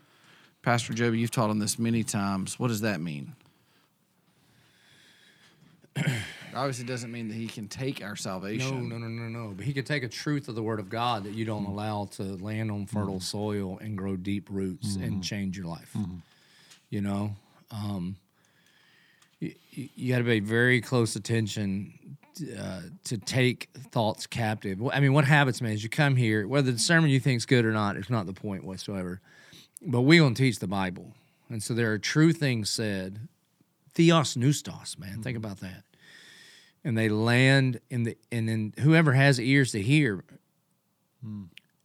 Pastor 0.61 0.93
Joby, 0.93 1.19
you've 1.19 1.31
taught 1.31 1.49
on 1.49 1.59
this 1.59 1.77
many 1.77 2.03
times. 2.03 2.59
What 2.59 2.69
does 2.69 2.81
that 2.81 2.99
mean? 2.99 3.35
Obviously, 6.55 6.85
it 6.85 6.87
doesn't 6.87 7.11
mean 7.11 7.27
that 7.27 7.35
he 7.35 7.47
can 7.47 7.67
take 7.67 8.03
our 8.03 8.15
salvation. 8.15 8.89
no, 8.89 8.97
no, 8.97 9.07
no, 9.07 9.27
no. 9.27 9.47
No. 9.47 9.53
But 9.53 9.65
he 9.65 9.73
could 9.73 9.85
take 9.85 10.03
a 10.03 10.07
truth 10.07 10.47
of 10.47 10.55
the 10.55 10.63
Word 10.63 10.79
of 10.79 10.89
God 10.89 11.25
that 11.25 11.33
you 11.33 11.45
don't 11.45 11.63
mm-hmm. 11.63 11.73
allow 11.73 12.05
to 12.13 12.23
land 12.23 12.71
on 12.71 12.85
fertile 12.85 13.15
mm-hmm. 13.15 13.19
soil 13.19 13.77
and 13.79 13.97
grow 13.97 14.15
deep 14.15 14.47
roots 14.49 14.95
and 14.95 15.03
mm-hmm. 15.03 15.21
change 15.21 15.57
your 15.57 15.67
life. 15.67 15.95
You 16.89 17.01
know, 17.01 17.35
um, 17.71 18.15
you, 19.39 19.53
you 19.71 20.13
got 20.13 20.19
to 20.19 20.23
pay 20.23 20.39
very 20.39 20.79
close 20.79 21.15
attention 21.17 22.17
uh, 22.57 22.81
to 23.05 23.17
take 23.17 23.69
thoughts 23.91 24.27
captive. 24.27 24.81
I 24.91 24.99
mean, 24.99 25.13
what 25.13 25.25
happens, 25.25 25.61
man, 25.61 25.73
is 25.73 25.83
you 25.83 25.89
come 25.89 26.15
here, 26.15 26.47
whether 26.47 26.71
the 26.71 26.79
sermon 26.79 27.09
you 27.09 27.19
think 27.19 27.37
is 27.37 27.45
good 27.45 27.65
or 27.65 27.71
not, 27.71 27.97
it's 27.97 28.09
not 28.09 28.25
the 28.25 28.33
point 28.33 28.63
whatsoever. 28.63 29.21
But 29.81 30.01
we 30.01 30.17
gonna 30.17 30.35
teach 30.35 30.59
the 30.59 30.67
Bible, 30.67 31.13
and 31.49 31.61
so 31.61 31.73
there 31.73 31.91
are 31.91 31.99
true 31.99 32.33
things 32.33 32.69
said. 32.69 33.27
theopneustos, 33.93 34.97
man. 34.97 35.21
Think 35.21 35.37
about 35.37 35.59
that 35.61 35.83
and 36.85 36.95
they 36.95 37.09
land 37.09 37.81
in 37.89 38.03
the 38.03 38.15
and 38.31 38.47
then 38.47 38.73
whoever 38.79 39.13
has 39.13 39.39
ears 39.39 39.71
to 39.71 39.81
hear 39.81 40.23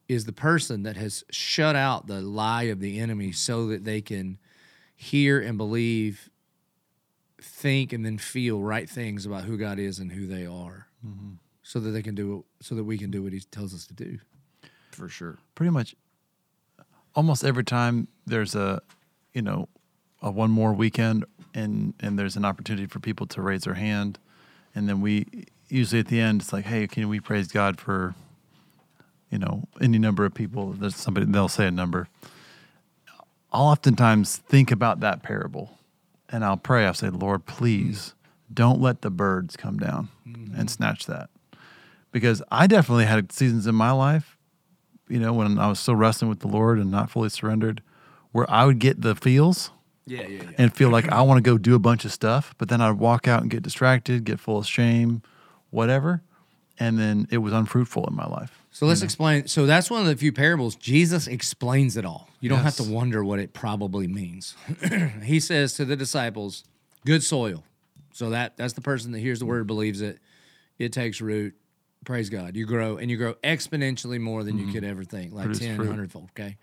is 0.06 0.26
the 0.26 0.32
person 0.32 0.82
that 0.82 0.96
has 0.96 1.24
shut 1.30 1.74
out 1.74 2.06
the 2.06 2.20
lie 2.20 2.64
of 2.64 2.78
the 2.78 3.00
enemy 3.00 3.32
so 3.32 3.66
that 3.68 3.84
they 3.84 4.02
can 4.02 4.38
hear 4.94 5.40
and 5.40 5.56
believe 5.56 6.28
think 7.42 7.92
and 7.92 8.04
then 8.04 8.18
feel 8.18 8.60
right 8.60 8.88
things 8.88 9.26
about 9.26 9.44
who 9.44 9.56
God 9.56 9.78
is 9.78 9.98
and 9.98 10.12
who 10.12 10.26
they 10.26 10.46
are. 10.46 10.86
Mm-hmm. 11.06 11.34
So 11.62 11.78
that 11.80 11.90
they 11.90 12.02
can 12.02 12.14
do 12.14 12.38
it 12.38 12.64
so 12.64 12.74
that 12.74 12.84
we 12.84 12.98
can 12.98 13.10
do 13.10 13.22
what 13.22 13.32
he 13.32 13.40
tells 13.40 13.74
us 13.74 13.86
to 13.86 13.94
do. 13.94 14.18
For 14.92 15.08
sure. 15.08 15.38
pretty 15.54 15.70
much 15.70 15.94
almost 17.14 17.44
every 17.44 17.64
time 17.64 18.08
there's 18.26 18.54
a 18.54 18.82
you 19.32 19.40
know 19.40 19.68
a 20.20 20.30
one 20.30 20.50
more 20.50 20.74
weekend 20.74 21.24
and 21.54 21.94
and 22.00 22.18
there's 22.18 22.36
an 22.36 22.44
opportunity 22.44 22.86
for 22.86 22.98
people 22.98 23.26
to 23.28 23.40
raise 23.40 23.62
their 23.62 23.74
hand 23.74 24.18
and 24.74 24.88
then 24.88 25.00
we 25.00 25.46
usually 25.68 26.00
at 26.00 26.08
the 26.08 26.20
end 26.20 26.42
it's 26.42 26.52
like 26.52 26.66
hey 26.66 26.86
can 26.86 27.08
we 27.08 27.18
praise 27.20 27.46
god 27.46 27.80
for 27.80 28.14
you 29.30 29.38
know 29.38 29.64
any 29.80 29.98
number 29.98 30.24
of 30.24 30.34
people? 30.34 30.72
There's 30.72 30.96
somebody 30.96 31.26
they'll 31.26 31.48
say 31.48 31.66
a 31.66 31.70
number. 31.70 32.08
I'll 33.52 33.66
oftentimes 33.66 34.36
think 34.36 34.70
about 34.70 35.00
that 35.00 35.22
parable 35.22 35.76
and 36.30 36.44
i'll 36.44 36.56
pray 36.56 36.86
i'll 36.86 36.94
say 36.94 37.10
lord 37.10 37.44
please 37.46 38.14
don't 38.52 38.80
let 38.80 39.02
the 39.02 39.10
birds 39.10 39.56
come 39.56 39.78
down 39.78 40.08
mm-hmm. 40.26 40.58
and 40.58 40.70
snatch 40.70 41.06
that 41.06 41.30
because 42.12 42.42
i 42.50 42.66
definitely 42.66 43.06
had 43.06 43.30
seasons 43.32 43.66
in 43.66 43.74
my 43.74 43.90
life 43.90 44.36
you 45.10 45.18
know, 45.18 45.32
when 45.32 45.58
I 45.58 45.68
was 45.68 45.80
still 45.80 45.96
wrestling 45.96 46.28
with 46.28 46.38
the 46.38 46.48
Lord 46.48 46.78
and 46.78 46.90
not 46.90 47.10
fully 47.10 47.28
surrendered, 47.28 47.82
where 48.30 48.48
I 48.48 48.64
would 48.64 48.78
get 48.78 49.02
the 49.02 49.14
feels 49.14 49.72
yeah 50.06 50.22
yeah, 50.22 50.42
yeah. 50.42 50.50
and 50.56 50.74
feel 50.74 50.88
like 50.88 51.10
I 51.10 51.20
want 51.22 51.38
to 51.38 51.42
go 51.42 51.58
do 51.58 51.74
a 51.74 51.78
bunch 51.78 52.04
of 52.04 52.12
stuff, 52.12 52.54
but 52.56 52.68
then 52.68 52.80
I'd 52.80 52.92
walk 52.92 53.28
out 53.28 53.42
and 53.42 53.50
get 53.50 53.62
distracted, 53.62 54.24
get 54.24 54.40
full 54.40 54.58
of 54.58 54.66
shame, 54.66 55.22
whatever, 55.70 56.22
and 56.78 56.98
then 56.98 57.26
it 57.30 57.38
was 57.38 57.52
unfruitful 57.52 58.06
in 58.06 58.14
my 58.14 58.26
life. 58.26 58.59
So 58.72 58.86
let's 58.86 59.00
mm-hmm. 59.00 59.04
explain. 59.04 59.48
So 59.48 59.66
that's 59.66 59.90
one 59.90 60.00
of 60.00 60.06
the 60.06 60.16
few 60.16 60.32
parables. 60.32 60.76
Jesus 60.76 61.26
explains 61.26 61.96
it 61.96 62.04
all. 62.04 62.28
You 62.40 62.48
don't 62.48 62.60
have 62.60 62.76
to 62.76 62.84
wonder 62.84 63.24
what 63.24 63.38
it 63.38 63.52
probably 63.52 64.06
means. 64.06 64.54
he 65.22 65.40
says 65.40 65.74
to 65.74 65.84
the 65.84 65.96
disciples, 65.96 66.64
"Good 67.04 67.22
soil." 67.22 67.64
So 68.12 68.30
that 68.30 68.56
that's 68.56 68.74
the 68.74 68.80
person 68.80 69.12
that 69.12 69.20
hears 69.20 69.40
the 69.40 69.46
word, 69.46 69.66
believes 69.66 70.00
it, 70.00 70.18
it 70.78 70.92
takes 70.92 71.20
root. 71.20 71.54
Praise 72.04 72.30
God. 72.30 72.56
You 72.56 72.64
grow 72.64 72.96
and 72.96 73.10
you 73.10 73.16
grow 73.16 73.34
exponentially 73.44 74.20
more 74.20 74.42
than 74.42 74.56
you 74.56 74.64
mm-hmm. 74.64 74.74
could 74.74 74.84
ever 74.84 75.04
think, 75.04 75.32
like 75.32 75.46
Produce 75.46 75.60
10, 75.60 75.76
fruit. 75.76 75.88
100 75.88 76.12
fold. 76.12 76.30
Okay. 76.38 76.56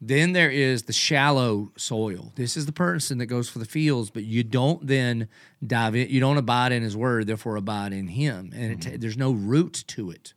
Then 0.00 0.32
there 0.32 0.50
is 0.50 0.82
the 0.82 0.92
shallow 0.92 1.70
soil. 1.76 2.32
This 2.34 2.56
is 2.56 2.66
the 2.66 2.72
person 2.72 3.18
that 3.18 3.26
goes 3.26 3.48
for 3.48 3.60
the 3.60 3.64
fields, 3.64 4.10
but 4.10 4.24
you 4.24 4.42
don't 4.42 4.84
then 4.84 5.28
dive 5.64 5.94
in. 5.94 6.08
You 6.08 6.18
don't 6.18 6.38
abide 6.38 6.72
in 6.72 6.82
his 6.82 6.96
word, 6.96 7.28
therefore 7.28 7.54
abide 7.54 7.92
in 7.92 8.08
him. 8.08 8.50
And 8.52 8.72
it 8.72 8.80
ta- 8.80 8.90
mm-hmm. 8.90 9.00
there's 9.00 9.16
no 9.16 9.30
root 9.30 9.84
to 9.88 10.10
it. 10.10 10.34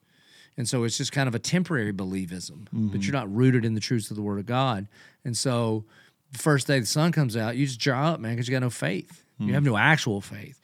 And 0.58 0.68
so 0.68 0.84
it's 0.84 0.98
just 0.98 1.12
kind 1.12 1.28
of 1.28 1.36
a 1.36 1.40
temporary 1.40 1.92
believism, 1.92 2.66
but 2.72 2.74
mm-hmm. 2.74 3.02
you're 3.02 3.12
not 3.12 3.34
rooted 3.34 3.66
in 3.66 3.74
the 3.74 3.82
truths 3.82 4.10
of 4.10 4.16
the 4.16 4.22
word 4.22 4.40
of 4.40 4.46
God. 4.46 4.88
And 5.26 5.36
so 5.36 5.84
the 6.32 6.38
first 6.38 6.68
day 6.68 6.80
the 6.80 6.86
sun 6.86 7.12
comes 7.12 7.36
out, 7.36 7.58
you 7.58 7.66
just 7.66 7.80
dry 7.80 8.08
up, 8.08 8.20
man, 8.20 8.34
because 8.34 8.48
you 8.48 8.54
got 8.54 8.62
no 8.62 8.70
faith. 8.70 9.24
You 9.38 9.54
have 9.54 9.64
mm. 9.64 9.68
no 9.68 9.78
actual 9.78 10.22
faith. 10.22 10.62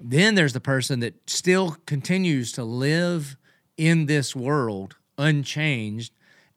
Then 0.00 0.36
there's 0.36 0.52
the 0.52 0.60
person 0.60 1.00
that 1.00 1.28
still 1.28 1.76
continues 1.86 2.52
to 2.52 2.64
live 2.64 3.36
in 3.76 4.06
this 4.06 4.36
world 4.36 4.96
unchanged 5.18 6.12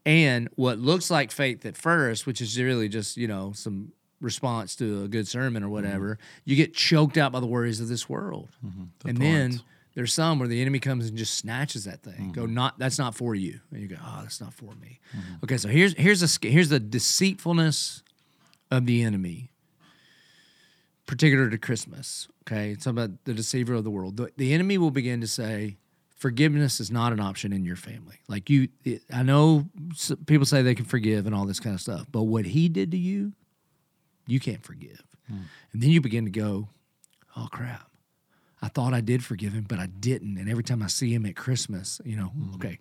and 0.06 0.50
what 0.56 0.80
looks 0.80 1.10
like 1.10 1.32
faith 1.32 1.66
at 1.66 1.76
first, 1.76 2.26
which 2.26 2.42
is 2.42 2.60
really 2.60 2.88
just, 2.88 3.18
you 3.18 3.28
know, 3.28 3.52
some 3.54 3.92
response 4.22 4.76
to 4.78 5.04
a 5.04 5.08
good 5.08 5.28
sermon 5.28 5.64
or 5.64 5.66
mm-hmm. 5.66 5.74
whatever, 5.74 6.20
you 6.46 6.56
get 6.56 6.74
choked 6.74 7.18
out 7.18 7.32
by 7.32 7.40
the 7.40 7.46
worries 7.46 7.82
of 7.82 7.88
this 7.88 8.08
world. 8.08 8.50
Mm-hmm. 8.66 9.08
and 9.08 9.18
then 9.18 9.62
There's 9.98 10.14
some 10.14 10.38
where 10.38 10.48
the 10.48 10.62
enemy 10.62 10.78
comes 10.78 11.08
and 11.08 11.18
just 11.18 11.34
snatches 11.34 11.86
that 11.86 12.04
thing. 12.04 12.32
Go, 12.32 12.44
mm-hmm. 12.44 12.54
not 12.54 12.78
that's 12.78 13.00
not 13.00 13.16
for 13.16 13.34
you, 13.34 13.62
and 13.72 13.82
you 13.82 13.88
go, 13.88 13.96
oh, 14.00 14.20
that's 14.22 14.40
not 14.40 14.54
for 14.54 14.76
me. 14.76 15.00
Mm-hmm. 15.12 15.34
Okay, 15.44 15.58
so 15.58 15.70
here's 15.70 15.96
here's 15.98 16.22
a 16.22 16.48
here's 16.48 16.70
the 16.70 16.80
deceitfulness 16.80 18.04
of 18.70 18.86
the 18.86 19.02
enemy, 19.02 19.50
particular 21.08 21.50
to 21.50 21.58
Christmas. 21.58 22.28
Okay, 22.44 22.70
it's 22.70 22.86
about 22.86 23.10
the 23.26 23.34
deceiver 23.34 23.74
of 23.74 23.86
the 23.86 23.90
world. 23.90 24.18
The, 24.18 24.30
the 24.38 24.54
enemy 24.54 24.78
will 24.78 24.92
begin 24.92 25.20
to 25.22 25.28
say, 25.28 25.78
forgiveness 26.16 26.80
is 26.80 26.92
not 26.92 27.12
an 27.12 27.20
option 27.20 27.52
in 27.52 27.66
your 27.66 27.76
family. 27.76 28.20
Like 28.28 28.52
you, 28.52 28.68
it, 28.84 29.02
I 29.12 29.24
know 29.24 29.66
people 30.28 30.46
say 30.46 30.62
they 30.62 30.76
can 30.76 30.86
forgive 30.86 31.26
and 31.26 31.34
all 31.34 31.48
this 31.48 31.60
kind 31.60 31.74
of 31.74 31.82
stuff, 31.82 32.06
but 32.12 32.22
what 32.22 32.46
he 32.46 32.70
did 32.70 32.92
to 32.92 32.98
you, 32.98 33.34
you 34.28 34.40
can't 34.40 34.64
forgive. 34.64 35.02
Hmm. 35.28 35.40
And 35.74 35.82
then 35.82 35.90
you 35.90 36.02
begin 36.02 36.26
to 36.26 36.32
go, 36.32 36.70
oh 37.36 37.48
crap. 37.52 37.90
I 38.62 38.70
thought 38.70 38.94
I 38.94 39.02
did 39.02 39.24
forgive 39.24 39.54
him, 39.54 39.66
but 39.68 39.80
I 39.80 39.86
didn't. 39.86 40.38
And 40.38 40.50
every 40.50 40.64
time 40.64 40.82
I 40.82 40.88
see 40.88 41.14
him 41.14 41.26
at 41.26 41.36
Christmas, 41.36 42.02
you 42.04 42.16
know, 42.16 42.32
mm, 42.38 42.56
okay. 42.56 42.80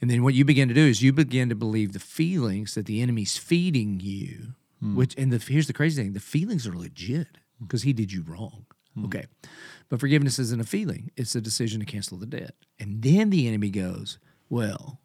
And 0.00 0.10
then 0.10 0.22
what 0.22 0.34
you 0.34 0.44
begin 0.44 0.68
to 0.68 0.74
do 0.74 0.86
is 0.86 1.02
you 1.02 1.12
begin 1.12 1.50
to 1.50 1.54
believe 1.54 1.92
the 1.92 1.98
feelings 1.98 2.74
that 2.74 2.86
the 2.86 3.02
enemy's 3.02 3.36
feeding 3.36 4.00
you, 4.00 4.54
hmm. 4.80 4.96
which, 4.96 5.14
and 5.18 5.30
the, 5.30 5.38
here's 5.38 5.66
the 5.66 5.74
crazy 5.74 6.02
thing 6.02 6.14
the 6.14 6.20
feelings 6.20 6.66
are 6.66 6.76
legit 6.76 7.38
hmm. 7.58 7.66
because 7.66 7.82
he 7.82 7.92
did 7.92 8.10
you 8.10 8.22
wrong. 8.22 8.64
Hmm. 8.94 9.04
Okay. 9.04 9.26
But 9.90 10.00
forgiveness 10.00 10.38
isn't 10.38 10.60
a 10.60 10.64
feeling, 10.64 11.10
it's 11.16 11.34
a 11.34 11.40
decision 11.40 11.80
to 11.80 11.86
cancel 11.86 12.16
the 12.16 12.26
debt. 12.26 12.54
And 12.78 13.02
then 13.02 13.28
the 13.28 13.48
enemy 13.48 13.70
goes, 13.70 14.18
well, 14.48 14.98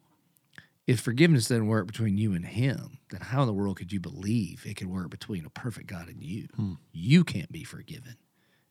if 0.86 1.00
forgiveness 1.00 1.48
doesn't 1.48 1.66
work 1.66 1.86
between 1.86 2.16
you 2.16 2.34
and 2.34 2.44
him, 2.44 2.98
then 3.10 3.20
how 3.20 3.42
in 3.42 3.46
the 3.46 3.54
world 3.54 3.76
could 3.76 3.92
you 3.92 4.00
believe 4.00 4.64
it 4.66 4.76
could 4.76 4.88
work 4.88 5.10
between 5.10 5.46
a 5.46 5.50
perfect 5.50 5.86
God 5.86 6.08
and 6.08 6.22
you? 6.22 6.48
You 6.92 7.24
can't 7.24 7.50
be 7.50 7.64
forgiven. 7.64 8.16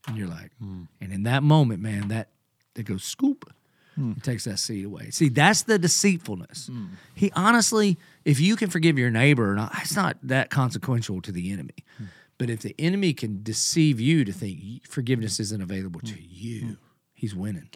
And 0.07 0.17
you're 0.17 0.27
like, 0.27 0.51
hmm. 0.59 0.83
and 0.99 1.13
in 1.13 1.23
that 1.23 1.43
moment, 1.43 1.81
man, 1.81 2.09
that 2.09 2.29
that 2.75 2.83
goes 2.83 3.03
scoop. 3.03 3.51
Hmm. 3.95 4.13
It 4.17 4.23
takes 4.23 4.45
that 4.45 4.57
seed 4.57 4.85
away. 4.85 5.11
See, 5.11 5.29
that's 5.29 5.63
the 5.63 5.77
deceitfulness. 5.77 6.67
Hmm. 6.67 6.85
He 7.13 7.31
honestly, 7.35 7.97
if 8.25 8.39
you 8.39 8.55
can 8.55 8.69
forgive 8.69 8.97
your 8.97 9.11
neighbor, 9.11 9.51
or 9.51 9.55
not, 9.55 9.71
it's 9.81 9.95
not 9.95 10.17
that 10.23 10.49
consequential 10.49 11.21
to 11.21 11.31
the 11.31 11.51
enemy. 11.51 11.75
But 12.37 12.49
if 12.49 12.61
the 12.61 12.75
enemy 12.79 13.13
can 13.13 13.43
deceive 13.43 13.99
you 13.99 14.25
to 14.25 14.33
think 14.33 14.85
forgiveness 14.87 15.39
isn't 15.39 15.61
available 15.61 16.01
to 16.01 16.19
you, 16.19 16.77
he's 17.13 17.35
winning. 17.35 17.69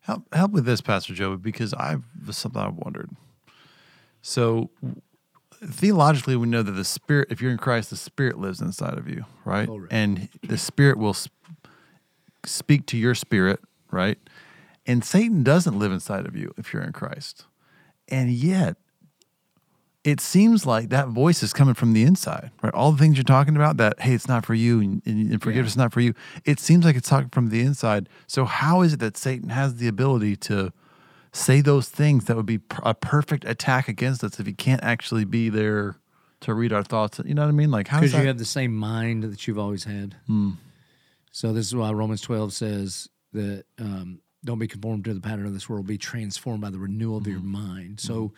Help 0.00 0.32
help 0.32 0.52
with 0.52 0.64
this, 0.64 0.80
Pastor 0.80 1.14
Joe, 1.14 1.36
because 1.36 1.74
I've 1.74 2.04
something 2.30 2.60
I've 2.60 2.76
wondered. 2.76 3.10
So 4.20 4.70
theologically, 5.64 6.36
we 6.36 6.46
know 6.46 6.62
that 6.62 6.72
the 6.72 6.84
spirit, 6.84 7.28
if 7.30 7.40
you're 7.40 7.50
in 7.50 7.58
Christ, 7.58 7.90
the 7.90 7.96
spirit 7.96 8.38
lives 8.38 8.60
inside 8.60 8.98
of 8.98 9.08
you, 9.08 9.24
right? 9.44 9.68
Oh, 9.68 9.78
right. 9.78 9.88
And 9.90 10.28
the 10.42 10.58
spirit 10.58 10.98
will 10.98 11.14
speak 12.48 12.86
to 12.86 12.96
your 12.96 13.14
spirit, 13.14 13.60
right? 13.90 14.18
And 14.86 15.04
Satan 15.04 15.42
doesn't 15.42 15.78
live 15.78 15.92
inside 15.92 16.26
of 16.26 16.36
you 16.36 16.54
if 16.56 16.72
you're 16.72 16.82
in 16.82 16.92
Christ. 16.92 17.44
And 18.08 18.30
yet, 18.30 18.76
it 20.04 20.20
seems 20.20 20.64
like 20.64 20.88
that 20.88 21.08
voice 21.08 21.42
is 21.42 21.52
coming 21.52 21.74
from 21.74 21.92
the 21.92 22.02
inside, 22.02 22.50
right? 22.62 22.72
All 22.72 22.92
the 22.92 22.98
things 22.98 23.16
you're 23.16 23.24
talking 23.24 23.56
about, 23.56 23.76
that 23.76 24.00
hey, 24.00 24.14
it's 24.14 24.28
not 24.28 24.46
for 24.46 24.54
you, 24.54 24.80
and, 24.80 25.02
and 25.04 25.42
forgiveness 25.42 25.72
is 25.72 25.76
not 25.76 25.92
for 25.92 26.00
you. 26.00 26.14
It 26.44 26.58
seems 26.58 26.84
like 26.84 26.96
it's 26.96 27.08
talking 27.08 27.28
from 27.28 27.50
the 27.50 27.60
inside. 27.60 28.08
So 28.26 28.44
how 28.44 28.80
is 28.80 28.94
it 28.94 29.00
that 29.00 29.16
Satan 29.16 29.50
has 29.50 29.76
the 29.76 29.88
ability 29.88 30.36
to 30.36 30.72
say 31.32 31.60
those 31.60 31.88
things 31.88 32.24
that 32.24 32.36
would 32.36 32.46
be 32.46 32.60
a 32.82 32.94
perfect 32.94 33.44
attack 33.44 33.88
against 33.88 34.24
us 34.24 34.40
if 34.40 34.46
he 34.46 34.54
can't 34.54 34.82
actually 34.82 35.26
be 35.26 35.50
there 35.50 35.96
to 36.40 36.54
read 36.54 36.72
our 36.72 36.84
thoughts? 36.84 37.20
You 37.22 37.34
know 37.34 37.42
what 37.42 37.48
I 37.48 37.52
mean? 37.52 37.70
Like 37.70 37.88
how 37.88 38.00
because 38.00 38.14
you 38.14 38.26
have 38.26 38.38
the 38.38 38.44
same 38.46 38.74
mind 38.74 39.24
that 39.24 39.46
you've 39.46 39.58
always 39.58 39.84
had. 39.84 40.16
Hmm. 40.26 40.52
So 41.38 41.52
this 41.52 41.68
is 41.68 41.76
why 41.76 41.92
Romans 41.92 42.20
twelve 42.20 42.52
says 42.52 43.08
that 43.32 43.64
um, 43.78 44.18
don't 44.44 44.58
be 44.58 44.66
conformed 44.66 45.04
to 45.04 45.14
the 45.14 45.20
pattern 45.20 45.46
of 45.46 45.54
this 45.54 45.68
world, 45.68 45.86
be 45.86 45.96
transformed 45.96 46.60
by 46.60 46.70
the 46.70 46.80
renewal 46.80 47.18
of 47.18 47.28
your 47.28 47.38
mm-hmm. 47.38 47.52
mind. 47.52 48.00
So 48.00 48.14
mm-hmm. 48.14 48.34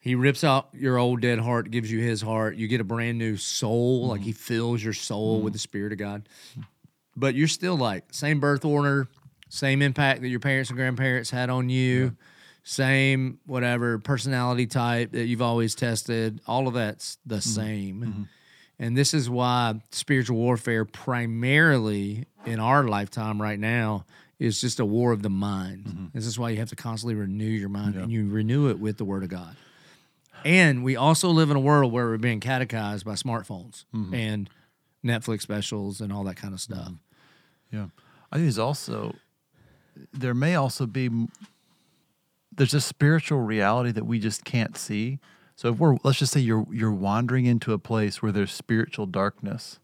he 0.00 0.14
rips 0.14 0.44
out 0.44 0.68
your 0.74 0.98
old 0.98 1.22
dead 1.22 1.38
heart, 1.38 1.70
gives 1.70 1.90
you 1.90 2.00
his 2.00 2.20
heart. 2.20 2.56
You 2.56 2.68
get 2.68 2.82
a 2.82 2.84
brand 2.84 3.16
new 3.16 3.38
soul, 3.38 4.08
like 4.08 4.20
mm-hmm. 4.20 4.26
he 4.26 4.32
fills 4.32 4.84
your 4.84 4.92
soul 4.92 5.40
with 5.40 5.54
the 5.54 5.58
Spirit 5.58 5.92
of 5.92 5.98
God. 5.98 6.28
But 7.16 7.34
you're 7.34 7.48
still 7.48 7.76
like 7.76 8.12
same 8.12 8.40
birth 8.40 8.66
order, 8.66 9.08
same 9.48 9.80
impact 9.80 10.20
that 10.20 10.28
your 10.28 10.40
parents 10.40 10.68
and 10.68 10.76
grandparents 10.76 11.30
had 11.30 11.48
on 11.48 11.70
you. 11.70 12.14
Same 12.62 13.38
whatever 13.46 13.98
personality 13.98 14.66
type 14.66 15.12
that 15.12 15.24
you've 15.24 15.40
always 15.40 15.74
tested, 15.74 16.42
all 16.46 16.68
of 16.68 16.74
that's 16.74 17.16
the 17.24 17.40
same. 17.40 18.28
And 18.76 18.96
this 18.96 19.14
is 19.14 19.30
why 19.30 19.80
spiritual 19.92 20.36
warfare, 20.36 20.84
primarily 20.84 22.26
in 22.46 22.60
our 22.60 22.84
lifetime 22.84 23.40
right 23.40 23.58
now, 23.58 24.04
is 24.38 24.60
just 24.60 24.80
a 24.80 24.84
war 24.84 25.12
of 25.12 25.22
the 25.22 25.30
mind. 25.30 25.84
Mm-hmm. 25.84 26.06
This 26.12 26.26
is 26.26 26.38
why 26.38 26.50
you 26.50 26.58
have 26.58 26.70
to 26.70 26.76
constantly 26.76 27.14
renew 27.14 27.44
your 27.44 27.68
mind, 27.68 27.96
and 27.96 28.10
you 28.10 28.28
renew 28.28 28.68
it 28.68 28.78
with 28.78 28.98
the 28.98 29.04
Word 29.04 29.22
of 29.22 29.28
God. 29.28 29.56
And 30.44 30.84
we 30.84 30.96
also 30.96 31.30
live 31.30 31.50
in 31.50 31.56
a 31.56 31.60
world 31.60 31.92
where 31.92 32.06
we're 32.06 32.18
being 32.18 32.40
catechized 32.40 33.04
by 33.04 33.14
smartphones 33.14 33.84
mm-hmm. 33.94 34.14
and 34.14 34.50
Netflix 35.04 35.42
specials 35.42 36.00
and 36.00 36.12
all 36.12 36.24
that 36.24 36.36
kind 36.36 36.52
of 36.52 36.60
mm-hmm. 36.60 36.74
stuff. 36.74 36.92
Yeah, 37.72 37.86
I 38.30 38.36
think 38.36 38.46
there's 38.46 38.58
also 38.58 39.14
there 40.12 40.34
may 40.34 40.54
also 40.54 40.86
be 40.86 41.28
there's 42.54 42.74
a 42.74 42.80
spiritual 42.80 43.40
reality 43.40 43.90
that 43.92 44.04
we 44.04 44.18
just 44.18 44.44
can't 44.44 44.76
see. 44.76 45.18
So 45.56 45.68
if 45.68 45.78
we're 45.78 45.96
let's 46.02 46.18
just 46.18 46.32
say 46.32 46.40
you're 46.40 46.66
you're 46.70 46.92
wandering 46.92 47.46
into 47.46 47.72
a 47.72 47.78
place 47.78 48.22
where 48.22 48.32
there's 48.32 48.52
spiritual 48.52 49.06
darkness 49.06 49.78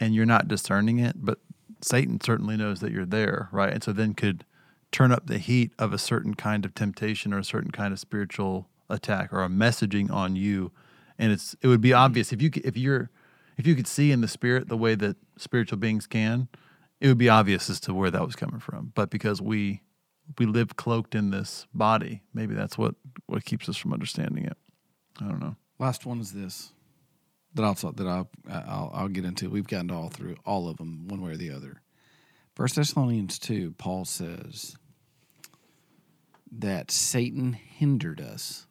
and 0.00 0.14
you're 0.14 0.26
not 0.26 0.48
discerning 0.48 0.98
it, 0.98 1.16
but 1.16 1.38
Satan 1.84 2.20
certainly 2.20 2.56
knows 2.56 2.80
that 2.80 2.92
you're 2.92 3.06
there, 3.06 3.48
right? 3.52 3.72
And 3.72 3.82
so 3.82 3.92
then 3.92 4.14
could 4.14 4.44
turn 4.90 5.12
up 5.12 5.26
the 5.26 5.38
heat 5.38 5.72
of 5.78 5.92
a 5.92 5.98
certain 5.98 6.34
kind 6.34 6.64
of 6.64 6.74
temptation 6.74 7.32
or 7.32 7.38
a 7.38 7.44
certain 7.44 7.70
kind 7.70 7.92
of 7.92 8.00
spiritual 8.00 8.68
attack 8.88 9.32
or 9.32 9.44
a 9.44 9.48
messaging 9.48 10.10
on 10.10 10.36
you. 10.36 10.72
And 11.18 11.32
it's 11.32 11.54
it 11.60 11.68
would 11.68 11.80
be 11.80 11.90
mm. 11.90 11.98
obvious 11.98 12.32
if 12.32 12.40
you 12.40 12.50
if 12.64 12.76
you're 12.76 13.10
if 13.56 13.66
you 13.66 13.74
could 13.74 13.86
see 13.86 14.12
in 14.12 14.20
the 14.20 14.28
spirit 14.28 14.68
the 14.68 14.76
way 14.76 14.94
that 14.94 15.16
spiritual 15.36 15.78
beings 15.78 16.06
can 16.06 16.48
it 17.00 17.06
would 17.06 17.18
be 17.18 17.28
obvious 17.28 17.70
as 17.70 17.78
to 17.78 17.94
where 17.94 18.10
that 18.10 18.24
was 18.24 18.34
coming 18.34 18.60
from. 18.60 18.92
But 18.94 19.10
because 19.10 19.42
we 19.42 19.82
we 20.38 20.46
live 20.46 20.76
cloaked 20.76 21.14
in 21.14 21.30
this 21.30 21.66
body 21.74 22.22
maybe 22.34 22.54
that's 22.54 22.78
what 22.78 22.94
what 23.26 23.44
keeps 23.44 23.68
us 23.68 23.76
from 23.76 23.92
understanding 23.92 24.44
it. 24.44 24.56
I 25.20 25.24
don't 25.24 25.40
know. 25.40 25.56
Last 25.78 26.06
one 26.06 26.20
is 26.20 26.32
this 26.32 26.72
that 27.54 27.64
I'll 27.64 27.74
that 27.74 28.06
I'll, 28.06 28.28
I'll 28.50 28.90
I'll 28.94 29.08
get 29.08 29.24
into. 29.24 29.50
We've 29.50 29.66
gotten 29.66 29.88
to 29.88 29.94
all 29.94 30.08
through 30.08 30.36
all 30.44 30.68
of 30.68 30.76
them, 30.76 31.08
one 31.08 31.20
way 31.22 31.32
or 31.32 31.36
the 31.36 31.50
other. 31.50 31.82
First 32.54 32.76
Thessalonians 32.76 33.38
two, 33.38 33.72
Paul 33.78 34.04
says 34.04 34.76
that 36.50 36.90
Satan 36.90 37.52
hindered 37.52 38.20
us 38.20 38.66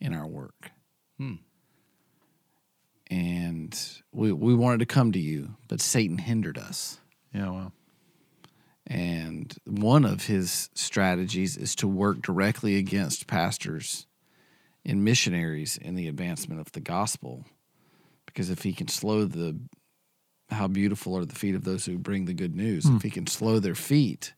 in 0.00 0.14
our 0.14 0.26
work, 0.26 0.70
hmm. 1.18 1.34
and 3.10 3.78
we 4.12 4.32
we 4.32 4.54
wanted 4.54 4.80
to 4.80 4.86
come 4.86 5.12
to 5.12 5.18
you, 5.18 5.56
but 5.68 5.80
Satan 5.80 6.18
hindered 6.18 6.58
us. 6.58 7.00
yeah 7.32 7.50
well 7.50 7.72
And 8.86 9.54
one 9.64 10.04
of 10.04 10.26
his 10.26 10.70
strategies 10.74 11.56
is 11.56 11.74
to 11.76 11.86
work 11.86 12.22
directly 12.22 12.76
against 12.76 13.26
pastors 13.26 14.06
and 14.84 15.04
missionaries 15.04 15.76
in 15.76 15.94
the 15.94 16.08
advancement 16.08 16.60
of 16.60 16.72
the 16.72 16.80
gospel. 16.80 17.44
Because 18.32 18.50
if 18.50 18.62
he 18.62 18.72
can 18.72 18.88
slow 18.88 19.24
the, 19.24 19.58
how 20.50 20.68
beautiful 20.68 21.16
are 21.16 21.24
the 21.24 21.34
feet 21.34 21.54
of 21.54 21.64
those 21.64 21.84
who 21.84 21.98
bring 21.98 22.24
the 22.24 22.34
good 22.34 22.54
news, 22.54 22.86
hmm. 22.86 22.96
if 22.96 23.02
he 23.02 23.10
can 23.10 23.26
slow 23.26 23.58
their 23.58 23.74
feet 23.74 24.32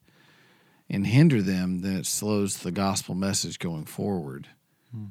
and 0.90 1.06
hinder 1.06 1.42
them, 1.42 1.80
then 1.80 1.96
it 1.96 2.06
slows 2.06 2.58
the 2.58 2.72
gospel 2.72 3.14
message 3.14 3.58
going 3.58 3.84
forward. 3.84 4.48
Hmm. 4.90 5.06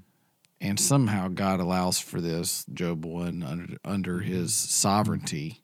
And 0.60 0.80
somehow 0.80 1.28
God 1.28 1.60
allows 1.60 2.00
for 2.00 2.22
this, 2.22 2.66
Job 2.72 3.04
1, 3.04 3.44
under, 3.44 3.78
under 3.84 4.20
hmm. 4.20 4.26
his 4.26 4.54
sovereignty 4.54 5.62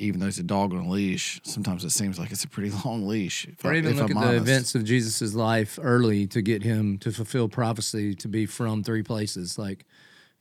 even 0.00 0.18
though 0.18 0.26
it's 0.26 0.38
a 0.38 0.42
dog 0.42 0.72
on 0.72 0.86
a 0.86 0.88
leash, 0.88 1.40
sometimes 1.44 1.84
it 1.84 1.90
seems 1.90 2.18
like 2.18 2.30
it's 2.32 2.44
a 2.44 2.48
pretty 2.48 2.70
long 2.84 3.06
leash. 3.06 3.46
If 3.46 3.64
Or 3.64 3.72
I- 3.72 3.78
even 3.78 3.96
look 3.96 4.10
I'm 4.10 4.16
at 4.16 4.30
the 4.30 4.36
events 4.36 4.74
of 4.74 4.84
Jesus' 4.84 5.34
life 5.34 5.78
early 5.80 6.26
to 6.28 6.42
get 6.42 6.62
him 6.62 6.98
to 6.98 7.12
fulfill 7.12 7.48
prophecy 7.48 8.14
to 8.14 8.28
be 8.28 8.46
from 8.46 8.82
three 8.82 9.02
places. 9.02 9.58
Like 9.58 9.84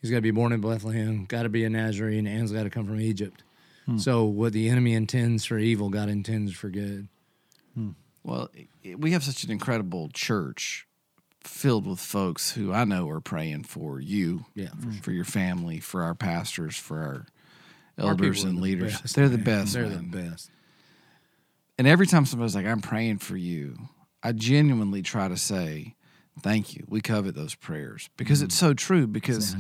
he's 0.02 0.10
got 0.10 0.18
to 0.18 0.22
be 0.22 0.32
born 0.32 0.52
in 0.52 0.62
Bethlehem, 0.62 1.26
got 1.26 1.44
to 1.44 1.50
be 1.50 1.64
a 1.64 1.70
Nazarene, 1.70 2.28
and's 2.28 2.52
got 2.52 2.64
to 2.64 2.70
come 2.70 2.86
from 2.86 3.00
Egypt. 3.00 3.44
Hmm. 3.86 3.98
So 3.98 4.26
what 4.26 4.54
the 4.54 4.70
enemy 4.70 4.94
intends 4.94 5.46
for 5.46 5.58
evil, 5.58 5.90
God 5.90 6.10
intends 6.10 6.54
for 6.54 6.70
good. 6.70 7.08
Hmm. 7.76 7.92
Well, 8.24 8.50
we 8.98 9.12
have 9.12 9.24
such 9.24 9.44
an 9.44 9.52
incredible 9.52 10.10
church 10.14 10.86
filled 11.44 11.88
with 11.88 12.00
folks 12.00 12.52
who 12.52 12.74
I 12.74 12.84
know 12.84 13.10
are 13.10 13.22
praying 13.22 13.64
for 13.64 14.00
you, 14.00 14.46
Yeah, 14.56 14.70
for 14.70 14.88
hmm. 14.88 14.92
for 14.98 15.12
your 15.12 15.26
family, 15.26 15.80
for 15.80 16.04
our 16.04 16.14
pastors, 16.16 16.76
for 16.78 16.98
our 17.00 17.26
Our 17.98 18.12
elders 18.12 18.38
people 18.40 18.48
are 18.48 18.50
and 18.50 18.58
the 18.58 18.62
leaders. 18.62 19.02
best, 19.02 19.16
They're 19.16 19.30
the 19.30 19.38
best. 19.38 19.74
They're 19.74 19.88
man. 19.88 20.12
the 20.12 20.18
best. 20.30 20.52
And 21.78 21.88
every 21.88 22.08
time 22.08 22.26
somebody's 22.26 22.56
like, 22.56 22.66
I'm 22.66 22.82
praying 22.82 23.20
for 23.20 23.38
you, 23.38 23.78
I 24.22 24.34
genuinely 24.34 25.02
try 25.02 25.30
to 25.30 25.38
say, 25.38 25.96
Thank 26.42 26.76
you. 26.76 26.86
We 26.88 27.02
covet 27.02 27.36
those 27.36 27.56
prayers 27.56 28.10
because 28.18 28.42
it's 28.42 28.56
so 28.56 28.74
true. 28.74 29.08
Because 29.08 29.56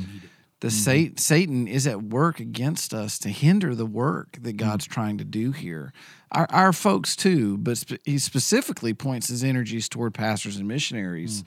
The 0.62 0.70
Satan, 0.70 1.18
Satan 1.18 1.68
is 1.70 1.88
at 1.88 2.02
work 2.04 2.42
against 2.42 2.94
us 2.94 3.18
to 3.20 3.30
hinder 3.30 3.74
the 3.74 3.86
work 3.86 4.38
that 4.42 4.58
God's 4.58 4.86
trying 4.86 5.18
to 5.18 5.24
do 5.24 5.54
here. 5.54 5.94
Our, 6.34 6.48
our 6.50 6.74
folks 6.74 7.16
too, 7.16 7.58
but 7.58 7.82
he 8.04 8.20
specifically 8.20 8.94
points 8.94 9.30
his 9.30 9.42
energies 9.42 9.88
toward 9.88 10.14
pastors 10.14 10.58
and 10.58 10.68
missionaries 10.68 11.46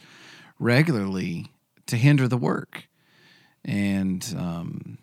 regularly 0.58 1.48
to 1.86 1.96
hinder 1.96 2.26
the 2.26 2.38
work. 2.38 2.88
And 3.64 4.34
um, 4.38 4.98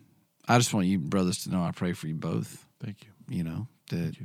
I 0.48 0.58
just 0.58 0.74
want 0.74 0.88
you 0.88 0.98
brothers 0.98 1.44
to 1.44 1.52
know 1.52 1.62
I 1.62 1.72
pray 1.72 1.94
for 1.94 2.08
you 2.08 2.16
both. 2.16 2.66
Thank 2.84 3.04
you. 3.04 3.38
You 3.38 3.44
know 3.44 3.68
that 3.92 4.16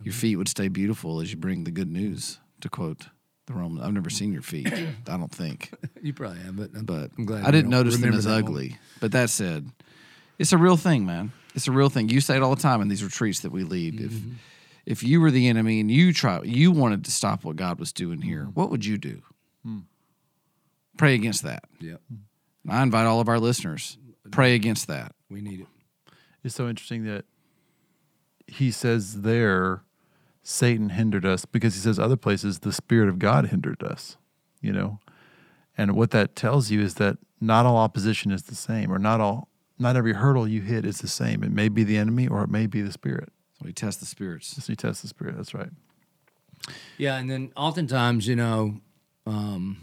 your 0.00 0.14
feet 0.14 0.36
would 0.36 0.48
stay 0.48 0.68
beautiful 0.68 1.20
as 1.20 1.32
you 1.32 1.36
bring 1.36 1.64
the 1.64 1.72
good 1.72 1.90
news. 1.90 2.38
To 2.60 2.68
quote 2.70 3.08
the 3.46 3.52
Roman, 3.54 3.82
I've 3.84 3.92
never 3.92 4.10
seen 4.10 4.32
your 4.32 4.42
feet. 4.42 4.72
I 5.08 5.16
don't 5.16 5.30
think 5.32 5.72
You 6.02 6.12
probably 6.14 6.38
have, 6.40 6.56
but 6.56 6.70
I'm, 6.74 6.84
but 6.84 7.10
I'm 7.18 7.24
glad 7.26 7.44
I 7.44 7.50
didn't 7.50 7.70
notice 7.70 7.98
them 7.98 8.14
as 8.14 8.26
ugly. 8.26 8.78
But 9.00 9.12
that 9.12 9.30
said, 9.30 9.70
it's 10.38 10.52
a 10.52 10.58
real 10.58 10.76
thing, 10.76 11.04
man. 11.06 11.32
It's 11.54 11.68
a 11.68 11.72
real 11.72 11.88
thing. 11.88 12.08
You 12.08 12.20
say 12.20 12.36
it 12.36 12.42
all 12.42 12.54
the 12.54 12.62
time 12.62 12.80
in 12.80 12.88
these 12.88 13.04
retreats 13.04 13.40
that 13.40 13.52
we 13.52 13.62
lead. 13.64 14.00
If 14.00 14.10
Mm-hmm. 14.12 14.32
if 14.86 15.02
you 15.02 15.20
were 15.20 15.30
the 15.30 15.48
enemy 15.48 15.78
and 15.80 15.90
you 15.90 16.12
try, 16.12 16.42
you 16.42 16.70
wanted 16.72 17.04
to 17.04 17.10
stop 17.10 17.44
what 17.44 17.56
God 17.56 17.78
was 17.78 17.92
doing 17.92 18.20
here, 18.22 18.40
Mm-hmm. 18.42 18.50
what 18.60 18.70
would 18.70 18.84
you 18.84 18.98
do? 18.98 19.22
Hmm. 19.64 19.78
Pray 20.96 21.14
against 21.14 21.42
that. 21.42 21.64
Yep, 21.80 22.00
And 22.10 22.72
I 22.72 22.82
invite 22.82 23.06
all 23.06 23.20
of 23.20 23.28
our 23.28 23.38
listeners 23.40 23.98
pray 24.30 24.54
against 24.54 24.86
that. 24.88 25.12
we 25.30 25.40
need 25.40 25.60
it. 25.60 25.66
It's 26.42 26.54
so 26.54 26.68
interesting 26.68 27.04
that 27.04 27.24
he 28.46 28.70
says 28.70 29.22
there, 29.22 29.82
Satan 30.46 30.90
hindered 30.90 31.24
us 31.24 31.46
because 31.46 31.74
he 31.74 31.80
says 31.80 31.98
other 31.98 32.16
places 32.16 32.60
the 32.60 32.72
Spirit 32.72 33.08
of 33.08 33.18
God 33.18 33.46
hindered 33.46 33.82
us, 33.82 34.18
you 34.60 34.72
know? 34.72 35.00
And 35.76 35.96
what 35.96 36.10
that 36.12 36.36
tells 36.36 36.70
you 36.70 36.82
is 36.82 36.94
that 36.94 37.16
not 37.40 37.66
all 37.66 37.78
opposition 37.78 38.30
is 38.30 38.44
the 38.44 38.54
same, 38.54 38.92
or 38.92 38.98
not 38.98 39.20
all, 39.20 39.48
not 39.78 39.96
every 39.96 40.12
hurdle 40.12 40.46
you 40.46 40.60
hit 40.60 40.84
is 40.84 40.98
the 40.98 41.08
same. 41.08 41.42
It 41.42 41.50
may 41.50 41.68
be 41.68 41.82
the 41.82 41.96
enemy 41.96 42.28
or 42.28 42.44
it 42.44 42.50
may 42.50 42.66
be 42.66 42.82
the 42.82 42.92
Spirit. 42.92 43.30
So 43.58 43.64
we 43.64 43.72
test 43.72 44.00
the 44.00 44.06
spirits. 44.06 44.62
So 44.62 44.70
you 44.70 44.76
test 44.76 45.00
the 45.02 45.08
Spirit. 45.08 45.36
That's 45.36 45.54
right. 45.54 45.70
Yeah, 46.98 47.16
and 47.16 47.30
then 47.30 47.50
oftentimes, 47.56 48.28
you 48.28 48.36
know, 48.36 48.80
um, 49.26 49.78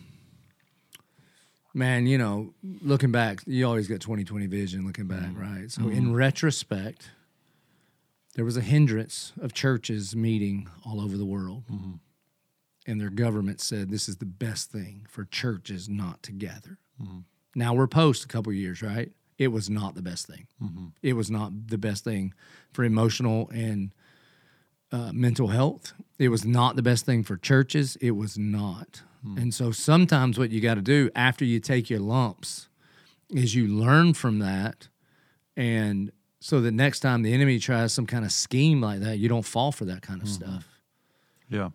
man, 1.74 2.06
you 2.06 2.18
know, 2.20 2.54
looking 2.82 3.12
back, 3.12 3.40
you 3.48 3.66
always 3.66 3.88
get 3.88 4.00
2020 4.02 4.46
vision 4.46 4.86
looking 4.86 5.08
back, 5.08 5.30
right? 5.36 5.70
So 5.72 5.90
in 5.90 6.14
retrospect, 6.14 7.10
there 8.36 8.46
was 8.46 8.58
a 8.58 8.62
hindrance 8.62 9.34
of 9.42 9.54
churches 9.54 10.16
meeting 10.16 10.70
all 10.86 11.02
over 11.02 11.18
the 11.18 11.26
world. 11.26 11.64
Mm-hmm. 11.72 11.94
And 12.88 13.00
their 13.00 13.10
government 13.10 13.62
said 13.62 13.92
this 13.92 14.10
is 14.10 14.18
the 14.18 14.26
best 14.26 14.72
thing 14.72 15.06
for 15.10 15.26
churches 15.26 15.88
not 15.88 16.24
to 16.24 16.32
gather. 16.32 16.80
Mm-hmm. 17.02 17.20
Now 17.56 17.74
we're 17.74 17.88
post 17.88 18.26
a 18.26 18.28
couple 18.28 18.52
years, 18.54 18.82
right? 18.82 19.12
It 19.38 19.50
was 19.50 19.70
not 19.70 19.96
the 19.96 20.02
best 20.02 20.28
thing. 20.28 20.48
Mm-hmm. 20.62 20.88
It 21.02 21.14
was 21.14 21.30
not 21.30 21.52
the 21.68 21.78
best 21.78 22.04
thing 22.04 22.34
for 22.72 22.84
emotional 22.84 23.50
and 23.54 23.92
uh, 24.92 25.12
mental 25.14 25.48
health. 25.48 25.94
It 26.18 26.30
was 26.30 26.46
not 26.46 26.76
the 26.76 26.82
best 26.82 27.06
thing 27.06 27.24
for 27.24 27.38
churches. 27.38 27.98
It 27.98 28.12
was 28.12 28.38
not. 28.38 29.02
And 29.38 29.54
so 29.54 29.72
sometimes 29.72 30.40
what 30.40 30.50
you 30.50 30.62
got 30.62 30.76
to 30.76 30.82
do 30.82 31.12
after 31.16 31.46
you 31.46 31.60
take 31.60 31.90
your 31.90 32.00
lumps 32.00 32.70
is 33.30 33.54
you 33.56 33.68
learn 33.68 34.14
from 34.14 34.40
that. 34.40 34.88
And 35.56 36.12
so 36.44 36.60
that 36.60 36.72
next 36.72 37.02
time 37.02 37.22
the 37.22 37.34
enemy 37.34 37.60
tries 37.60 37.94
some 37.94 38.08
kind 38.08 38.26
of 38.26 38.32
scheme 38.32 38.82
like 38.82 39.00
that, 39.02 39.20
you 39.20 39.30
don't 39.30 39.46
fall 39.46 39.72
for 39.72 39.86
that 39.86 40.02
kind 40.02 40.22
of 40.22 40.28
mm-hmm. 40.28 40.44
stuff. 40.44 40.68
Yeah. 41.50 41.70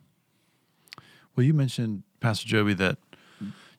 Well, 1.35 1.45
you 1.45 1.53
mentioned, 1.53 2.03
Pastor 2.19 2.47
Joby, 2.47 2.73
that 2.73 2.97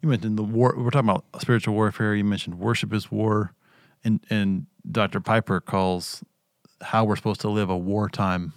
you 0.01 0.09
mentioned 0.09 0.39
the 0.39 0.43
war. 0.43 0.75
We're 0.77 0.91
talking 0.91 1.11
about 1.11 1.27
spiritual 1.41 1.75
warfare. 1.75 2.15
You 2.15 2.25
mentioned 2.25 2.59
worship 2.59 2.95
is 2.95 3.11
war. 3.11 3.53
And, 4.03 4.21
and 4.31 4.67
Dr. 4.91 5.21
Piper 5.21 5.61
calls 5.61 6.25
how 6.81 7.05
we're 7.05 7.17
supposed 7.17 7.43
to 7.43 7.51
live 7.51 7.69
a 7.69 7.77
wartime 7.77 8.55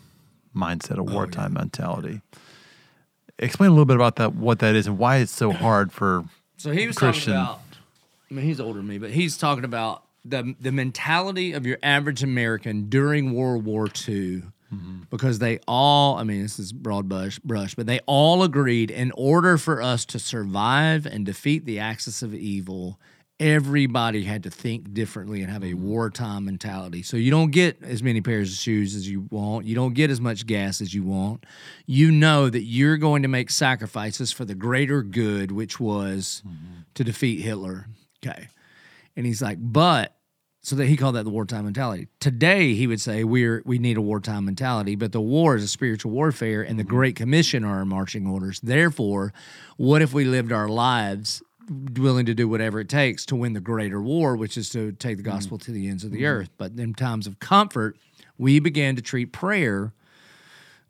mindset, 0.56 0.98
a 0.98 1.02
oh, 1.02 1.14
wartime 1.14 1.54
mentality. 1.54 2.22
Explain 3.40 3.72
a 3.72 3.74
little 3.74 3.86
bit 3.86 3.98
about 3.98 4.16
that, 4.18 4.36
what 4.36 4.60
that 4.60 4.76
is, 4.76 4.88
and 4.88 4.98
why 4.98 5.18
it's 5.18 5.34
so 5.34 5.52
hard 5.52 5.92
for. 5.92 6.24
So 6.56 6.72
he 6.72 6.88
was 6.88 6.98
Christian. 6.98 7.34
talking 7.34 7.56
about. 7.56 7.62
I 8.30 8.34
mean, 8.36 8.46
he's 8.46 8.62
older 8.62 8.80
than 8.80 8.88
me, 8.88 9.00
but 9.00 9.10
he's 9.10 9.38
talking 9.38 9.66
about 9.66 10.04
the 10.24 10.56
the 10.60 10.72
mentality 10.72 11.54
of 11.54 11.66
your 11.66 11.78
average 11.82 12.24
American 12.24 12.90
during 12.90 13.34
World 13.34 13.66
War 13.66 13.86
II, 13.86 14.44
mm-hmm. 14.74 15.02
because 15.10 15.40
they 15.40 15.60
all. 15.68 16.18
I 16.18 16.24
mean, 16.24 16.42
this 16.42 16.60
is 16.60 16.72
broad 16.72 17.10
brush, 17.10 17.40
brush, 17.40 17.76
but 17.76 17.86
they 17.86 18.00
all 18.06 18.44
agreed 18.44 18.92
in 18.92 19.12
order 19.16 19.58
for 19.58 19.82
us 19.82 20.06
to 20.06 20.20
survive 20.20 21.06
and 21.06 21.26
defeat 21.26 21.66
the 21.66 21.80
axis 21.80 22.22
of 22.22 22.34
evil. 22.34 23.00
Everybody 23.40 24.24
had 24.24 24.44
to 24.44 24.52
think 24.52 24.94
differently 24.94 25.42
and 25.42 25.52
have 25.52 25.64
a 25.64 25.74
mm-hmm. 25.74 25.88
wartime 25.88 26.46
mentality. 26.46 27.02
So 27.02 27.18
you 27.18 27.32
don't 27.32 27.50
get 27.50 27.82
as 27.82 28.04
many 28.04 28.22
pairs 28.22 28.52
of 28.52 28.60
shoes 28.60 28.94
as 28.94 29.10
you 29.10 29.22
want. 29.32 29.66
You 29.66 29.74
don't 29.74 29.96
get 29.96 30.12
as 30.12 30.22
much 30.22 30.46
gas 30.46 30.80
as 30.80 30.94
you 30.94 31.02
want. 31.02 31.48
You 31.88 32.12
know 32.12 32.52
that 32.52 32.62
you're 32.62 32.98
going 32.98 33.24
to 33.24 33.28
make 33.28 33.50
sacrifices 33.50 34.32
for 34.32 34.46
the 34.46 34.54
greater 34.54 35.02
good, 35.02 35.52
which 35.52 35.80
was 35.80 36.44
mm-hmm. 36.46 36.82
to 36.94 37.04
defeat 37.04 37.42
Hitler. 37.42 37.88
Okay. 38.24 38.48
And 39.16 39.26
he's 39.26 39.42
like, 39.42 39.58
but 39.60 40.16
so 40.64 40.76
that 40.76 40.86
he 40.86 40.96
called 40.96 41.16
that 41.16 41.24
the 41.24 41.32
wartime 41.32 41.66
mentality. 41.66 42.08
Today 42.20 42.76
he 42.76 42.86
would 42.86 43.02
say 43.02 43.24
we're 43.24 43.64
we 43.66 43.80
need 43.80 43.98
a 43.98 44.02
wartime 44.02 44.46
mentality, 44.46 44.96
but 44.96 45.12
the 45.12 45.22
war 45.22 45.56
is 45.56 45.64
a 45.64 45.68
spiritual 45.68 46.12
warfare 46.12 46.62
and 46.62 46.78
the 46.78 46.84
mm-hmm. 46.84 46.96
Great 46.96 47.16
Commission 47.16 47.64
are 47.64 47.80
our 47.80 47.86
marching 47.86 48.28
orders. 48.28 48.60
Therefore, 48.62 49.34
what 49.78 50.02
if 50.02 50.14
we 50.14 50.26
lived 50.26 50.52
our 50.52 50.70
lives 50.70 51.42
willing 51.98 52.26
to 52.26 52.34
do 52.34 52.48
whatever 52.48 52.80
it 52.80 52.90
takes 52.90 53.26
to 53.28 53.36
win 53.36 53.54
the 53.54 53.60
greater 53.60 54.02
war, 54.02 54.36
which 54.36 54.58
is 54.58 54.70
to 54.70 54.92
take 54.94 55.18
the 55.18 55.24
mm-hmm. 55.24 55.32
gospel 55.32 55.58
to 55.58 55.72
the 55.72 55.88
ends 55.88 56.04
of 56.04 56.12
the 56.12 56.18
mm-hmm. 56.18 56.26
earth. 56.26 56.50
But 56.58 56.74
in 56.78 56.94
times 56.94 57.28
of 57.28 57.40
comfort, 57.40 57.98
we 58.38 58.60
began 58.60 58.96
to 58.96 59.02
treat 59.02 59.32
prayer 59.32 59.94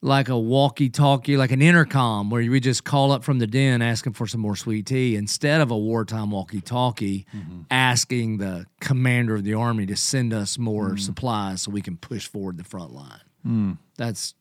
like 0.01 0.29
a 0.29 0.37
walkie-talkie, 0.37 1.37
like 1.37 1.51
an 1.51 1.61
intercom, 1.61 2.29
where 2.31 2.49
we 2.49 2.59
just 2.59 2.83
call 2.83 3.11
up 3.11 3.23
from 3.23 3.37
the 3.37 3.45
den 3.45 3.81
asking 3.81 4.13
for 4.13 4.25
some 4.25 4.41
more 4.41 4.55
sweet 4.55 4.87
tea, 4.87 5.15
instead 5.15 5.61
of 5.61 5.69
a 5.69 5.77
wartime 5.77 6.31
walkie-talkie, 6.31 7.25
mm-hmm. 7.35 7.61
asking 7.69 8.37
the 8.39 8.65
commander 8.79 9.35
of 9.35 9.43
the 9.43 9.53
army 9.53 9.85
to 9.85 9.95
send 9.95 10.33
us 10.33 10.57
more 10.57 10.91
mm. 10.91 10.99
supplies 10.99 11.61
so 11.61 11.71
we 11.71 11.81
can 11.81 11.97
push 11.97 12.27
forward 12.27 12.57
the 12.57 12.63
front 12.63 12.91
line. 12.93 13.21
Hmm. 13.43 13.71
That's 13.97 14.33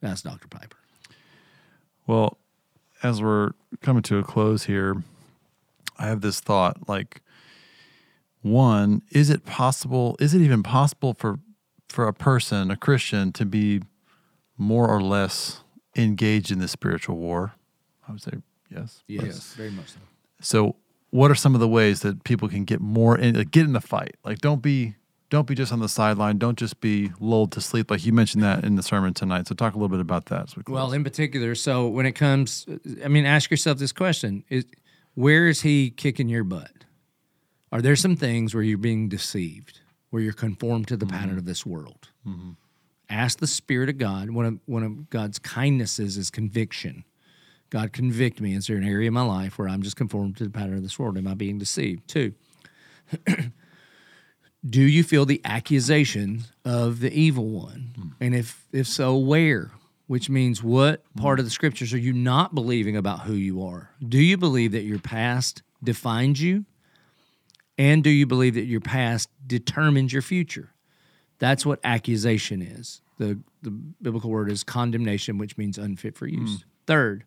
that's 0.00 0.22
Dr. 0.22 0.48
Piper. 0.48 0.76
Well, 2.06 2.38
as 3.02 3.22
we're 3.22 3.50
coming 3.82 4.02
to 4.04 4.18
a 4.18 4.22
close 4.22 4.64
here, 4.64 5.02
I 5.98 6.06
have 6.06 6.20
this 6.20 6.40
thought 6.40 6.88
like, 6.88 7.20
one, 8.42 9.02
is 9.10 9.30
it 9.30 9.44
possible, 9.44 10.16
is 10.20 10.34
it 10.34 10.40
even 10.40 10.62
possible 10.62 11.14
for, 11.14 11.38
for 11.88 12.06
a 12.06 12.14
person, 12.14 12.70
a 12.70 12.76
Christian, 12.76 13.32
to 13.32 13.44
be 13.44 13.82
more 14.58 14.88
or 14.88 15.00
less 15.00 15.62
engaged 15.96 16.50
in 16.50 16.58
this 16.58 16.72
spiritual 16.72 17.16
war? 17.16 17.54
I 18.06 18.12
would 18.12 18.22
say 18.22 18.32
yes. 18.70 19.02
Yes, 19.06 19.54
very 19.54 19.70
much 19.70 19.90
so. 19.90 19.98
So, 20.40 20.76
what 21.10 21.30
are 21.30 21.34
some 21.34 21.54
of 21.54 21.60
the 21.60 21.68
ways 21.68 22.00
that 22.00 22.24
people 22.24 22.48
can 22.48 22.64
get 22.64 22.80
more 22.80 23.16
in, 23.16 23.34
like, 23.34 23.50
get 23.50 23.64
in 23.64 23.72
the 23.72 23.80
fight? 23.80 24.16
Like, 24.24 24.38
don't 24.38 24.62
be 24.62 24.94
don't 25.30 25.46
be 25.46 25.54
just 25.54 25.72
on 25.72 25.80
the 25.80 25.88
sideline. 25.88 26.38
Don't 26.38 26.58
just 26.58 26.80
be 26.80 27.12
lulled 27.20 27.52
to 27.52 27.60
sleep. 27.60 27.90
Like 27.90 28.06
you 28.06 28.14
mentioned 28.14 28.42
that 28.42 28.64
in 28.64 28.76
the 28.76 28.82
sermon 28.82 29.12
tonight. 29.12 29.46
So, 29.46 29.54
talk 29.54 29.74
a 29.74 29.76
little 29.76 29.88
bit 29.88 30.00
about 30.00 30.26
that. 30.26 30.44
As 30.44 30.56
we. 30.56 30.62
Well, 30.66 30.92
in 30.92 31.04
particular, 31.04 31.54
so 31.54 31.88
when 31.88 32.06
it 32.06 32.12
comes, 32.12 32.66
I 33.04 33.08
mean, 33.08 33.24
ask 33.24 33.50
yourself 33.50 33.78
this 33.78 33.92
question: 33.92 34.44
Is 34.48 34.64
where 35.14 35.48
is 35.48 35.62
he 35.62 35.90
kicking 35.90 36.28
your 36.28 36.44
butt? 36.44 36.70
Are 37.70 37.82
there 37.82 37.96
some 37.96 38.16
things 38.16 38.54
where 38.54 38.62
you're 38.62 38.78
being 38.78 39.08
deceived, 39.08 39.80
where 40.10 40.22
you're 40.22 40.32
conformed 40.32 40.88
to 40.88 40.96
the 40.96 41.06
pattern 41.06 41.30
mm-hmm. 41.30 41.38
of 41.38 41.44
this 41.44 41.66
world? 41.66 42.08
Mm-hmm. 42.26 42.52
Ask 43.10 43.38
the 43.38 43.46
Spirit 43.46 43.88
of 43.88 43.98
God. 43.98 44.30
One 44.30 44.44
of 44.44 44.58
one 44.66 44.82
of 44.82 45.10
God's 45.10 45.38
kindnesses 45.38 46.16
is 46.16 46.30
conviction. 46.30 47.04
God 47.70 47.92
convict 47.92 48.40
me. 48.40 48.54
Is 48.54 48.66
there 48.66 48.76
an 48.76 48.84
area 48.84 49.08
in 49.08 49.14
my 49.14 49.22
life 49.22 49.58
where 49.58 49.68
I'm 49.68 49.82
just 49.82 49.96
conformed 49.96 50.36
to 50.38 50.44
the 50.44 50.50
pattern 50.50 50.76
of 50.76 50.82
this 50.82 50.98
world? 50.98 51.18
Am 51.18 51.26
I 51.26 51.34
being 51.34 51.58
deceived? 51.58 52.08
Two. 52.08 52.34
Do 54.68 54.82
you 54.82 55.04
feel 55.04 55.24
the 55.24 55.40
accusation 55.44 56.44
of 56.64 57.00
the 57.00 57.12
evil 57.12 57.46
one? 57.46 57.92
Hmm. 57.94 58.08
And 58.20 58.34
if 58.34 58.66
if 58.72 58.86
so, 58.86 59.16
where? 59.16 59.70
Which 60.06 60.30
means 60.30 60.62
what 60.62 61.02
part 61.16 61.38
of 61.38 61.44
the 61.44 61.50
scriptures 61.50 61.92
are 61.92 61.98
you 61.98 62.14
not 62.14 62.54
believing 62.54 62.96
about 62.96 63.20
who 63.20 63.34
you 63.34 63.62
are? 63.62 63.90
Do 64.06 64.18
you 64.18 64.38
believe 64.38 64.72
that 64.72 64.84
your 64.84 64.98
past 64.98 65.62
defines 65.84 66.40
you? 66.40 66.64
And 67.76 68.02
do 68.02 68.10
you 68.10 68.26
believe 68.26 68.54
that 68.54 68.64
your 68.64 68.80
past 68.80 69.28
determines 69.46 70.12
your 70.12 70.22
future? 70.22 70.72
That's 71.38 71.64
what 71.64 71.80
accusation 71.84 72.62
is. 72.62 73.00
The 73.18 73.38
the 73.62 73.70
biblical 73.70 74.30
word 74.30 74.50
is 74.50 74.62
condemnation, 74.64 75.38
which 75.38 75.56
means 75.56 75.78
unfit 75.78 76.16
for 76.16 76.26
use. 76.26 76.58
Mm. 76.58 76.64
Third, 76.86 77.24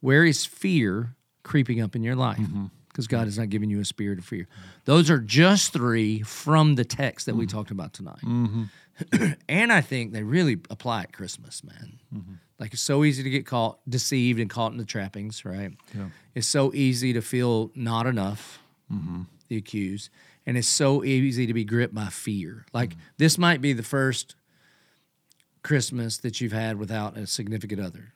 where 0.00 0.24
is 0.24 0.44
fear 0.44 1.14
creeping 1.42 1.80
up 1.80 1.94
in 1.94 2.02
your 2.02 2.16
life? 2.16 2.38
Mm-hmm. 2.38 2.66
Because 2.88 3.06
God 3.06 3.26
has 3.26 3.38
not 3.38 3.48
given 3.48 3.70
you 3.70 3.80
a 3.80 3.84
spirit 3.84 4.18
of 4.18 4.24
fear. 4.24 4.48
Those 4.84 5.08
are 5.08 5.20
just 5.20 5.72
three 5.72 6.22
from 6.22 6.74
the 6.74 6.84
text 6.84 7.26
that 7.26 7.36
we 7.36 7.46
mm-hmm. 7.46 7.56
talked 7.56 7.70
about 7.70 7.92
tonight. 7.92 8.22
Mm-hmm. 8.24 8.64
and 9.48 9.72
I 9.72 9.80
think 9.82 10.12
they 10.12 10.24
really 10.24 10.58
apply 10.68 11.02
at 11.02 11.12
Christmas, 11.12 11.62
man. 11.62 12.00
Like 12.58 12.72
it's 12.72 12.82
so 12.82 13.04
easy 13.04 13.22
to 13.22 13.30
get 13.30 13.46
caught, 13.46 13.78
deceived, 13.88 14.40
and 14.40 14.50
caught 14.50 14.72
in 14.72 14.78
the 14.78 14.84
trappings, 14.84 15.44
right? 15.44 15.70
It's 16.34 16.48
so 16.48 16.74
easy 16.74 17.12
to 17.12 17.22
feel 17.22 17.70
not 17.76 18.08
enough. 18.08 18.58
the 19.48 19.56
accused, 19.56 20.10
and 20.48 20.56
it's 20.56 20.66
so 20.66 21.04
easy 21.04 21.46
to 21.46 21.52
be 21.52 21.62
gripped 21.62 21.94
by 21.94 22.06
fear. 22.06 22.64
Like 22.72 22.90
mm-hmm. 22.90 23.00
this 23.18 23.36
might 23.36 23.60
be 23.60 23.74
the 23.74 23.82
first 23.82 24.34
Christmas 25.62 26.16
that 26.18 26.40
you've 26.40 26.52
had 26.52 26.78
without 26.78 27.18
a 27.18 27.26
significant 27.26 27.82
other, 27.82 28.14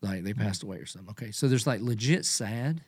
like 0.00 0.22
they 0.22 0.32
passed 0.32 0.60
mm-hmm. 0.60 0.70
away 0.70 0.76
or 0.78 0.86
something. 0.86 1.10
Okay, 1.10 1.32
so 1.32 1.48
there's 1.48 1.66
like 1.66 1.80
legit 1.80 2.24
sad. 2.24 2.82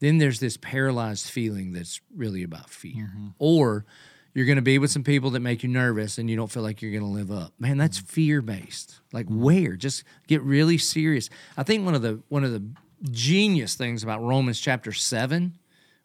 Then 0.00 0.16
there's 0.16 0.40
this 0.40 0.56
paralyzed 0.56 1.28
feeling 1.28 1.74
that's 1.74 2.00
really 2.16 2.42
about 2.42 2.70
fear, 2.70 3.12
mm-hmm. 3.14 3.28
or 3.38 3.84
you're 4.32 4.46
going 4.46 4.56
to 4.56 4.62
be 4.62 4.78
with 4.78 4.90
some 4.90 5.04
people 5.04 5.28
that 5.32 5.40
make 5.40 5.62
you 5.62 5.68
nervous 5.68 6.16
and 6.16 6.30
you 6.30 6.36
don't 6.36 6.50
feel 6.50 6.62
like 6.62 6.80
you're 6.80 6.92
going 6.92 7.02
to 7.02 7.06
live 7.06 7.30
up. 7.30 7.52
Man, 7.58 7.76
that's 7.76 7.98
fear 7.98 8.40
based. 8.40 9.00
Like 9.12 9.26
where? 9.28 9.76
Just 9.76 10.04
get 10.28 10.40
really 10.42 10.78
serious. 10.78 11.28
I 11.58 11.62
think 11.62 11.84
one 11.84 11.94
of 11.94 12.00
the 12.00 12.22
one 12.30 12.42
of 12.42 12.52
the 12.52 12.64
genius 13.10 13.74
things 13.74 14.02
about 14.02 14.22
Romans 14.22 14.58
chapter 14.58 14.92
7, 14.92 15.58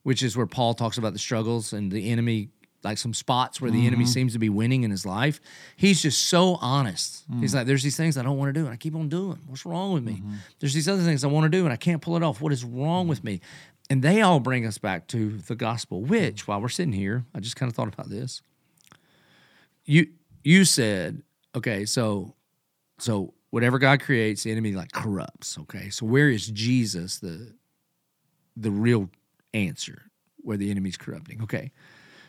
which 0.07 0.23
is 0.23 0.37
where 0.37 0.45
Paul 0.45 0.73
talks 0.73 0.97
about 0.97 1.11
the 1.11 1.19
struggles 1.19 1.73
and 1.73 1.91
the 1.91 2.11
enemy 2.11 2.47
like 2.81 2.97
some 2.97 3.13
spots 3.13 3.59
where 3.59 3.69
the 3.69 3.85
enemy 3.85 4.05
mm-hmm. 4.05 4.11
seems 4.13 4.31
to 4.31 4.39
be 4.39 4.47
winning 4.47 4.83
in 4.83 4.89
his 4.89 5.05
life. 5.05 5.41
He's 5.75 6.01
just 6.01 6.27
so 6.27 6.55
honest. 6.61 7.25
He's 7.41 7.51
mm. 7.51 7.55
like, 7.55 7.67
there's 7.67 7.83
these 7.83 7.97
things 7.97 8.17
I 8.17 8.23
don't 8.23 8.37
want 8.37 8.47
to 8.47 8.57
do, 8.57 8.63
and 8.63 8.73
I 8.73 8.77
keep 8.77 8.95
on 8.95 9.09
doing. 9.09 9.37
What's 9.47 9.65
wrong 9.65 9.91
with 9.91 10.05
me? 10.05 10.13
Mm-hmm. 10.13 10.35
There's 10.59 10.73
these 10.73 10.87
other 10.87 11.01
things 11.01 11.25
I 11.25 11.27
want 11.27 11.43
to 11.43 11.49
do, 11.49 11.65
and 11.65 11.73
I 11.73 11.75
can't 11.75 12.01
pull 12.01 12.15
it 12.15 12.23
off. 12.23 12.39
What 12.39 12.53
is 12.53 12.63
wrong 12.63 13.09
with 13.09 13.17
mm-hmm. 13.17 13.27
me? 13.27 13.41
And 13.89 14.01
they 14.01 14.21
all 14.21 14.39
bring 14.39 14.65
us 14.65 14.77
back 14.77 15.07
to 15.07 15.39
the 15.39 15.55
gospel, 15.55 16.01
which 16.01 16.47
while 16.47 16.61
we're 16.61 16.69
sitting 16.69 16.93
here, 16.93 17.25
I 17.35 17.41
just 17.41 17.57
kind 17.57 17.69
of 17.69 17.75
thought 17.75 17.93
about 17.93 18.09
this. 18.09 18.41
You 19.83 20.07
you 20.41 20.63
said, 20.63 21.21
okay, 21.53 21.83
so 21.83 22.33
so 22.97 23.33
whatever 23.49 23.77
God 23.77 23.99
creates, 23.99 24.43
the 24.43 24.53
enemy 24.53 24.71
like 24.71 24.93
corrupts. 24.93 25.57
Okay. 25.63 25.89
So 25.89 26.05
where 26.05 26.29
is 26.29 26.47
Jesus 26.47 27.19
the 27.19 27.53
the 28.55 28.71
real 28.71 29.09
answer 29.57 30.03
where 30.37 30.57
the 30.57 30.71
enemy's 30.71 30.97
corrupting? 30.97 31.41
Okay. 31.43 31.71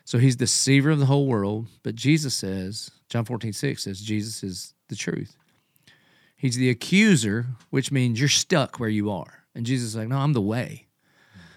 So 0.04 0.18
he's 0.18 0.36
the 0.36 0.44
deceiver 0.44 0.90
of 0.90 0.98
the 0.98 1.06
whole 1.06 1.26
world, 1.26 1.66
but 1.82 1.94
Jesus 1.94 2.34
says, 2.34 2.90
John 3.08 3.24
14, 3.24 3.52
6 3.52 3.84
says 3.84 4.00
Jesus 4.00 4.42
is 4.42 4.74
the 4.88 4.96
truth. 4.96 5.36
He's 6.36 6.56
the 6.56 6.70
accuser, 6.70 7.46
which 7.70 7.92
means 7.92 8.18
you're 8.18 8.28
stuck 8.28 8.78
where 8.78 8.88
you 8.88 9.10
are. 9.10 9.44
And 9.54 9.66
Jesus 9.66 9.88
is 9.90 9.96
like, 9.96 10.08
No, 10.08 10.18
I'm 10.18 10.32
the 10.32 10.40
way. 10.40 10.86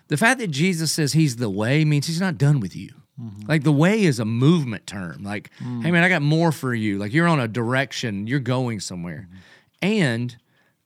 The 0.07 0.17
fact 0.17 0.39
that 0.39 0.51
Jesus 0.51 0.91
says 0.91 1.13
he's 1.13 1.37
the 1.37 1.49
way 1.49 1.85
means 1.85 2.07
he's 2.07 2.19
not 2.19 2.37
done 2.37 2.59
with 2.59 2.75
you. 2.75 2.89
Mm-hmm. 3.21 3.47
Like 3.47 3.63
the 3.63 3.71
way 3.71 4.03
is 4.03 4.19
a 4.19 4.25
movement 4.25 4.87
term. 4.87 5.23
Like, 5.23 5.51
mm. 5.59 5.83
hey 5.83 5.91
man, 5.91 6.03
I 6.03 6.09
got 6.09 6.21
more 6.21 6.51
for 6.51 6.73
you. 6.73 6.97
Like 6.97 7.13
you're 7.13 7.27
on 7.27 7.39
a 7.39 7.47
direction, 7.47 8.27
you're 8.27 8.39
going 8.39 8.79
somewhere. 8.79 9.29
Mm-hmm. 9.29 9.37
And 9.83 10.37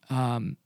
um, 0.10 0.58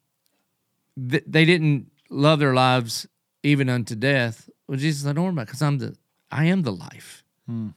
th- 1.09 1.24
they 1.26 1.45
didn't 1.45 1.91
love 2.09 2.39
their 2.39 2.53
lives 2.53 3.07
even 3.44 3.70
unto 3.70 3.96
death. 3.96 4.50
Well, 4.68 4.78
Jesus 4.78 5.04
don't 5.04 5.22
worry 5.22 5.30
about 5.30 5.48
because 5.48 5.62
I'm 5.62 5.78
the 5.78 5.96
I 6.32 6.46
am 6.46 6.64
the 6.64 6.72
life. 6.72 7.24
Hmm. 7.46 7.70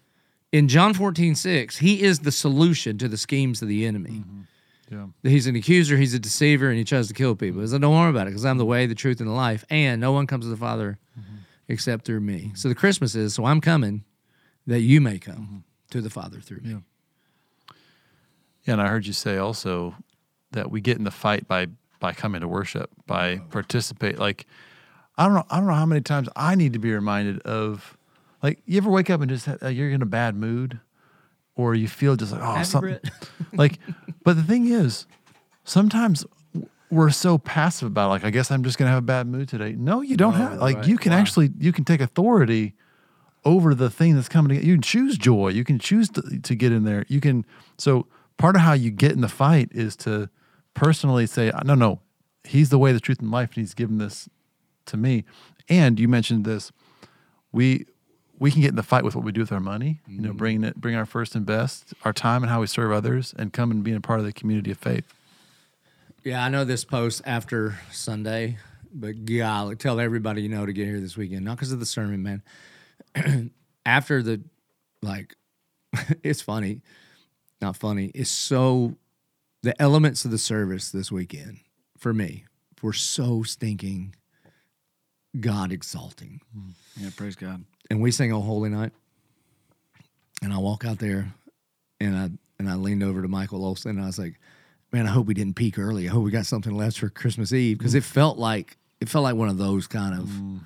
In 0.52 0.68
John 0.68 0.92
14, 0.92 1.34
6, 1.34 1.78
he 1.78 2.02
is 2.02 2.20
the 2.20 2.32
solution 2.32 2.98
to 2.98 3.08
the 3.08 3.16
schemes 3.16 3.62
of 3.62 3.68
the 3.68 3.86
enemy. 3.86 4.22
Mm-hmm. 4.22 4.40
Yeah. 4.90 5.06
He's 5.22 5.46
an 5.46 5.56
accuser, 5.56 5.96
he's 5.96 6.12
a 6.12 6.18
deceiver, 6.18 6.68
and 6.68 6.76
he 6.76 6.84
tries 6.84 7.08
to 7.08 7.14
kill 7.14 7.34
people. 7.34 7.62
He 7.62 7.66
said, 7.66 7.80
Don't 7.80 7.94
worry 7.94 8.10
about 8.10 8.26
it, 8.26 8.30
because 8.30 8.44
I'm 8.44 8.58
the 8.58 8.66
way, 8.66 8.84
the 8.84 8.94
truth, 8.94 9.20
and 9.20 9.28
the 9.28 9.34
life. 9.34 9.64
And 9.70 9.98
no 9.98 10.12
one 10.12 10.26
comes 10.26 10.44
to 10.44 10.50
the 10.50 10.56
Father 10.58 10.98
mm-hmm. 11.18 11.36
except 11.68 12.04
through 12.04 12.20
me. 12.20 12.40
Mm-hmm. 12.40 12.54
So 12.56 12.68
the 12.68 12.74
Christmas 12.74 13.14
is, 13.14 13.34
so 13.34 13.46
I'm 13.46 13.62
coming 13.62 14.04
that 14.66 14.80
you 14.80 15.00
may 15.00 15.18
come 15.18 15.64
to 15.90 16.02
the 16.02 16.10
Father 16.10 16.40
through 16.40 16.60
me. 16.60 16.70
Yeah, 18.64 18.74
and 18.74 18.82
I 18.82 18.88
heard 18.88 19.06
you 19.06 19.14
say 19.14 19.38
also 19.38 19.94
that 20.52 20.70
we 20.70 20.82
get 20.82 20.98
in 20.98 21.04
the 21.04 21.10
fight 21.10 21.48
by 21.48 21.68
by 21.98 22.12
coming 22.12 22.40
to 22.42 22.48
worship, 22.48 22.90
by 23.06 23.36
oh. 23.36 23.40
participate. 23.50 24.18
Like 24.18 24.46
I 25.16 25.26
don't 25.26 25.34
know, 25.34 25.44
I 25.50 25.58
don't 25.58 25.66
know 25.66 25.74
how 25.74 25.86
many 25.86 26.00
times 26.00 26.28
I 26.34 26.54
need 26.54 26.72
to 26.72 26.78
be 26.78 26.92
reminded 26.92 27.40
of, 27.42 27.96
like 28.42 28.60
you 28.66 28.78
ever 28.78 28.90
wake 28.90 29.10
up 29.10 29.20
and 29.20 29.30
just 29.30 29.48
uh, 29.48 29.68
you're 29.68 29.90
in 29.90 30.02
a 30.02 30.06
bad 30.06 30.34
mood, 30.34 30.80
or 31.54 31.74
you 31.74 31.88
feel 31.88 32.16
just 32.16 32.32
like 32.32 32.40
oh 32.40 32.54
Happy, 32.54 32.64
something, 32.64 32.98
like. 33.52 33.78
But 34.24 34.36
the 34.36 34.42
thing 34.42 34.66
is, 34.66 35.06
sometimes 35.64 36.24
we're 36.90 37.10
so 37.10 37.38
passive 37.38 37.88
about 37.88 38.06
it, 38.06 38.10
like 38.10 38.24
I 38.24 38.30
guess 38.30 38.50
I'm 38.50 38.64
just 38.64 38.78
gonna 38.78 38.90
have 38.90 38.98
a 38.98 39.06
bad 39.06 39.26
mood 39.26 39.48
today. 39.48 39.74
No, 39.76 40.00
you 40.00 40.16
don't 40.16 40.34
have. 40.34 40.58
Like 40.58 40.76
right. 40.76 40.86
you 40.86 40.96
can 40.96 41.12
Wow. 41.12 41.18
actually 41.18 41.50
you 41.58 41.72
can 41.72 41.84
take 41.84 42.00
authority 42.00 42.74
over 43.44 43.74
the 43.74 43.90
thing 43.90 44.14
that's 44.14 44.28
coming. 44.28 44.58
To, 44.58 44.64
you 44.64 44.74
can 44.74 44.82
choose 44.82 45.18
joy. 45.18 45.48
You 45.48 45.64
can 45.64 45.78
choose 45.78 46.08
to, 46.10 46.38
to 46.40 46.54
get 46.54 46.72
in 46.72 46.84
there. 46.84 47.04
You 47.08 47.20
can. 47.20 47.44
So 47.78 48.06
part 48.36 48.56
of 48.56 48.62
how 48.62 48.72
you 48.72 48.90
get 48.90 49.12
in 49.12 49.20
the 49.20 49.28
fight 49.28 49.68
is 49.72 49.96
to 49.96 50.28
personally 50.74 51.26
say, 51.26 51.50
no, 51.64 51.74
no, 51.74 52.00
he's 52.44 52.70
the 52.70 52.78
way, 52.78 52.92
the 52.92 53.00
truth, 53.00 53.20
and 53.20 53.30
life, 53.30 53.50
and 53.50 53.62
he's 53.62 53.74
given 53.74 53.98
this 53.98 54.28
to 54.86 54.96
me. 54.96 55.24
And 55.68 55.98
you 55.98 56.08
mentioned 56.08 56.44
this. 56.44 56.72
We 57.52 57.86
we 58.38 58.50
can 58.50 58.60
get 58.60 58.70
in 58.70 58.76
the 58.76 58.82
fight 58.82 59.04
with 59.04 59.14
what 59.14 59.24
we 59.24 59.30
do 59.30 59.40
with 59.40 59.52
our 59.52 59.60
money. 59.60 60.00
You 60.08 60.20
know, 60.20 60.28
mm-hmm. 60.30 60.36
bringing 60.36 60.64
it, 60.64 60.76
bring 60.76 60.96
our 60.96 61.06
first 61.06 61.36
and 61.36 61.46
best, 61.46 61.94
our 62.04 62.12
time, 62.12 62.42
and 62.42 62.50
how 62.50 62.60
we 62.60 62.66
serve 62.66 62.90
others, 62.90 63.32
and 63.38 63.52
come 63.52 63.70
and 63.70 63.84
being 63.84 63.96
a 63.96 64.00
part 64.00 64.18
of 64.18 64.26
the 64.26 64.32
community 64.32 64.72
of 64.72 64.78
faith. 64.78 65.04
Yeah, 66.24 66.44
I 66.44 66.48
know 66.48 66.64
this 66.64 66.84
post 66.84 67.22
after 67.24 67.78
Sunday, 67.90 68.58
but 68.92 69.24
golly, 69.24 69.76
tell 69.76 70.00
everybody 70.00 70.42
you 70.42 70.48
know 70.48 70.66
to 70.66 70.72
get 70.72 70.86
here 70.86 71.00
this 71.00 71.16
weekend. 71.16 71.44
Not 71.44 71.56
because 71.56 71.72
of 71.72 71.80
the 71.80 71.86
sermon, 71.86 72.22
man. 72.22 73.50
after 73.86 74.22
the, 74.22 74.42
like, 75.02 75.36
it's 76.24 76.42
funny, 76.42 76.80
not 77.60 77.76
funny. 77.76 78.10
It's 78.14 78.30
so, 78.30 78.96
the 79.62 79.80
elements 79.80 80.24
of 80.24 80.30
the 80.30 80.38
service 80.38 80.90
this 80.90 81.12
weekend 81.12 81.58
for 81.96 82.12
me 82.12 82.44
were 82.82 82.92
so 82.92 83.44
stinking 83.44 84.14
God 85.38 85.72
exalting. 85.72 86.40
Yeah, 86.96 87.10
praise 87.16 87.36
God. 87.36 87.64
and 87.90 88.00
we 88.00 88.10
sing 88.10 88.32
"Oh 88.32 88.40
Holy 88.40 88.70
Night," 88.70 88.92
and 90.42 90.52
I 90.52 90.58
walk 90.58 90.84
out 90.84 90.98
there, 90.98 91.32
and 92.00 92.16
I 92.16 92.30
and 92.58 92.70
I 92.70 92.74
leaned 92.74 93.02
over 93.02 93.22
to 93.22 93.28
Michael 93.28 93.64
Olson, 93.64 93.92
and 93.92 94.02
I 94.02 94.06
was 94.06 94.18
like, 94.18 94.38
"Man, 94.92 95.06
I 95.06 95.10
hope 95.10 95.26
we 95.26 95.34
didn't 95.34 95.56
peak 95.56 95.78
early. 95.78 96.08
I 96.08 96.12
hope 96.12 96.24
we 96.24 96.30
got 96.30 96.46
something 96.46 96.74
left 96.74 96.98
for 96.98 97.08
Christmas 97.08 97.52
Eve 97.52 97.78
because 97.78 97.94
it 97.94 98.04
felt 98.04 98.38
like 98.38 98.76
it 99.00 99.08
felt 99.08 99.24
like 99.24 99.34
one 99.34 99.48
of 99.48 99.58
those 99.58 99.86
kind 99.86 100.18
of, 100.18 100.28
mm. 100.28 100.60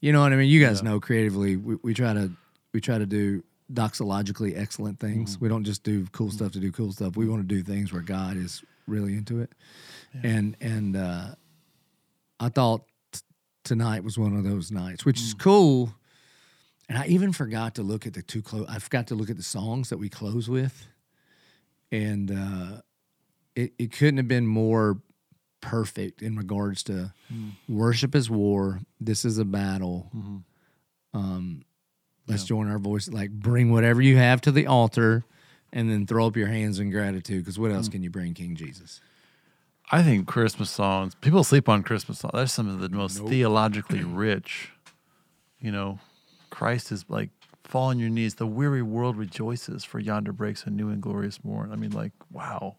you 0.00 0.12
know 0.12 0.20
what 0.20 0.32
I 0.32 0.36
mean? 0.36 0.48
You 0.48 0.64
guys 0.64 0.82
know 0.82 0.98
creatively, 0.98 1.56
we, 1.56 1.76
we 1.82 1.94
try 1.94 2.12
to 2.12 2.32
we 2.72 2.80
try 2.80 2.98
to 2.98 3.06
do 3.06 3.44
doxologically 3.72 4.58
excellent 4.58 4.98
things. 4.98 5.36
Mm. 5.36 5.40
We 5.42 5.48
don't 5.48 5.64
just 5.64 5.82
do 5.84 6.06
cool 6.12 6.28
mm. 6.28 6.32
stuff 6.32 6.52
to 6.52 6.58
do 6.58 6.72
cool 6.72 6.92
stuff. 6.92 7.16
We 7.16 7.28
want 7.28 7.48
to 7.48 7.54
do 7.54 7.62
things 7.62 7.92
where 7.92 8.02
God 8.02 8.36
is 8.36 8.64
really 8.86 9.14
into 9.14 9.40
it, 9.40 9.52
and 10.22 10.56
and 10.60 10.96
uh, 10.96 11.26
I 12.40 12.48
thought 12.48 12.82
tonight 13.64 14.04
was 14.04 14.18
one 14.18 14.36
of 14.36 14.44
those 14.44 14.70
nights, 14.70 15.04
which 15.04 15.20
is 15.20 15.34
cool. 15.34 15.94
And 16.88 16.98
I 16.98 17.06
even 17.06 17.32
forgot 17.32 17.76
to 17.76 17.82
look 17.82 18.06
at 18.06 18.14
the 18.14 18.22
two 18.22 18.42
close. 18.42 18.66
I 18.68 18.78
forgot 18.80 19.06
to 19.08 19.14
look 19.14 19.30
at 19.30 19.36
the 19.36 19.42
songs 19.42 19.90
that 19.90 19.98
we 19.98 20.08
close 20.08 20.48
with, 20.48 20.86
and 21.92 22.30
uh, 22.30 22.80
it 23.54 23.72
it 23.78 23.92
couldn't 23.92 24.16
have 24.16 24.28
been 24.28 24.46
more 24.46 24.98
perfect 25.60 26.22
in 26.22 26.36
regards 26.36 26.82
to 26.84 27.12
worship 27.68 28.14
is 28.14 28.28
war. 28.30 28.80
This 29.00 29.24
is 29.24 29.38
a 29.38 29.44
battle. 29.44 30.10
Um, 31.14 31.62
let's 32.26 32.44
join 32.44 32.68
our 32.68 32.78
voice. 32.78 33.08
Like 33.08 33.30
bring 33.30 33.70
whatever 33.70 34.02
you 34.02 34.16
have 34.16 34.40
to 34.42 34.50
the 34.52 34.66
altar, 34.66 35.22
and 35.72 35.88
then 35.88 36.06
throw 36.06 36.26
up 36.26 36.36
your 36.36 36.48
hands 36.48 36.80
in 36.80 36.90
gratitude. 36.90 37.44
Because 37.44 37.58
what 37.58 37.70
else 37.70 37.88
can 37.88 38.02
you 38.02 38.10
bring, 38.10 38.34
King 38.34 38.56
Jesus? 38.56 39.00
I 39.90 40.02
think 40.02 40.26
Christmas 40.28 40.70
songs, 40.70 41.14
people 41.16 41.42
sleep 41.42 41.68
on 41.68 41.82
Christmas 41.82 42.20
songs. 42.20 42.32
That's 42.34 42.52
some 42.52 42.68
of 42.68 42.80
the 42.80 42.88
most 42.88 43.18
theologically 43.26 44.04
rich. 44.04 44.70
You 45.60 45.72
know, 45.72 45.98
Christ 46.50 46.92
is 46.92 47.04
like, 47.08 47.30
fall 47.64 47.88
on 47.88 47.98
your 47.98 48.08
knees. 48.08 48.36
The 48.36 48.46
weary 48.46 48.82
world 48.82 49.16
rejoices, 49.16 49.84
for 49.84 49.98
yonder 49.98 50.32
breaks 50.32 50.64
a 50.64 50.70
new 50.70 50.88
and 50.90 51.02
glorious 51.02 51.42
morn. 51.44 51.72
I 51.72 51.76
mean, 51.76 51.90
like, 51.90 52.12
wow. 52.30 52.76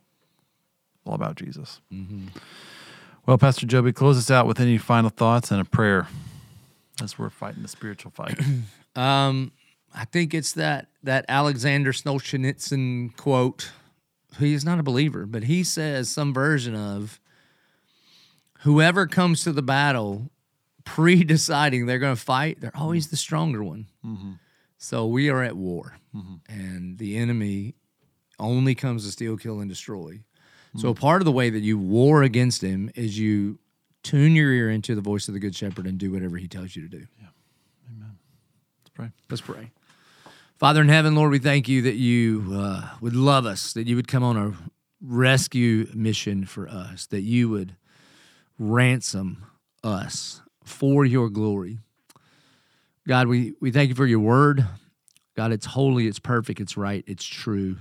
All 1.05 1.13
about 1.13 1.35
Jesus. 1.35 1.81
Well, 3.25 3.37
Pastor 3.37 3.65
Joby, 3.65 3.91
close 3.91 4.17
us 4.17 4.31
out 4.31 4.47
with 4.47 4.59
any 4.59 4.77
final 4.77 5.09
thoughts 5.09 5.51
and 5.51 5.59
a 5.59 5.65
prayer 5.65 6.07
as 7.03 7.17
we're 7.19 7.29
fighting 7.29 7.61
the 7.61 7.67
spiritual 7.67 8.11
fight. 8.11 8.39
Um, 8.93 9.53
I 9.95 10.03
think 10.03 10.33
it's 10.33 10.51
that 10.51 10.87
that 11.01 11.23
Alexander 11.29 11.93
Solzhenitsyn 11.93 13.15
quote. 13.15 13.71
He's 14.39 14.65
not 14.65 14.79
a 14.79 14.83
believer, 14.83 15.25
but 15.25 15.43
he 15.43 15.63
says 15.63 16.09
some 16.09 16.33
version 16.33 16.75
of 16.75 17.19
whoever 18.59 19.07
comes 19.07 19.43
to 19.43 19.51
the 19.51 19.61
battle 19.61 20.31
pre-deciding 20.83 21.85
they're 21.85 21.99
going 21.99 22.15
to 22.15 22.21
fight, 22.21 22.59
they're 22.61 22.75
always 22.75 23.09
the 23.09 23.17
stronger 23.17 23.63
one. 23.63 23.87
Mm-hmm. 24.05 24.31
So 24.77 25.05
we 25.05 25.29
are 25.29 25.43
at 25.43 25.55
war, 25.55 25.97
mm-hmm. 26.15 26.35
and 26.49 26.97
the 26.97 27.17
enemy 27.17 27.75
only 28.39 28.73
comes 28.73 29.05
to 29.05 29.11
steal, 29.11 29.37
kill, 29.37 29.59
and 29.59 29.69
destroy. 29.69 30.21
So 30.77 30.91
mm-hmm. 30.91 31.01
part 31.01 31.21
of 31.21 31.25
the 31.25 31.31
way 31.31 31.49
that 31.49 31.59
you 31.59 31.77
war 31.77 32.23
against 32.23 32.63
him 32.63 32.89
is 32.95 33.19
you 33.19 33.59
tune 34.03 34.35
your 34.35 34.51
ear 34.51 34.71
into 34.71 34.95
the 34.95 35.01
voice 35.01 35.27
of 35.27 35.33
the 35.33 35.39
good 35.39 35.55
shepherd 35.55 35.85
and 35.85 35.97
do 35.97 36.11
whatever 36.11 36.37
he 36.37 36.47
tells 36.47 36.75
you 36.75 36.81
to 36.83 36.87
do. 36.87 37.05
Yeah. 37.19 37.27
Amen. 37.95 38.17
Let's 38.81 38.89
pray. 38.93 39.11
Let's 39.29 39.41
pray. 39.41 39.71
Father 40.61 40.81
in 40.81 40.89
heaven, 40.89 41.15
Lord, 41.15 41.31
we 41.31 41.39
thank 41.39 41.67
you 41.67 41.81
that 41.81 41.95
you 41.95 42.51
uh, 42.53 42.87
would 43.01 43.15
love 43.15 43.47
us, 43.47 43.73
that 43.73 43.87
you 43.87 43.95
would 43.95 44.07
come 44.07 44.23
on 44.23 44.37
a 44.37 44.53
rescue 45.01 45.87
mission 45.95 46.45
for 46.45 46.69
us, 46.69 47.07
that 47.07 47.21
you 47.21 47.49
would 47.49 47.75
ransom 48.59 49.43
us 49.83 50.43
for 50.63 51.03
your 51.03 51.29
glory. 51.29 51.79
God, 53.07 53.27
we, 53.27 53.55
we 53.59 53.71
thank 53.71 53.89
you 53.89 53.95
for 53.95 54.05
your 54.05 54.19
word. 54.19 54.67
God, 55.35 55.51
it's 55.51 55.65
holy, 55.65 56.05
it's 56.05 56.19
perfect, 56.19 56.59
it's 56.59 56.77
right, 56.77 57.03
it's 57.07 57.25
true. 57.25 57.77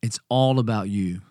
It's 0.00 0.20
all 0.28 0.60
about 0.60 0.90
you. 0.90 1.22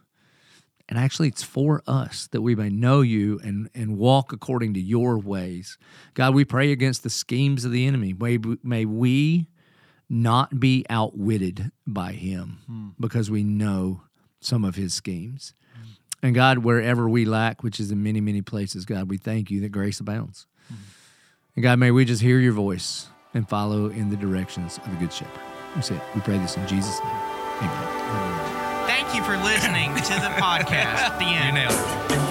And 0.89 0.99
actually, 0.99 1.29
it's 1.29 1.41
for 1.43 1.83
us 1.87 2.27
that 2.33 2.41
we 2.41 2.53
may 2.53 2.69
know 2.69 2.99
you 2.99 3.39
and, 3.45 3.69
and 3.73 3.97
walk 3.97 4.33
according 4.33 4.73
to 4.73 4.81
your 4.81 5.17
ways. 5.17 5.77
God, 6.15 6.35
we 6.35 6.43
pray 6.43 6.73
against 6.73 7.03
the 7.03 7.09
schemes 7.09 7.63
of 7.63 7.71
the 7.71 7.87
enemy. 7.87 8.11
May, 8.11 8.39
may 8.61 8.83
we 8.83 9.47
not 10.11 10.59
be 10.59 10.85
outwitted 10.89 11.71
by 11.87 12.11
him 12.11 12.59
hmm. 12.67 12.89
because 12.99 13.31
we 13.31 13.45
know 13.45 14.01
some 14.41 14.65
of 14.65 14.75
his 14.75 14.93
schemes. 14.93 15.53
And 16.21 16.35
God, 16.35 16.59
wherever 16.59 17.09
we 17.09 17.25
lack, 17.25 17.63
which 17.63 17.79
is 17.79 17.89
in 17.91 18.03
many, 18.03 18.21
many 18.21 18.43
places, 18.43 18.85
God, 18.85 19.09
we 19.09 19.17
thank 19.17 19.49
you 19.49 19.61
that 19.61 19.69
grace 19.69 19.99
abounds. 19.99 20.45
Hmm. 20.67 20.75
And 21.55 21.63
God, 21.63 21.79
may 21.79 21.91
we 21.91 22.03
just 22.05 22.21
hear 22.21 22.39
your 22.39 22.51
voice 22.51 23.07
and 23.33 23.47
follow 23.47 23.87
in 23.87 24.09
the 24.09 24.17
directions 24.17 24.77
of 24.77 24.91
the 24.91 24.97
Good 24.97 25.13
Shepherd. 25.13 25.41
We 25.77 25.81
say, 25.81 25.99
we 26.13 26.21
pray 26.21 26.37
this 26.37 26.57
in 26.57 26.67
Jesus' 26.67 26.99
name. 26.99 27.15
Amen. 27.61 28.87
Thank 28.87 29.15
you 29.15 29.23
for 29.23 29.37
listening 29.37 29.95
to 29.95 30.13
the 30.21 30.35
podcast. 30.41 31.17
The 31.19 31.25
end. 31.25 31.55
nailed 31.55 31.71
it. 31.71 32.30